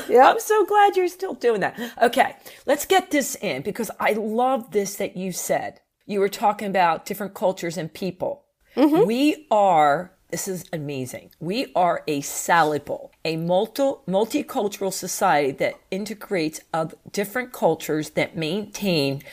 Yeah. 0.07 0.29
I'm 0.29 0.39
so 0.39 0.65
glad 0.65 0.95
you're 0.95 1.07
still 1.07 1.33
doing 1.33 1.61
that. 1.61 1.79
Okay, 2.01 2.35
let's 2.65 2.85
get 2.85 3.11
this 3.11 3.35
in 3.35 3.61
because 3.61 3.91
I 3.99 4.13
love 4.13 4.71
this 4.71 4.95
that 4.95 5.17
you 5.17 5.31
said. 5.31 5.81
You 6.05 6.19
were 6.19 6.29
talking 6.29 6.67
about 6.67 7.05
different 7.05 7.33
cultures 7.33 7.77
and 7.77 7.93
people. 7.93 8.45
Mm-hmm. 8.75 9.07
We 9.07 9.47
are, 9.49 10.11
this 10.29 10.47
is 10.47 10.65
amazing. 10.71 11.31
We 11.39 11.71
are 11.75 12.03
a 12.07 12.21
salad 12.21 12.85
bowl, 12.85 13.11
a 13.23 13.37
multi, 13.37 13.83
multicultural 14.07 14.93
society 14.93 15.51
that 15.53 15.79
integrates 15.91 16.61
of 16.73 16.93
different 17.11 17.53
cultures 17.53 18.11
that 18.11 18.37
maintain 18.37 19.23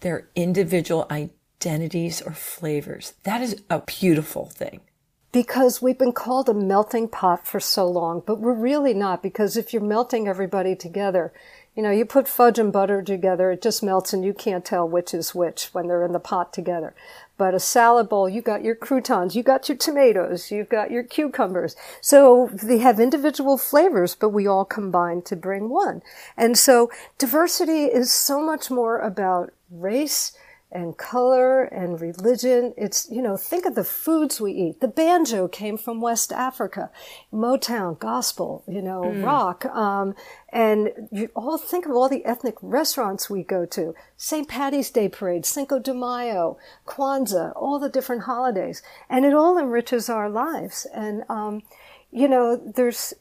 their 0.00 0.28
individual 0.34 1.06
identities 1.10 2.20
or 2.22 2.32
flavors. 2.32 3.14
That 3.22 3.40
is 3.42 3.62
a 3.70 3.80
beautiful 3.80 4.46
thing. 4.46 4.80
Because 5.36 5.82
we've 5.82 5.98
been 5.98 6.14
called 6.14 6.48
a 6.48 6.54
melting 6.54 7.08
pot 7.08 7.46
for 7.46 7.60
so 7.60 7.86
long, 7.86 8.22
but 8.24 8.40
we're 8.40 8.54
really 8.54 8.94
not. 8.94 9.22
Because 9.22 9.54
if 9.54 9.70
you're 9.70 9.82
melting 9.82 10.26
everybody 10.26 10.74
together, 10.74 11.30
you 11.74 11.82
know, 11.82 11.90
you 11.90 12.06
put 12.06 12.26
fudge 12.26 12.58
and 12.58 12.72
butter 12.72 13.02
together, 13.02 13.50
it 13.50 13.60
just 13.60 13.82
melts 13.82 14.14
and 14.14 14.24
you 14.24 14.32
can't 14.32 14.64
tell 14.64 14.88
which 14.88 15.12
is 15.12 15.34
which 15.34 15.74
when 15.74 15.88
they're 15.88 16.06
in 16.06 16.12
the 16.12 16.18
pot 16.18 16.54
together. 16.54 16.94
But 17.36 17.52
a 17.52 17.60
salad 17.60 18.08
bowl, 18.08 18.30
you 18.30 18.40
got 18.40 18.64
your 18.64 18.74
croutons, 18.74 19.36
you 19.36 19.42
got 19.42 19.68
your 19.68 19.76
tomatoes, 19.76 20.50
you've 20.50 20.70
got 20.70 20.90
your 20.90 21.02
cucumbers. 21.02 21.76
So 22.00 22.48
they 22.50 22.78
have 22.78 22.98
individual 22.98 23.58
flavors, 23.58 24.14
but 24.14 24.30
we 24.30 24.46
all 24.46 24.64
combine 24.64 25.20
to 25.24 25.36
bring 25.36 25.68
one. 25.68 26.00
And 26.34 26.56
so 26.56 26.90
diversity 27.18 27.84
is 27.84 28.10
so 28.10 28.40
much 28.40 28.70
more 28.70 29.00
about 29.00 29.52
race, 29.70 30.32
and 30.72 30.96
color 30.96 31.64
and 31.64 32.00
religion. 32.00 32.74
It's, 32.76 33.08
you 33.10 33.22
know, 33.22 33.36
think 33.36 33.64
of 33.66 33.74
the 33.74 33.84
foods 33.84 34.40
we 34.40 34.52
eat. 34.52 34.80
The 34.80 34.88
banjo 34.88 35.48
came 35.48 35.78
from 35.78 36.00
West 36.00 36.32
Africa, 36.32 36.90
Motown, 37.32 37.98
gospel, 37.98 38.64
you 38.66 38.82
know, 38.82 39.10
rock. 39.22 39.64
Um, 39.66 40.14
and 40.52 41.08
you 41.12 41.30
all 41.36 41.58
think 41.58 41.86
of 41.86 41.92
all 41.92 42.08
the 42.08 42.24
ethnic 42.24 42.56
restaurants 42.60 43.30
we 43.30 43.42
go 43.42 43.64
to. 43.66 43.94
St. 44.16 44.48
Patty's 44.48 44.90
Day 44.90 45.08
Parade, 45.08 45.46
Cinco 45.46 45.78
de 45.78 45.94
Mayo, 45.94 46.58
Kwanzaa, 46.86 47.52
all 47.54 47.78
the 47.78 47.88
different 47.88 48.22
holidays. 48.22 48.82
And 49.08 49.24
it 49.24 49.34
all 49.34 49.58
enriches 49.58 50.08
our 50.08 50.28
lives. 50.28 50.86
And, 50.92 51.22
um, 51.28 51.62
you 52.10 52.28
know, 52.28 52.56
there's, 52.56 53.14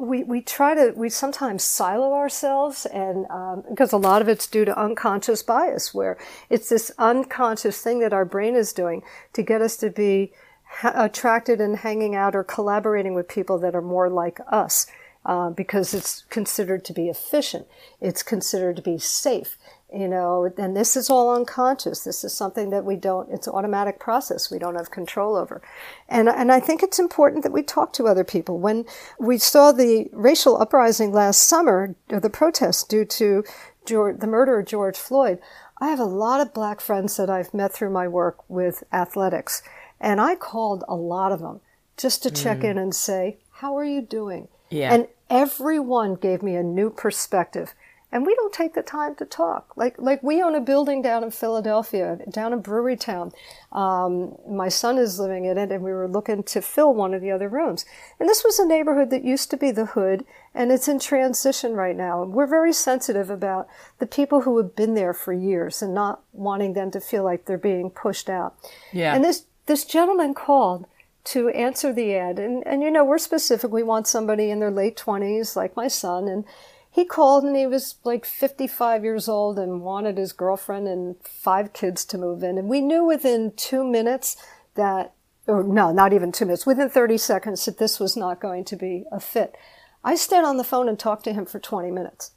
we, 0.00 0.24
we 0.24 0.40
try 0.40 0.74
to 0.74 0.92
we 0.96 1.10
sometimes 1.10 1.62
silo 1.62 2.14
ourselves 2.14 2.86
and 2.86 3.26
um, 3.30 3.62
because 3.68 3.92
a 3.92 3.98
lot 3.98 4.22
of 4.22 4.28
it's 4.28 4.46
due 4.46 4.64
to 4.64 4.78
unconscious 4.78 5.42
bias 5.42 5.92
where 5.92 6.16
it's 6.48 6.70
this 6.70 6.90
unconscious 6.98 7.82
thing 7.82 8.00
that 8.00 8.14
our 8.14 8.24
brain 8.24 8.54
is 8.56 8.72
doing 8.72 9.02
to 9.34 9.42
get 9.42 9.60
us 9.60 9.76
to 9.76 9.90
be 9.90 10.32
ha- 10.64 10.94
attracted 10.94 11.60
and 11.60 11.76
hanging 11.78 12.14
out 12.14 12.34
or 12.34 12.42
collaborating 12.42 13.12
with 13.12 13.28
people 13.28 13.58
that 13.58 13.74
are 13.74 13.82
more 13.82 14.08
like 14.08 14.40
us 14.48 14.86
uh, 15.26 15.50
because 15.50 15.92
it's 15.92 16.24
considered 16.30 16.82
to 16.86 16.94
be 16.94 17.10
efficient. 17.10 17.66
It's 18.00 18.22
considered 18.22 18.76
to 18.76 18.82
be 18.82 18.98
safe 18.98 19.58
you 19.92 20.08
know 20.08 20.52
and 20.56 20.76
this 20.76 20.96
is 20.96 21.10
all 21.10 21.34
unconscious. 21.34 22.04
This 22.04 22.24
is 22.24 22.32
something 22.34 22.70
that 22.70 22.84
we 22.84 22.96
don't 22.96 23.30
it's 23.30 23.48
automatic 23.48 23.98
process 23.98 24.50
we 24.50 24.58
don't 24.58 24.76
have 24.76 24.90
control 24.90 25.36
over. 25.36 25.62
And 26.08 26.28
and 26.28 26.52
i 26.52 26.60
think 26.60 26.82
it's 26.82 26.98
important 26.98 27.42
that 27.42 27.52
we 27.52 27.62
talk 27.62 27.92
to 27.94 28.06
other 28.06 28.24
people. 28.24 28.58
When 28.58 28.84
we 29.18 29.38
saw 29.38 29.72
the 29.72 30.08
racial 30.12 30.60
uprising 30.60 31.12
last 31.12 31.46
summer 31.46 31.94
or 32.10 32.20
the 32.20 32.30
protests 32.30 32.84
due 32.84 33.04
to 33.04 33.44
george, 33.86 34.20
the 34.20 34.26
murder 34.26 34.58
of 34.58 34.66
george 34.66 34.98
floyd 34.98 35.38
i 35.78 35.88
have 35.88 35.98
a 35.98 36.04
lot 36.04 36.38
of 36.38 36.52
black 36.52 36.80
friends 36.80 37.16
that 37.16 37.30
i've 37.30 37.54
met 37.54 37.72
through 37.72 37.88
my 37.88 38.06
work 38.06 38.38
with 38.48 38.84
athletics 38.92 39.62
and 39.98 40.20
i 40.20 40.34
called 40.34 40.84
a 40.86 40.94
lot 40.94 41.32
of 41.32 41.40
them 41.40 41.60
just 41.96 42.22
to 42.22 42.30
check 42.30 42.58
mm. 42.58 42.64
in 42.64 42.78
and 42.78 42.94
say 42.94 43.38
how 43.60 43.76
are 43.76 43.84
you 43.84 44.00
doing? 44.00 44.48
Yeah. 44.70 44.94
and 44.94 45.08
everyone 45.28 46.14
gave 46.14 46.42
me 46.42 46.54
a 46.54 46.62
new 46.62 46.90
perspective 46.90 47.74
and 48.12 48.26
we 48.26 48.34
don't 48.34 48.52
take 48.52 48.74
the 48.74 48.82
time 48.82 49.14
to 49.16 49.24
talk. 49.24 49.72
Like 49.76 49.94
like 49.98 50.22
we 50.22 50.42
own 50.42 50.54
a 50.54 50.60
building 50.60 51.02
down 51.02 51.22
in 51.22 51.30
Philadelphia, 51.30 52.18
down 52.30 52.52
in 52.52 52.60
Brewery 52.60 52.96
Town. 52.96 53.32
Um, 53.72 54.36
my 54.48 54.68
son 54.68 54.98
is 54.98 55.20
living 55.20 55.44
in 55.44 55.56
it, 55.56 55.70
and 55.70 55.82
we 55.82 55.92
were 55.92 56.08
looking 56.08 56.42
to 56.42 56.60
fill 56.60 56.92
one 56.92 57.14
of 57.14 57.22
the 57.22 57.30
other 57.30 57.48
rooms. 57.48 57.84
And 58.18 58.28
this 58.28 58.42
was 58.44 58.58
a 58.58 58.66
neighborhood 58.66 59.10
that 59.10 59.24
used 59.24 59.50
to 59.50 59.56
be 59.56 59.70
the 59.70 59.86
hood, 59.86 60.24
and 60.54 60.72
it's 60.72 60.88
in 60.88 60.98
transition 60.98 61.74
right 61.74 61.96
now. 61.96 62.22
And 62.22 62.32
we're 62.32 62.46
very 62.46 62.72
sensitive 62.72 63.30
about 63.30 63.68
the 63.98 64.06
people 64.06 64.42
who 64.42 64.56
have 64.58 64.74
been 64.74 64.94
there 64.94 65.14
for 65.14 65.32
years 65.32 65.82
and 65.82 65.94
not 65.94 66.22
wanting 66.32 66.72
them 66.72 66.90
to 66.90 67.00
feel 67.00 67.24
like 67.24 67.44
they're 67.44 67.58
being 67.58 67.90
pushed 67.90 68.28
out. 68.28 68.56
Yeah. 68.92 69.14
And 69.14 69.24
this 69.24 69.44
this 69.66 69.84
gentleman 69.84 70.34
called 70.34 70.86
to 71.22 71.48
answer 71.50 71.92
the 71.92 72.16
ad, 72.16 72.40
and 72.40 72.66
and 72.66 72.82
you 72.82 72.90
know 72.90 73.04
we're 73.04 73.18
specific. 73.18 73.70
We 73.70 73.84
want 73.84 74.08
somebody 74.08 74.50
in 74.50 74.58
their 74.58 74.70
late 74.70 74.96
twenties, 74.96 75.54
like 75.54 75.76
my 75.76 75.86
son, 75.86 76.26
and 76.26 76.44
he 76.90 77.04
called 77.04 77.44
and 77.44 77.56
he 77.56 77.66
was 77.66 77.96
like 78.02 78.24
55 78.24 79.04
years 79.04 79.28
old 79.28 79.58
and 79.58 79.82
wanted 79.82 80.18
his 80.18 80.32
girlfriend 80.32 80.88
and 80.88 81.16
five 81.22 81.72
kids 81.72 82.04
to 82.06 82.18
move 82.18 82.42
in. 82.42 82.58
And 82.58 82.68
we 82.68 82.80
knew 82.80 83.04
within 83.04 83.52
two 83.56 83.84
minutes 83.84 84.36
that, 84.74 85.12
or 85.46 85.62
no, 85.62 85.92
not 85.92 86.12
even 86.12 86.32
two 86.32 86.46
minutes, 86.46 86.66
within 86.66 86.90
30 86.90 87.16
seconds 87.16 87.64
that 87.64 87.78
this 87.78 88.00
was 88.00 88.16
not 88.16 88.40
going 88.40 88.64
to 88.64 88.76
be 88.76 89.04
a 89.12 89.20
fit. 89.20 89.56
I 90.02 90.16
stayed 90.16 90.44
on 90.44 90.56
the 90.56 90.64
phone 90.64 90.88
and 90.88 90.98
talked 90.98 91.24
to 91.24 91.32
him 91.32 91.46
for 91.46 91.60
20 91.60 91.92
minutes. 91.92 92.32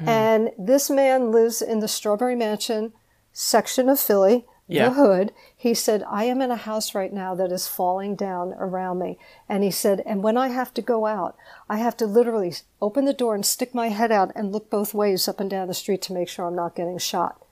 Mm. 0.00 0.08
And 0.08 0.50
this 0.56 0.88
man 0.88 1.32
lives 1.32 1.60
in 1.60 1.80
the 1.80 1.88
Strawberry 1.88 2.36
Mansion 2.36 2.92
section 3.32 3.88
of 3.88 3.98
Philly. 3.98 4.46
The 4.68 4.90
hood. 4.90 5.32
He 5.56 5.74
said, 5.74 6.02
I 6.08 6.24
am 6.24 6.40
in 6.40 6.50
a 6.50 6.56
house 6.56 6.94
right 6.94 7.12
now 7.12 7.34
that 7.34 7.52
is 7.52 7.68
falling 7.68 8.16
down 8.16 8.54
around 8.54 8.98
me. 8.98 9.18
And 9.48 9.62
he 9.62 9.70
said, 9.70 10.02
and 10.04 10.22
when 10.22 10.36
I 10.36 10.48
have 10.48 10.74
to 10.74 10.82
go 10.82 11.06
out, 11.06 11.36
I 11.68 11.78
have 11.78 11.96
to 11.98 12.06
literally 12.06 12.54
open 12.80 13.04
the 13.04 13.12
door 13.12 13.34
and 13.34 13.46
stick 13.46 13.74
my 13.74 13.88
head 13.88 14.10
out 14.10 14.32
and 14.34 14.52
look 14.52 14.70
both 14.70 14.94
ways 14.94 15.28
up 15.28 15.40
and 15.40 15.50
down 15.50 15.68
the 15.68 15.74
street 15.74 16.02
to 16.02 16.12
make 16.12 16.28
sure 16.28 16.46
I'm 16.46 16.56
not 16.56 16.74
getting 16.74 16.98
shot. 16.98 17.44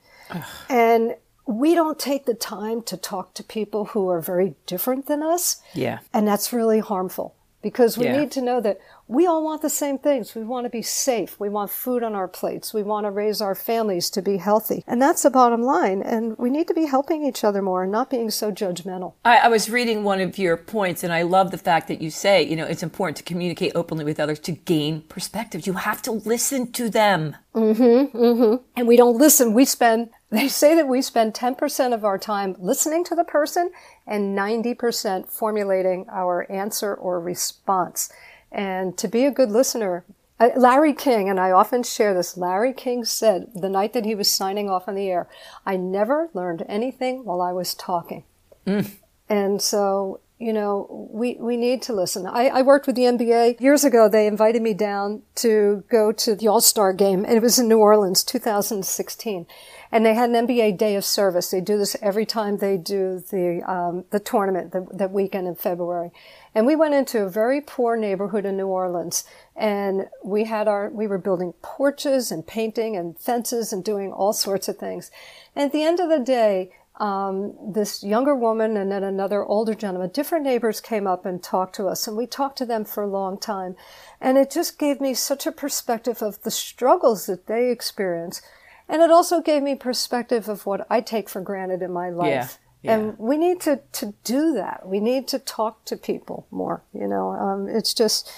And 0.69 1.15
we 1.45 1.75
don't 1.75 1.99
take 1.99 2.25
the 2.25 2.33
time 2.33 2.81
to 2.83 2.97
talk 2.97 3.35
to 3.35 3.43
people 3.43 3.85
who 3.85 4.09
are 4.09 4.21
very 4.21 4.55
different 4.65 5.05
than 5.05 5.21
us. 5.21 5.61
Yeah. 5.73 5.99
And 6.13 6.27
that's 6.27 6.51
really 6.51 6.79
harmful 6.79 7.34
because 7.65 7.97
we 7.97 8.05
Yeah. 8.05 8.19
need 8.19 8.29
to 8.29 8.41
know 8.43 8.61
that 8.61 8.77
we 9.07 9.25
all 9.25 9.43
want 9.43 9.63
the 9.63 9.71
same 9.71 9.97
things. 9.97 10.35
We 10.35 10.43
want 10.43 10.65
to 10.65 10.69
be 10.69 10.83
safe. 10.83 11.39
We 11.39 11.49
want 11.49 11.71
food 11.71 12.03
on 12.03 12.13
our 12.13 12.27
plates. 12.27 12.75
We 12.75 12.83
want 12.83 13.05
to 13.07 13.11
raise 13.11 13.41
our 13.41 13.55
families 13.55 14.11
to 14.11 14.21
be 14.21 14.37
healthy. 14.37 14.83
And 14.85 15.01
that's 15.01 15.23
the 15.23 15.31
bottom 15.31 15.63
line. 15.63 16.03
And 16.03 16.37
we 16.37 16.51
need 16.51 16.67
to 16.67 16.75
be 16.75 16.85
helping 16.85 17.25
each 17.25 17.43
other 17.43 17.63
more 17.63 17.81
and 17.81 17.91
not 17.91 18.11
being 18.11 18.29
so 18.29 18.51
judgmental. 18.51 19.13
I, 19.23 19.37
I 19.37 19.47
was 19.47 19.67
reading 19.67 20.03
one 20.03 20.21
of 20.21 20.37
your 20.37 20.57
points, 20.57 21.03
and 21.03 21.11
I 21.11 21.23
love 21.23 21.49
the 21.49 21.57
fact 21.57 21.87
that 21.87 22.01
you 22.03 22.11
say, 22.11 22.43
you 22.43 22.55
know, 22.55 22.65
it's 22.65 22.83
important 22.83 23.17
to 23.17 23.23
communicate 23.23 23.71
openly 23.73 24.05
with 24.05 24.19
others 24.19 24.39
to 24.41 24.51
gain 24.51 25.01
perspective. 25.09 25.65
You 25.65 25.73
have 25.73 26.03
to 26.03 26.11
listen 26.11 26.71
to 26.73 26.87
them. 26.87 27.35
Mm-hmm, 27.55 28.15
mm-hmm. 28.15 28.63
And 28.77 28.87
we 28.87 28.95
don't 28.95 29.17
listen. 29.17 29.53
We 29.53 29.65
spend, 29.65 30.09
they 30.37 30.47
say 30.47 30.75
that 30.75 30.87
we 30.87 31.01
spend 31.01 31.33
10% 31.33 31.93
of 31.93 32.05
our 32.05 32.17
time 32.17 32.55
listening 32.59 33.03
to 33.05 33.15
the 33.15 33.23
person 33.23 33.71
and 34.07 34.37
90% 34.37 35.29
formulating 35.29 36.05
our 36.09 36.49
answer 36.51 36.93
or 36.93 37.19
response. 37.19 38.11
And 38.51 38.97
to 38.97 39.07
be 39.07 39.25
a 39.25 39.31
good 39.31 39.51
listener, 39.51 40.05
Larry 40.39 40.93
King, 40.93 41.29
and 41.29 41.39
I 41.39 41.51
often 41.51 41.83
share 41.83 42.13
this, 42.13 42.35
Larry 42.35 42.73
King 42.73 43.05
said 43.05 43.47
the 43.55 43.69
night 43.69 43.93
that 43.93 44.05
he 44.05 44.15
was 44.15 44.31
signing 44.31 44.69
off 44.69 44.87
on 44.87 44.95
the 44.95 45.09
air, 45.09 45.29
I 45.65 45.77
never 45.77 46.29
learned 46.33 46.65
anything 46.67 47.23
while 47.23 47.41
I 47.41 47.53
was 47.53 47.73
talking. 47.73 48.23
Mm. 48.67 48.91
And 49.29 49.61
so, 49.61 50.19
you 50.37 50.51
know, 50.51 51.07
we, 51.11 51.37
we 51.39 51.55
need 51.55 51.81
to 51.83 51.93
listen. 51.93 52.27
I, 52.27 52.47
I 52.47 52.61
worked 52.63 52.85
with 52.85 52.97
the 52.97 53.03
NBA 53.03 53.61
years 53.61 53.85
ago. 53.85 54.09
They 54.09 54.27
invited 54.27 54.61
me 54.61 54.73
down 54.73 55.21
to 55.35 55.83
go 55.89 56.11
to 56.11 56.35
the 56.35 56.49
All 56.49 56.61
Star 56.61 56.91
game, 56.91 57.23
and 57.23 57.35
it 57.35 57.41
was 57.41 57.57
in 57.57 57.69
New 57.69 57.79
Orleans, 57.79 58.23
2016. 58.23 59.47
And 59.95 60.05
they 60.05 60.13
had 60.13 60.29
an 60.29 60.45
NBA 60.45 60.77
Day 60.77 60.97
of 60.97 61.05
Service. 61.05 61.51
They 61.51 61.61
do 61.61 61.77
this 61.77 61.95
every 62.01 62.25
time 62.25 62.57
they 62.57 62.75
do 62.75 63.23
the 63.31 63.61
um, 63.65 64.03
the 64.09 64.19
tournament 64.19 64.73
the, 64.73 64.85
that 64.91 65.11
weekend 65.11 65.47
in 65.47 65.55
February. 65.55 66.11
And 66.53 66.65
we 66.65 66.75
went 66.75 66.95
into 66.95 67.23
a 67.23 67.29
very 67.29 67.61
poor 67.61 67.95
neighborhood 67.95 68.45
in 68.45 68.57
New 68.57 68.67
Orleans, 68.67 69.23
and 69.55 70.07
we 70.21 70.43
had 70.43 70.67
our 70.67 70.89
we 70.89 71.07
were 71.07 71.17
building 71.17 71.53
porches 71.61 72.29
and 72.29 72.45
painting 72.45 72.97
and 72.97 73.17
fences 73.17 73.71
and 73.71 73.85
doing 73.85 74.11
all 74.11 74.33
sorts 74.33 74.67
of 74.67 74.77
things. 74.77 75.11
And 75.55 75.63
at 75.63 75.71
the 75.71 75.83
end 75.83 76.01
of 76.01 76.09
the 76.09 76.19
day, 76.19 76.73
um, 76.97 77.53
this 77.65 78.03
younger 78.03 78.35
woman 78.35 78.75
and 78.75 78.91
then 78.91 79.05
another 79.05 79.45
older 79.45 79.75
gentleman, 79.75 80.09
different 80.09 80.43
neighbors 80.43 80.81
came 80.81 81.07
up 81.07 81.25
and 81.25 81.41
talked 81.41 81.73
to 81.75 81.87
us, 81.87 82.05
and 82.05 82.17
we 82.17 82.27
talked 82.27 82.57
to 82.57 82.65
them 82.65 82.83
for 82.83 83.03
a 83.03 83.07
long 83.07 83.37
time. 83.39 83.77
And 84.19 84.37
it 84.37 84.51
just 84.51 84.77
gave 84.77 84.99
me 84.99 85.13
such 85.13 85.47
a 85.47 85.53
perspective 85.53 86.21
of 86.21 86.41
the 86.41 86.51
struggles 86.51 87.27
that 87.27 87.47
they 87.47 87.71
experience. 87.71 88.41
And 88.87 89.01
it 89.01 89.11
also 89.11 89.41
gave 89.41 89.63
me 89.63 89.75
perspective 89.75 90.47
of 90.47 90.65
what 90.65 90.85
I 90.89 91.01
take 91.01 91.27
for 91.29 91.41
granted 91.41 91.81
in 91.81 91.91
my 91.91 92.09
life. 92.09 92.29
yeah. 92.29 92.47
Yeah. 92.81 92.97
And 92.97 93.17
we 93.17 93.37
need 93.37 93.61
to, 93.61 93.79
to 93.93 94.13
do 94.23 94.53
that. 94.53 94.87
We 94.87 94.99
need 94.99 95.27
to 95.29 95.39
talk 95.39 95.85
to 95.85 95.97
people 95.97 96.45
more, 96.51 96.83
you 96.93 97.07
know, 97.07 97.31
um, 97.31 97.67
it's 97.67 97.95
just, 97.95 98.31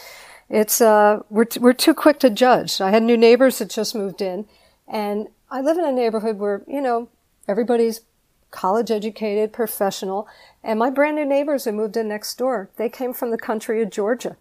it's, 0.49 0.79
uh, 0.79 1.19
we're, 1.29 1.43
t- 1.43 1.59
we're 1.59 1.73
too 1.73 1.93
quick 1.93 2.17
to 2.19 2.29
judge. 2.29 2.79
I 2.79 2.91
had 2.91 3.03
new 3.03 3.17
neighbors 3.17 3.59
that 3.59 3.69
just 3.69 3.93
moved 3.93 4.21
in 4.21 4.45
and 4.87 5.27
I 5.51 5.59
live 5.59 5.77
in 5.77 5.83
a 5.83 5.91
neighborhood 5.91 6.37
where, 6.37 6.63
you 6.65 6.79
know, 6.79 7.09
everybody's 7.45 8.01
college 8.51 8.89
educated, 8.89 9.51
professional. 9.51 10.29
And 10.63 10.79
my 10.79 10.89
brand 10.91 11.17
new 11.17 11.25
neighbors 11.25 11.65
who 11.65 11.73
moved 11.73 11.97
in 11.97 12.07
next 12.07 12.37
door, 12.37 12.69
they 12.77 12.87
came 12.87 13.13
from 13.13 13.31
the 13.31 13.37
country 13.37 13.81
of 13.81 13.89
Georgia. 13.89 14.37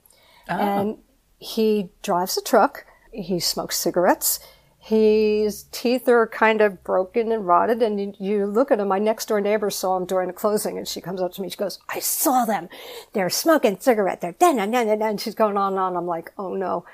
And 0.49 0.99
he 1.39 1.91
drives 2.03 2.37
a 2.37 2.43
truck. 2.43 2.87
He 3.13 3.41
smokes 3.41 3.77
cigarettes. 3.77 4.39
His 4.87 5.65
teeth 5.73 6.09
are 6.09 6.29
kind 6.29 6.61
of 6.61 6.85
broken 6.85 7.33
and 7.33 7.45
rotted. 7.45 7.83
And 7.83 8.15
you, 8.21 8.47
look 8.47 8.71
at 8.71 8.79
him. 8.79 8.87
My 8.87 9.01
next 9.01 9.27
door 9.27 9.41
neighbor 9.41 9.69
saw 9.69 9.97
him 9.97 10.07
during 10.07 10.29
the 10.29 10.33
closing 10.33 10.79
and 10.79 10.87
she 10.87 11.01
comes 11.01 11.21
up 11.21 11.33
to 11.33 11.43
me. 11.43 11.51
She 11.51 11.57
goes, 11.57 11.81
I 11.89 11.99
saw 11.99 12.45
them. 12.45 12.69
They're 13.13 13.29
smoking 13.29 13.81
cigarette. 13.81 14.21
They're 14.21 14.37
da 14.39 14.53
da 14.53 14.65
da 14.67 14.95
da. 14.95 15.07
And 15.07 15.21
she's 15.21 15.35
going 15.35 15.57
on 15.57 15.73
and 15.73 15.81
on. 15.81 15.97
I'm 15.97 16.07
like, 16.07 16.31
oh 16.39 16.55
no. 16.55 16.85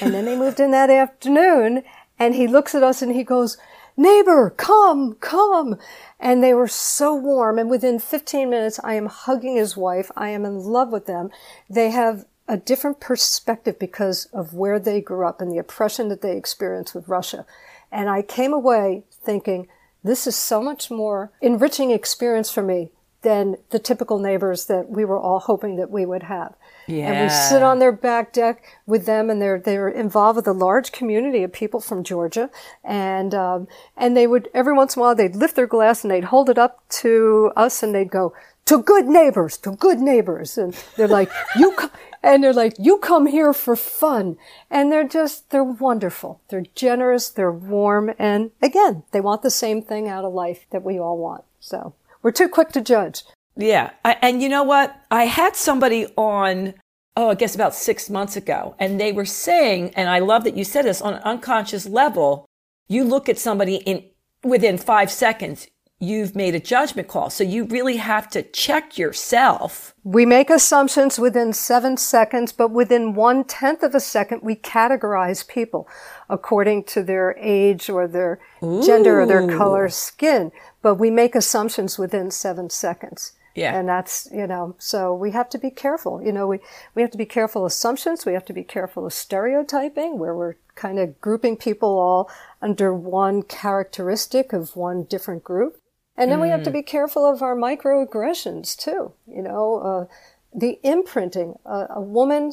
And 0.00 0.14
then 0.14 0.24
they 0.24 0.38
moved 0.38 0.60
in 0.60 0.70
that 0.70 0.88
afternoon 0.90 1.82
and 2.16 2.36
he 2.36 2.46
looks 2.46 2.76
at 2.76 2.84
us 2.84 3.02
and 3.02 3.12
he 3.12 3.24
goes, 3.24 3.58
neighbor, 3.96 4.50
come, 4.50 5.14
come. 5.14 5.78
And 6.20 6.44
they 6.44 6.54
were 6.54 6.68
so 6.68 7.12
warm. 7.12 7.58
And 7.58 7.68
within 7.68 7.98
15 7.98 8.50
minutes, 8.50 8.78
I 8.84 8.94
am 8.94 9.06
hugging 9.06 9.56
his 9.56 9.76
wife. 9.76 10.12
I 10.16 10.28
am 10.28 10.44
in 10.44 10.60
love 10.60 10.92
with 10.92 11.06
them. 11.06 11.30
They 11.68 11.90
have 11.90 12.24
a 12.48 12.56
different 12.56 13.00
perspective 13.00 13.78
because 13.78 14.26
of 14.32 14.54
where 14.54 14.78
they 14.78 15.00
grew 15.00 15.26
up 15.26 15.40
and 15.40 15.50
the 15.50 15.58
oppression 15.58 16.08
that 16.08 16.22
they 16.22 16.36
experienced 16.36 16.94
with 16.94 17.08
Russia. 17.08 17.46
And 17.90 18.08
I 18.08 18.22
came 18.22 18.52
away 18.52 19.04
thinking, 19.10 19.68
this 20.02 20.26
is 20.26 20.34
so 20.34 20.60
much 20.60 20.90
more 20.90 21.30
enriching 21.40 21.90
experience 21.90 22.50
for 22.50 22.62
me 22.62 22.90
than 23.22 23.56
the 23.70 23.78
typical 23.78 24.18
neighbors 24.18 24.66
that 24.66 24.90
we 24.90 25.04
were 25.04 25.18
all 25.18 25.38
hoping 25.38 25.76
that 25.76 25.90
we 25.90 26.04
would 26.04 26.24
have. 26.24 26.54
Yeah. 26.86 27.12
And 27.12 27.22
we 27.22 27.28
sit 27.28 27.62
on 27.62 27.78
their 27.78 27.92
back 27.92 28.32
deck 28.32 28.62
with 28.84 29.06
them, 29.06 29.30
and 29.30 29.40
they're 29.40 29.60
they're 29.60 29.88
involved 29.88 30.36
with 30.36 30.48
a 30.48 30.52
large 30.52 30.90
community 30.90 31.44
of 31.44 31.52
people 31.52 31.80
from 31.80 32.02
Georgia, 32.02 32.50
and 32.82 33.32
um, 33.34 33.68
and 33.96 34.16
they 34.16 34.26
would 34.26 34.48
every 34.52 34.72
once 34.72 34.96
in 34.96 35.00
a 35.00 35.02
while 35.04 35.14
they'd 35.14 35.36
lift 35.36 35.54
their 35.54 35.68
glass 35.68 36.02
and 36.02 36.10
they'd 36.10 36.24
hold 36.24 36.50
it 36.50 36.58
up 36.58 36.82
to 36.88 37.52
us, 37.54 37.82
and 37.82 37.94
they'd 37.94 38.10
go 38.10 38.34
to 38.64 38.82
good 38.82 39.06
neighbors, 39.06 39.56
to 39.58 39.76
good 39.76 40.00
neighbors, 40.00 40.58
and 40.58 40.74
they're 40.96 41.06
like 41.06 41.30
you. 41.56 41.72
Co-, 41.76 41.90
and 42.22 42.42
they're 42.42 42.52
like, 42.52 42.74
you 42.78 42.98
come 42.98 43.26
here 43.26 43.52
for 43.52 43.74
fun. 43.74 44.36
And 44.70 44.92
they're 44.92 45.08
just, 45.08 45.50
they're 45.50 45.64
wonderful. 45.64 46.40
They're 46.48 46.64
generous. 46.74 47.28
They're 47.28 47.52
warm. 47.52 48.12
And 48.18 48.52
again, 48.62 49.02
they 49.10 49.20
want 49.20 49.42
the 49.42 49.50
same 49.50 49.82
thing 49.82 50.08
out 50.08 50.24
of 50.24 50.32
life 50.32 50.66
that 50.70 50.84
we 50.84 50.98
all 50.98 51.18
want. 51.18 51.44
So 51.58 51.94
we're 52.22 52.30
too 52.30 52.48
quick 52.48 52.70
to 52.72 52.80
judge. 52.80 53.24
Yeah. 53.56 53.90
I, 54.04 54.16
and 54.22 54.42
you 54.42 54.48
know 54.48 54.62
what? 54.62 54.96
I 55.10 55.24
had 55.24 55.56
somebody 55.56 56.06
on, 56.16 56.74
oh, 57.16 57.30
I 57.30 57.34
guess 57.34 57.54
about 57.54 57.74
six 57.74 58.08
months 58.08 58.36
ago, 58.36 58.76
and 58.78 59.00
they 59.00 59.12
were 59.12 59.26
saying, 59.26 59.92
and 59.94 60.08
I 60.08 60.20
love 60.20 60.44
that 60.44 60.56
you 60.56 60.64
said 60.64 60.84
this 60.84 61.02
on 61.02 61.14
an 61.14 61.22
unconscious 61.22 61.86
level, 61.86 62.46
you 62.88 63.04
look 63.04 63.28
at 63.28 63.38
somebody 63.38 63.76
in 63.76 64.04
within 64.44 64.78
five 64.78 65.10
seconds, 65.10 65.68
you've 66.02 66.34
made 66.34 66.52
a 66.52 66.58
judgment 66.58 67.06
call. 67.06 67.30
So 67.30 67.44
you 67.44 67.64
really 67.64 67.96
have 67.96 68.28
to 68.30 68.42
check 68.42 68.98
yourself. 68.98 69.94
We 70.02 70.26
make 70.26 70.50
assumptions 70.50 71.16
within 71.16 71.52
seven 71.52 71.96
seconds, 71.96 72.50
but 72.50 72.72
within 72.72 73.14
one 73.14 73.44
tenth 73.44 73.84
of 73.84 73.94
a 73.94 74.00
second, 74.00 74.40
we 74.42 74.56
categorize 74.56 75.46
people 75.46 75.88
according 76.28 76.84
to 76.84 77.04
their 77.04 77.36
age 77.38 77.88
or 77.88 78.08
their 78.08 78.40
gender 78.60 79.20
or 79.20 79.26
their 79.26 79.46
color 79.46 79.88
skin. 79.88 80.50
But 80.82 80.96
we 80.96 81.08
make 81.08 81.36
assumptions 81.36 82.00
within 82.00 82.32
seven 82.32 82.68
seconds. 82.68 83.34
Yeah. 83.54 83.78
And 83.78 83.88
that's, 83.88 84.28
you 84.32 84.48
know, 84.48 84.74
so 84.78 85.14
we 85.14 85.30
have 85.32 85.50
to 85.50 85.58
be 85.58 85.70
careful. 85.70 86.20
You 86.20 86.32
know, 86.32 86.48
we, 86.48 86.58
we 86.96 87.02
have 87.02 87.12
to 87.12 87.18
be 87.18 87.26
careful 87.26 87.64
assumptions. 87.64 88.26
We 88.26 88.32
have 88.32 88.46
to 88.46 88.52
be 88.52 88.64
careful 88.64 89.06
of 89.06 89.12
stereotyping 89.12 90.18
where 90.18 90.34
we're 90.34 90.56
kind 90.74 90.98
of 90.98 91.20
grouping 91.20 91.56
people 91.56 91.96
all 91.96 92.30
under 92.60 92.92
one 92.92 93.42
characteristic 93.42 94.52
of 94.52 94.74
one 94.74 95.04
different 95.04 95.44
group. 95.44 95.78
And 96.22 96.32
then 96.32 96.40
we 96.40 96.48
have 96.48 96.62
to 96.62 96.70
be 96.70 96.82
careful 96.82 97.24
of 97.24 97.42
our 97.42 97.56
microaggressions 97.56 98.76
too. 98.76 99.12
You 99.26 99.42
know, 99.42 99.78
uh, 99.78 100.14
the 100.54 100.78
imprinting. 100.82 101.58
Uh, 101.66 101.86
a 101.90 102.00
woman 102.00 102.52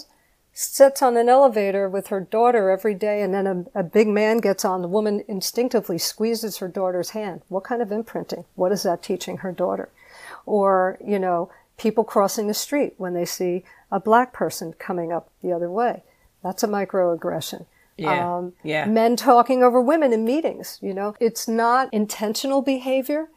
sits 0.51 1.01
on 1.01 1.15
an 1.15 1.30
elevator 1.30 1.88
with 1.88 2.07
her 2.07 2.20
daughter 2.20 2.70
every 2.70 2.93
day 2.93 3.22
and 3.22 3.34
then 3.34 3.47
a, 3.47 3.80
a 3.80 3.84
big 3.84 4.07
man 4.07 4.39
gets 4.39 4.65
on. 4.65 4.82
The 4.82 4.88
woman 4.88 5.24
instinctively 5.28 5.97
squeezes 5.97 6.57
her 6.57 6.67
daughter's 6.67 7.11
hand. 7.11 7.41
What 7.47 7.63
kind 7.63 7.82
of 7.82 7.91
imprinting? 7.91 8.45
What 8.55 8.72
is 8.72 8.84
that 8.84 9.01
teaching 9.01 9.38
her 9.38 9.51
daughter? 9.51 9.89
Or, 10.45 10.97
you 11.05 11.20
know, 11.20 11.49
people 11.78 12.03
crossing 12.03 12.47
the 12.47 12.53
street 12.53 12.93
when 12.97 13.13
they 13.13 13.26
see 13.26 13.63
a 13.91 13.99
black 13.99 14.34
person 14.34 14.74
coming 14.74 15.11
up 15.11 15.30
the 15.41 15.51
other 15.51 15.70
way. 15.70 16.03
That's 16.43 16.63
a 16.63 16.67
microaggression. 16.67 17.65
Yeah, 17.97 18.49
yeah. 18.63 18.86
Men 18.86 19.15
talking 19.17 19.61
over 19.61 19.82
women 19.82 20.13
in 20.13 20.24
meetings, 20.24 20.80
you 20.82 20.93
know. 20.93 21.15
It's 21.20 21.47
not 21.47 21.93
intentional 21.93 22.61
behavior, 22.61 23.28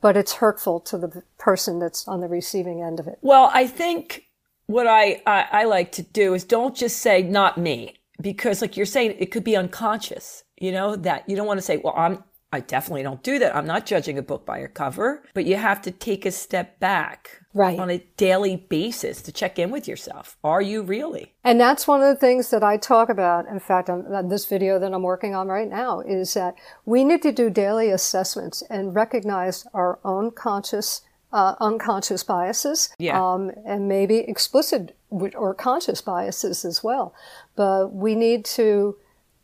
but 0.00 0.16
it's 0.16 0.34
hurtful 0.34 0.80
to 0.80 0.98
the 0.98 1.22
person 1.38 1.78
that's 1.78 2.06
on 2.06 2.20
the 2.20 2.28
receiving 2.28 2.82
end 2.82 3.00
of 3.00 3.06
it. 3.06 3.18
Well, 3.20 3.50
I 3.52 3.66
think 3.66 4.28
what 4.66 4.86
I, 4.86 5.22
I, 5.26 5.46
I 5.50 5.64
like 5.64 5.92
to 5.92 6.02
do 6.02 6.34
is 6.34 6.44
don't 6.44 6.76
just 6.76 6.98
say, 6.98 7.22
not 7.22 7.58
me, 7.58 7.96
because 8.20 8.60
like 8.60 8.76
you're 8.76 8.86
saying, 8.86 9.16
it 9.18 9.30
could 9.30 9.44
be 9.44 9.56
unconscious, 9.56 10.44
you 10.58 10.72
know, 10.72 10.96
that 10.96 11.28
you 11.28 11.36
don't 11.36 11.46
want 11.46 11.58
to 11.58 11.62
say, 11.62 11.78
well, 11.78 11.94
I'm, 11.96 12.22
I 12.50 12.60
definitely 12.60 13.02
don't 13.02 13.22
do 13.22 13.38
that. 13.40 13.54
I'm 13.54 13.66
not 13.66 13.84
judging 13.84 14.16
a 14.16 14.22
book 14.22 14.46
by 14.46 14.58
a 14.58 14.68
cover, 14.68 15.22
but 15.34 15.44
you 15.44 15.56
have 15.56 15.82
to 15.82 15.90
take 15.90 16.24
a 16.24 16.30
step 16.30 16.80
back 16.80 17.42
Right. 17.52 17.78
on 17.78 17.90
a 17.90 17.98
daily 18.16 18.56
basis 18.56 19.20
to 19.22 19.32
check 19.32 19.58
in 19.58 19.70
with 19.70 19.86
yourself. 19.86 20.38
Are 20.42 20.62
you 20.62 20.80
really? 20.82 21.34
And 21.44 21.60
that's 21.60 21.86
one 21.86 22.00
of 22.00 22.08
the 22.08 22.16
things 22.18 22.48
that 22.50 22.62
I 22.62 22.78
talk 22.78 23.10
about. 23.10 23.46
In 23.48 23.58
fact, 23.60 23.90
on 23.90 24.06
on 24.14 24.28
this 24.28 24.46
video 24.46 24.78
that 24.78 24.94
I'm 24.94 25.02
working 25.02 25.34
on 25.34 25.48
right 25.48 25.68
now 25.68 26.00
is 26.00 26.32
that 26.34 26.54
we 26.86 27.04
need 27.04 27.20
to 27.22 27.32
do 27.32 27.50
daily 27.50 27.90
assessments 27.90 28.62
and 28.70 28.94
recognize 28.94 29.66
our 29.74 29.98
own 30.02 30.30
conscious, 30.30 31.02
uh, 31.32 31.54
unconscious 31.60 32.22
biases, 32.24 32.88
Yeah. 32.98 33.20
um, 33.22 33.50
and 33.66 33.88
maybe 33.88 34.18
explicit 34.20 34.96
or 35.10 35.52
conscious 35.54 36.00
biases 36.00 36.64
as 36.64 36.82
well. 36.82 37.12
But 37.56 37.92
we 37.92 38.14
need 38.14 38.46
to 38.56 38.96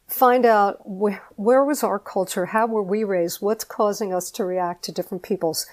find 0.09 0.45
out 0.47 0.81
wh- 0.83 1.19
where 1.39 1.65
was 1.65 1.83
our 1.83 1.99
culture, 1.99 2.47
how 2.47 2.67
were 2.67 2.83
we 2.83 3.05
raised, 3.05 3.41
what's 3.41 3.65
causing 3.65 4.13
us 4.13 4.31
to 4.33 4.45
react 4.45 4.85
to 4.85 4.93
different 4.93 5.23
people's 5.23 5.67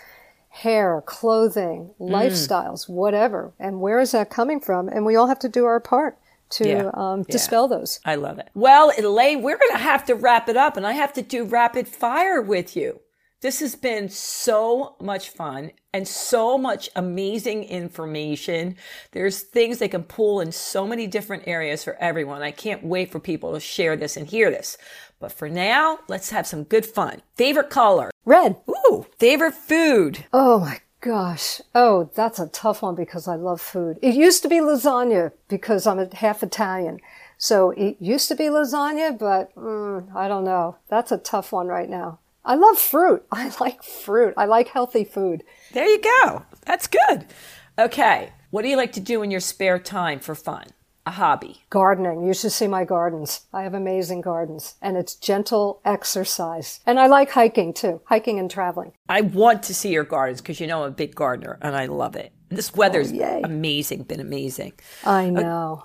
hair, 0.50 1.02
clothing, 1.06 1.92
Mm. 2.00 2.10
lifestyles, 2.12 2.90
whatever, 2.90 3.52
and 3.60 3.80
where 3.82 4.00
is 4.00 4.12
that 4.12 4.30
coming 4.30 4.60
from? 4.60 4.90
And 4.90 5.06
we 5.06 5.16
all 5.16 5.28
have 5.28 5.40
to 5.40 5.50
do 5.50 5.66
our 5.66 5.80
part 5.80 6.18
to 6.52 6.68
Yeah, 6.68 6.90
um, 6.94 7.20
yeah. 7.20 7.26
dispel 7.30 7.68
those. 7.70 8.00
I 8.04 8.16
love 8.16 8.38
it. 8.40 8.50
Well, 8.54 8.92
Elaine, 8.98 9.42
we're 9.42 9.58
going 9.58 9.72
to 9.72 9.78
have 9.78 10.04
to 10.06 10.16
wrap 10.16 10.50
it 10.50 10.58
up 10.58 10.76
and 10.76 10.86
I 10.86 10.92
have 10.94 11.14
to 11.14 11.22
do 11.22 11.46
rapid 11.46 11.88
fire 11.88 12.42
with 12.42 12.76
you. 12.76 13.00
This 13.42 13.60
has 13.62 13.76
been 13.76 14.08
so 14.08 14.96
much 15.02 15.30
fun 15.30 15.72
and 15.92 16.08
so 16.08 16.60
much 16.60 16.92
amazing 16.96 17.64
information. 17.64 18.76
There's 19.14 19.42
things 19.42 19.80
they 19.80 19.88
can 19.88 20.04
pull 20.04 20.42
in 20.42 20.52
so 20.52 20.86
many 20.86 21.08
different 21.08 21.48
areas 21.48 21.84
for 21.84 21.96
everyone. 21.96 22.44
I 22.44 22.52
can't 22.52 22.84
wait 22.84 23.12
for 23.12 23.20
people 23.20 23.54
to 23.54 23.60
share 23.60 23.96
this 23.96 24.16
and 24.16 24.28
hear 24.28 24.52
this. 24.52 24.78
But 25.20 25.32
for 25.32 25.50
now, 25.50 26.00
let's 26.08 26.30
have 26.30 26.46
some 26.46 26.66
good 26.66 26.86
fun. 26.86 27.24
Favorite 27.36 27.72
color? 27.72 28.12
Red. 28.26 28.58
Ooh, 28.70 29.08
favorite 29.18 29.56
food? 29.56 30.24
Oh 30.32 30.60
my 30.60 30.80
gosh. 31.00 31.62
Oh, 31.74 32.12
that's 32.14 32.38
a 32.38 32.48
tough 32.48 32.84
one 32.84 32.94
because 32.94 33.28
I 33.28 33.38
love 33.38 33.60
food. 33.60 33.98
It 34.04 34.14
used 34.14 34.44
to 34.44 34.50
be 34.50 34.58
lasagna 34.58 35.32
because 35.48 35.88
I'm 35.88 35.98
a 35.98 36.16
half 36.16 36.44
Italian. 36.44 37.00
So 37.39 37.72
it 37.72 37.98
used 38.00 38.28
to 38.28 38.36
be 38.36 38.46
lasagna, 38.46 39.18
but 39.18 39.56
mm, 39.56 40.16
I 40.16 40.28
don't 40.28 40.44
know. 40.46 40.78
That's 40.89 41.12
a 41.12 41.18
tough 41.18 41.52
one 41.52 41.66
right 41.66 41.89
now. 41.89 42.20
I 42.44 42.56
love 42.56 42.78
fruit. 42.78 43.24
I 43.32 43.52
like 43.60 43.84
fruit. 43.84 44.34
I 44.38 44.46
like 44.46 44.70
healthy 44.70 45.04
food. 45.04 45.44
There 45.74 45.88
you 45.88 46.02
go. 46.02 46.46
That's 46.66 46.88
good. 46.88 47.28
Okay. 47.78 48.32
What 48.50 48.64
do 48.64 48.68
you 48.70 48.78
like 48.78 48.92
to 48.94 49.00
do 49.00 49.22
in 49.24 49.32
your 49.32 49.39
spare 49.39 49.80
time 49.80 50.20
for 50.20 50.36
fun? 50.36 50.68
A 51.06 51.12
hobby. 51.12 51.64
Gardening. 51.72 52.28
You 52.28 52.34
should 52.34 52.52
see 52.52 52.68
my 52.68 52.84
gardens. 52.86 53.42
I 53.52 53.64
have 53.64 53.74
amazing 53.74 54.22
gardens 54.22 54.76
and 54.82 54.98
it's 54.98 55.16
gentle 55.16 55.82
exercise. 55.84 56.80
And 56.86 57.00
I 57.00 57.08
like 57.08 57.32
hiking 57.32 57.74
too. 57.74 58.02
Hiking 58.06 58.38
and 58.38 58.52
traveling. 58.52 58.94
I 59.10 59.22
want 59.22 59.64
to 59.64 59.74
see 59.74 59.89
your 59.92 60.04
gardens 60.04 60.42
because 60.42 60.60
you 60.60 60.68
know 60.68 60.84
I'm 60.84 60.89
a 60.89 60.96
big 60.96 61.16
gardener 61.16 61.58
and 61.62 61.76
I 61.76 61.88
love 61.88 62.16
it. 62.16 62.34
This 62.50 62.76
weather's 62.76 63.12
Oh, 63.14 63.42
amazing, 63.44 64.04
been 64.04 64.20
amazing. 64.20 64.74
I 65.06 65.28
uh, 65.28 65.32
know. 65.32 65.84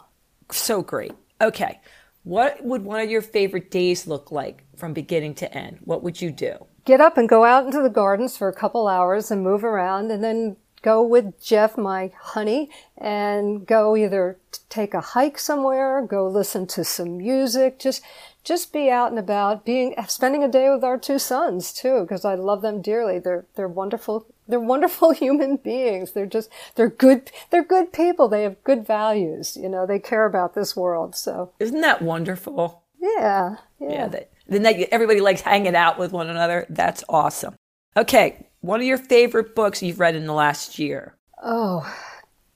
So 0.51 0.83
great. 0.83 1.13
Okay. 1.41 1.81
What 2.27 2.63
would 2.63 2.85
one 2.85 3.01
of 3.01 3.11
your 3.11 3.23
favorite 3.23 3.71
days 3.71 4.07
look 4.07 4.31
like 4.31 4.65
from 4.77 4.93
beginning 4.93 5.35
to 5.37 5.57
end? 5.57 5.79
What 5.85 6.03
would 6.03 6.21
you 6.21 6.31
do? 6.31 6.67
get 6.87 7.01
up 7.01 7.19
and 7.19 7.29
go 7.29 7.45
out 7.45 7.67
into 7.67 7.83
the 7.83 7.91
gardens 7.91 8.37
for 8.39 8.49
a 8.49 8.55
couple 8.55 8.89
hours 8.89 9.31
and 9.31 9.43
move 9.43 9.65
around 9.65 10.11
and 10.11 10.25
then 10.25 10.57
go 10.83 11.03
with 11.03 11.43
Jeff, 11.43 11.77
my 11.77 12.13
honey, 12.19 12.71
and 12.97 13.67
go 13.67 13.97
either 13.97 14.39
take 14.69 14.95
a 14.95 15.01
hike 15.01 15.39
somewhere, 15.39 16.01
go 16.01 16.29
listen 16.29 16.65
to 16.69 16.85
some 16.85 17.19
music, 17.19 17.81
just, 17.81 18.03
just 18.45 18.73
be 18.73 18.89
out 18.89 19.11
and 19.11 19.19
about, 19.19 19.65
being, 19.65 19.95
spending 20.07 20.45
a 20.45 20.49
day 20.49 20.71
with 20.71 20.85
our 20.85 20.97
two 20.97 21.19
sons 21.19 21.73
too, 21.73 22.03
because 22.03 22.25
I 22.25 22.37
love 22.37 22.63
them 22.63 22.83
dearly. 22.83 23.19
They're, 23.19 23.47
they're 23.57 23.67
wonderful. 23.67 24.27
They're 24.49 24.61
wonderful 24.61 25.11
human 25.13 25.57
beings. 25.57 26.13
They're 26.13 26.27
just, 26.27 26.51
they're 26.75 26.89
good, 26.91 27.31
they're 27.51 27.65
good 27.65 27.93
people. 27.93 28.29
They 28.29 28.43
have 28.43 28.63
good 28.65 28.87
values. 28.87 29.57
You 29.57 29.69
know, 29.69 29.87
they 29.87 29.99
care 29.99 30.25
about 30.27 30.55
this 30.55 30.77
world. 30.77 31.15
So 31.17 31.53
Isn't 31.59 31.81
that 31.81 32.03
wonderful? 32.03 32.83
yeah, 33.01 33.57
yeah. 33.81 33.91
Yeah. 33.91 34.09
That, 34.09 34.31
then 34.49 34.63
that 34.63 34.77
everybody 34.93 35.21
likes 35.21 35.41
hanging 35.41 35.75
out 35.75 35.99
with 35.99 36.13
one 36.13 36.29
another. 36.31 36.67
That's 36.71 37.03
awesome. 37.09 37.55
Okay. 37.97 38.47
One 38.61 38.81
of 38.81 38.87
your 38.87 38.99
favorite 38.99 39.55
books 39.55 39.83
you've 39.83 40.01
read 40.01 40.15
in 40.17 40.27
the 40.27 40.33
last 40.33 40.79
year, 40.79 41.15
Oh, 41.43 41.87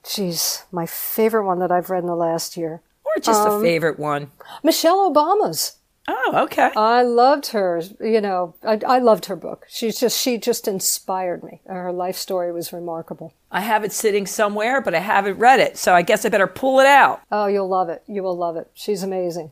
geez, 0.03 0.63
my 0.71 0.85
favorite 0.85 1.45
one 1.45 1.59
that 1.59 1.71
I've 1.71 1.89
read 1.89 2.03
in 2.03 2.07
the 2.07 2.15
last 2.15 2.57
year. 2.57 2.81
or 3.05 3.21
just 3.21 3.45
Um, 3.47 3.59
a 3.59 3.61
favorite 3.61 3.99
one? 3.99 4.31
Michelle 4.63 5.11
Obama's. 5.13 5.77
Oh, 6.07 6.33
okay. 6.45 6.71
I 6.75 7.03
loved 7.03 7.47
her. 7.47 7.81
You 7.99 8.21
know, 8.21 8.55
I, 8.63 8.79
I 8.87 8.99
loved 8.99 9.25
her 9.25 9.35
book. 9.35 9.65
She's 9.69 9.99
just 9.99 10.19
she 10.19 10.37
just 10.37 10.67
inspired 10.67 11.43
me. 11.43 11.61
Her 11.67 11.91
life 11.91 12.15
story 12.15 12.51
was 12.51 12.73
remarkable. 12.73 13.33
I 13.51 13.61
have 13.61 13.83
it 13.83 13.91
sitting 13.91 14.25
somewhere, 14.25 14.81
but 14.81 14.95
I 14.95 14.99
haven't 14.99 15.37
read 15.37 15.59
it. 15.59 15.77
So 15.77 15.93
I 15.93 16.01
guess 16.01 16.25
I 16.25 16.29
better 16.29 16.47
pull 16.47 16.79
it 16.79 16.87
out. 16.87 17.21
Oh, 17.31 17.45
you'll 17.45 17.67
love 17.67 17.89
it. 17.89 18.03
You 18.07 18.23
will 18.23 18.35
love 18.35 18.57
it. 18.57 18.71
She's 18.73 19.03
amazing. 19.03 19.51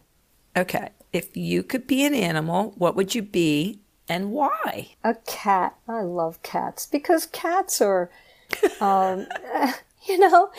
Okay. 0.57 0.89
If 1.13 1.35
you 1.35 1.63
could 1.63 1.87
be 1.87 2.05
an 2.05 2.13
animal, 2.13 2.73
what 2.77 2.95
would 2.95 3.13
you 3.15 3.21
be 3.21 3.79
and 4.07 4.31
why? 4.31 4.95
A 5.03 5.15
cat. 5.25 5.75
I 5.87 6.01
love 6.01 6.41
cats 6.43 6.87
because 6.87 7.25
cats 7.27 7.81
are, 7.81 8.09
um, 8.81 9.27
you 10.07 10.17
know, 10.17 10.51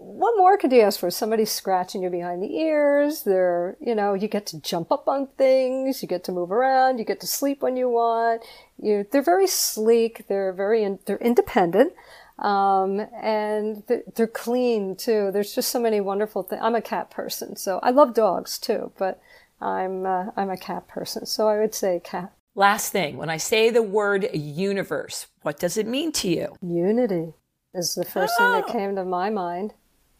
what 0.00 0.36
more 0.36 0.56
could 0.56 0.72
you 0.72 0.80
ask 0.80 0.98
for? 0.98 1.10
Somebody 1.10 1.44
scratching 1.44 2.02
you 2.02 2.10
behind 2.10 2.42
the 2.42 2.56
ears. 2.56 3.22
They're, 3.22 3.76
you 3.80 3.94
know, 3.94 4.14
you 4.14 4.28
get 4.28 4.46
to 4.46 4.60
jump 4.60 4.90
up 4.90 5.06
on 5.06 5.28
things. 5.38 6.02
You 6.02 6.08
get 6.08 6.24
to 6.24 6.32
move 6.32 6.50
around. 6.50 6.98
You 6.98 7.04
get 7.04 7.20
to 7.20 7.26
sleep 7.26 7.62
when 7.62 7.76
you 7.76 7.88
want. 7.88 8.42
You, 8.78 9.06
they're 9.10 9.22
very 9.22 9.46
sleek. 9.46 10.26
They're 10.28 10.52
very, 10.52 10.82
in, 10.82 10.98
they're 11.06 11.18
independent. 11.18 11.92
Um, 12.38 13.06
and 13.22 13.82
they're, 13.86 14.02
they're 14.14 14.26
clean 14.26 14.96
too. 14.96 15.30
There's 15.30 15.54
just 15.54 15.70
so 15.70 15.78
many 15.78 16.00
wonderful 16.00 16.42
things. 16.42 16.62
I'm 16.64 16.74
a 16.74 16.80
cat 16.80 17.10
person, 17.10 17.56
so 17.56 17.80
I 17.82 17.90
love 17.90 18.14
dogs 18.14 18.58
too, 18.58 18.92
but 18.96 19.20
I'm, 19.60 20.06
uh, 20.06 20.26
I'm 20.36 20.48
a 20.48 20.56
cat 20.56 20.88
person. 20.88 21.26
So 21.26 21.48
I 21.48 21.58
would 21.58 21.74
say 21.74 22.00
cat. 22.02 22.32
Last 22.54 22.92
thing, 22.92 23.18
when 23.18 23.28
I 23.28 23.36
say 23.36 23.68
the 23.68 23.82
word 23.82 24.28
universe, 24.32 25.26
what 25.42 25.58
does 25.58 25.76
it 25.76 25.86
mean 25.86 26.12
to 26.12 26.28
you? 26.28 26.54
Unity 26.62 27.34
is 27.74 27.94
the 27.94 28.04
first 28.04 28.36
thing 28.38 28.52
that 28.52 28.66
came 28.68 28.96
to 28.96 29.04
my 29.04 29.28
mind. 29.28 29.74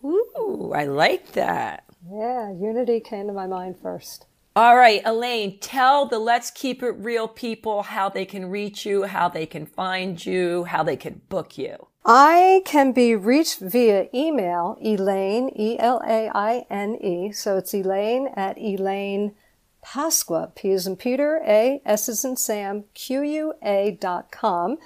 Ooh, 0.04 0.72
I 0.74 0.84
like 0.84 1.32
that. 1.32 1.84
Yeah, 2.10 2.50
unity 2.52 3.00
came 3.00 3.26
to 3.26 3.32
my 3.32 3.46
mind 3.46 3.76
first. 3.80 4.26
All 4.56 4.76
right, 4.76 5.00
Elaine, 5.04 5.58
tell 5.60 6.06
the 6.06 6.18
Let's 6.18 6.50
Keep 6.50 6.82
It 6.82 6.96
Real 6.96 7.28
people 7.28 7.82
how 7.82 8.08
they 8.08 8.24
can 8.24 8.46
reach 8.46 8.84
you, 8.84 9.04
how 9.04 9.28
they 9.28 9.46
can 9.46 9.64
find 9.64 10.24
you, 10.24 10.64
how 10.64 10.82
they 10.82 10.96
can 10.96 11.20
book 11.28 11.56
you. 11.56 11.86
I 12.04 12.62
can 12.64 12.92
be 12.92 13.14
reached 13.14 13.60
via 13.60 14.08
email, 14.12 14.78
Elaine, 14.82 15.50
E 15.54 15.78
L 15.78 16.02
A 16.06 16.30
I 16.34 16.64
N 16.70 16.96
E. 16.96 17.30
So 17.30 17.58
it's 17.58 17.74
Elaine 17.74 18.28
at 18.34 18.58
Elaine 18.58 19.34
Pasqua, 19.84 20.54
P 20.54 20.72
as 20.72 20.86
in 20.86 20.96
Peter, 20.96 21.40
A, 21.46 21.80
S 21.84 22.08
as 22.08 22.24
in 22.24 22.36
Sam, 22.36 22.84
Q 22.94 23.22
U 23.22 23.54
A 23.62 23.96
dot 24.00 24.32
com. 24.32 24.78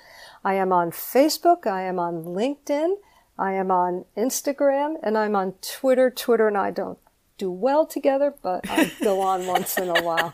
I 0.44 0.54
am 0.54 0.72
on 0.72 0.90
Facebook, 0.90 1.66
I 1.66 1.82
am 1.82 1.98
on 1.98 2.24
LinkedIn, 2.24 2.96
I 3.38 3.52
am 3.54 3.70
on 3.70 4.04
Instagram, 4.16 4.96
and 5.02 5.18
I'm 5.18 5.34
on 5.36 5.54
Twitter. 5.60 6.10
Twitter 6.10 6.46
and 6.48 6.56
I 6.56 6.70
don't 6.70 6.98
do 7.36 7.50
well 7.50 7.84
together, 7.84 8.32
but 8.42 8.68
I 8.70 8.92
go 9.02 9.20
on 9.20 9.46
once 9.54 9.76
in 9.76 9.88
a 9.88 10.02
while. 10.02 10.32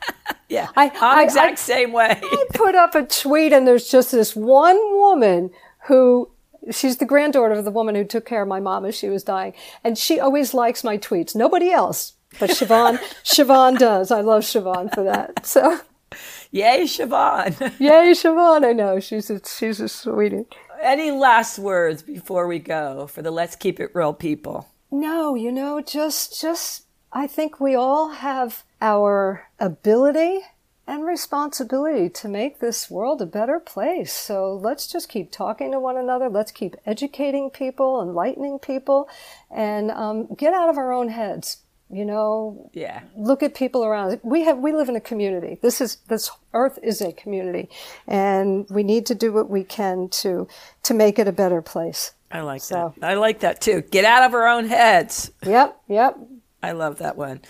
Yeah, 0.49 0.69
I- 0.77 0.91
I'm 0.91 1.19
I- 1.19 1.23
exact 1.23 1.53
I- 1.53 1.55
same 1.55 1.93
way. 1.93 2.21
I 2.23 2.47
put 2.53 2.75
up 2.75 2.95
a 2.95 3.05
tweet 3.05 3.53
and 3.53 3.67
there's 3.67 3.89
just 3.89 4.13
this 4.13 4.37
one 4.37 4.77
woman 4.97 5.51
who 5.87 6.31
she's 6.71 6.99
the 6.99 7.07
granddaughter 7.07 7.55
of 7.55 7.65
the 7.65 7.71
woman 7.71 7.95
who 7.95 8.05
took 8.05 8.27
care 8.27 8.43
of 8.43 8.49
my 8.49 8.61
mom 8.61 8.85
as 8.85 8.95
she 8.95 9.09
was 9.09 9.25
dying 9.25 9.55
and 9.83 9.97
she 9.97 10.21
always 10.21 10.53
likes 10.53 10.85
my 10.85 10.99
tweets 10.99 11.35
nobody 11.35 11.71
else 11.71 12.13
but 12.39 12.51
Siobhan 12.51 12.99
Siobhan 13.25 13.79
does 13.79 14.11
I 14.11 14.21
love 14.21 14.43
Siobhan 14.43 14.95
for 14.95 15.03
that 15.05 15.47
so 15.47 15.81
Yay, 16.51 16.83
Siobhan. 16.83 17.59
yay 17.81 18.13
Siobhan 18.13 18.67
I 18.67 18.75
know 18.75 19.01
she's 19.01 19.31
a, 19.31 19.41
she's 19.47 19.81
a 19.81 19.89
sweetie 19.89 20.45
Any 20.83 21.11
last 21.11 21.59
words 21.59 22.03
before 22.03 22.47
we 22.47 22.59
go 22.59 23.07
for 23.07 23.21
the 23.21 23.31
Let's 23.31 23.55
Keep 23.55 23.81
It 23.81 23.91
Real 23.95 24.15
people? 24.15 24.67
no 24.93 25.37
you 25.37 25.53
know 25.53 25.81
just 25.81 26.41
just 26.41 26.85
I 27.13 27.27
think 27.27 27.61
we 27.61 27.75
all 27.75 28.11
have 28.11 28.65
our 28.81 29.49
ability 29.59 30.41
and 30.87 31.05
responsibility 31.05 32.09
to 32.09 32.29
make 32.29 32.59
this 32.59 32.91
world 32.91 33.23
a 33.23 33.27
better 33.27 33.61
place. 33.61 34.13
So 34.13 34.55
let's 34.57 34.87
just 34.89 35.09
keep 35.09 35.31
talking 35.31 35.71
to 35.73 35.79
one 35.79 35.97
another. 35.97 36.29
Let's 36.29 36.51
keep 36.51 36.77
educating 36.87 37.51
people, 37.51 38.03
enlightening 38.03 38.59
people, 38.59 39.09
and 39.51 39.91
um, 39.91 40.35
get 40.35 40.53
out 40.53 40.69
of 40.69 40.79
our 40.79 40.93
own 40.93 41.09
heads. 41.09 41.59
You 41.93 42.05
know, 42.05 42.71
Yeah. 42.73 43.01
look 43.17 43.43
at 43.43 43.55
people 43.55 43.85
around. 43.85 44.21
We 44.23 44.43
have 44.45 44.59
we 44.59 44.73
live 44.73 44.89
in 44.89 44.95
a 44.97 45.01
community. 45.01 45.59
This 45.61 45.81
is 45.81 45.97
this 46.09 46.31
earth 46.55 46.79
is 46.83 47.01
a 47.01 47.13
community, 47.13 47.69
and 48.07 48.67
we 48.71 48.83
need 48.83 49.07
to 49.07 49.15
do 49.15 49.33
what 49.33 49.51
we 49.51 49.65
can 49.65 50.09
to 50.23 50.47
to 50.85 50.95
make 50.95 51.19
it 51.19 51.27
a 51.27 51.33
better 51.33 51.61
place. 51.63 52.13
I 52.31 52.43
like 52.43 52.61
So- 52.63 52.95
that. 53.01 53.07
I 53.07 53.15
like 53.15 53.41
that 53.41 53.61
too. 53.61 53.81
Get 53.83 54.05
out 54.05 54.23
of 54.23 54.35
our 54.35 54.47
own 54.47 54.67
heads. 54.67 55.33
Yep, 55.45 55.77
yep. 55.89 56.17
I 56.63 56.73
love 56.73 56.99
that 56.99 57.17
one. 57.17 57.41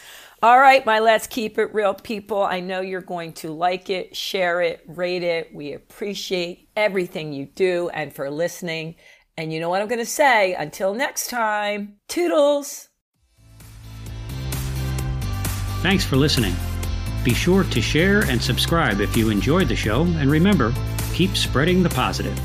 All 0.42 0.58
right, 0.58 0.86
my 0.86 1.00
Let's 1.00 1.26
Keep 1.26 1.58
It 1.58 1.74
Real 1.74 1.92
people. 1.92 2.42
I 2.42 2.60
know 2.60 2.80
you're 2.80 3.02
going 3.02 3.34
to 3.34 3.50
like 3.52 3.90
it, 3.90 4.16
share 4.16 4.62
it, 4.62 4.80
rate 4.86 5.22
it. 5.22 5.54
We 5.54 5.74
appreciate 5.74 6.68
everything 6.76 7.32
you 7.34 7.44
do 7.44 7.90
and 7.92 8.10
for 8.14 8.30
listening. 8.30 8.94
And 9.36 9.52
you 9.52 9.60
know 9.60 9.68
what 9.68 9.82
I'm 9.82 9.88
going 9.88 9.98
to 9.98 10.06
say? 10.06 10.54
Until 10.54 10.94
next 10.94 11.28
time, 11.28 11.96
toodles. 12.08 12.88
Thanks 15.82 16.04
for 16.04 16.16
listening. 16.16 16.54
Be 17.24 17.32
sure 17.32 17.64
to 17.64 17.80
share 17.80 18.20
and 18.26 18.40
subscribe 18.40 19.00
if 19.00 19.16
you 19.16 19.30
enjoyed 19.30 19.66
the 19.66 19.76
show, 19.76 20.02
and 20.02 20.30
remember, 20.30 20.74
keep 21.14 21.34
spreading 21.36 21.82
the 21.82 21.88
positive. 21.88 22.38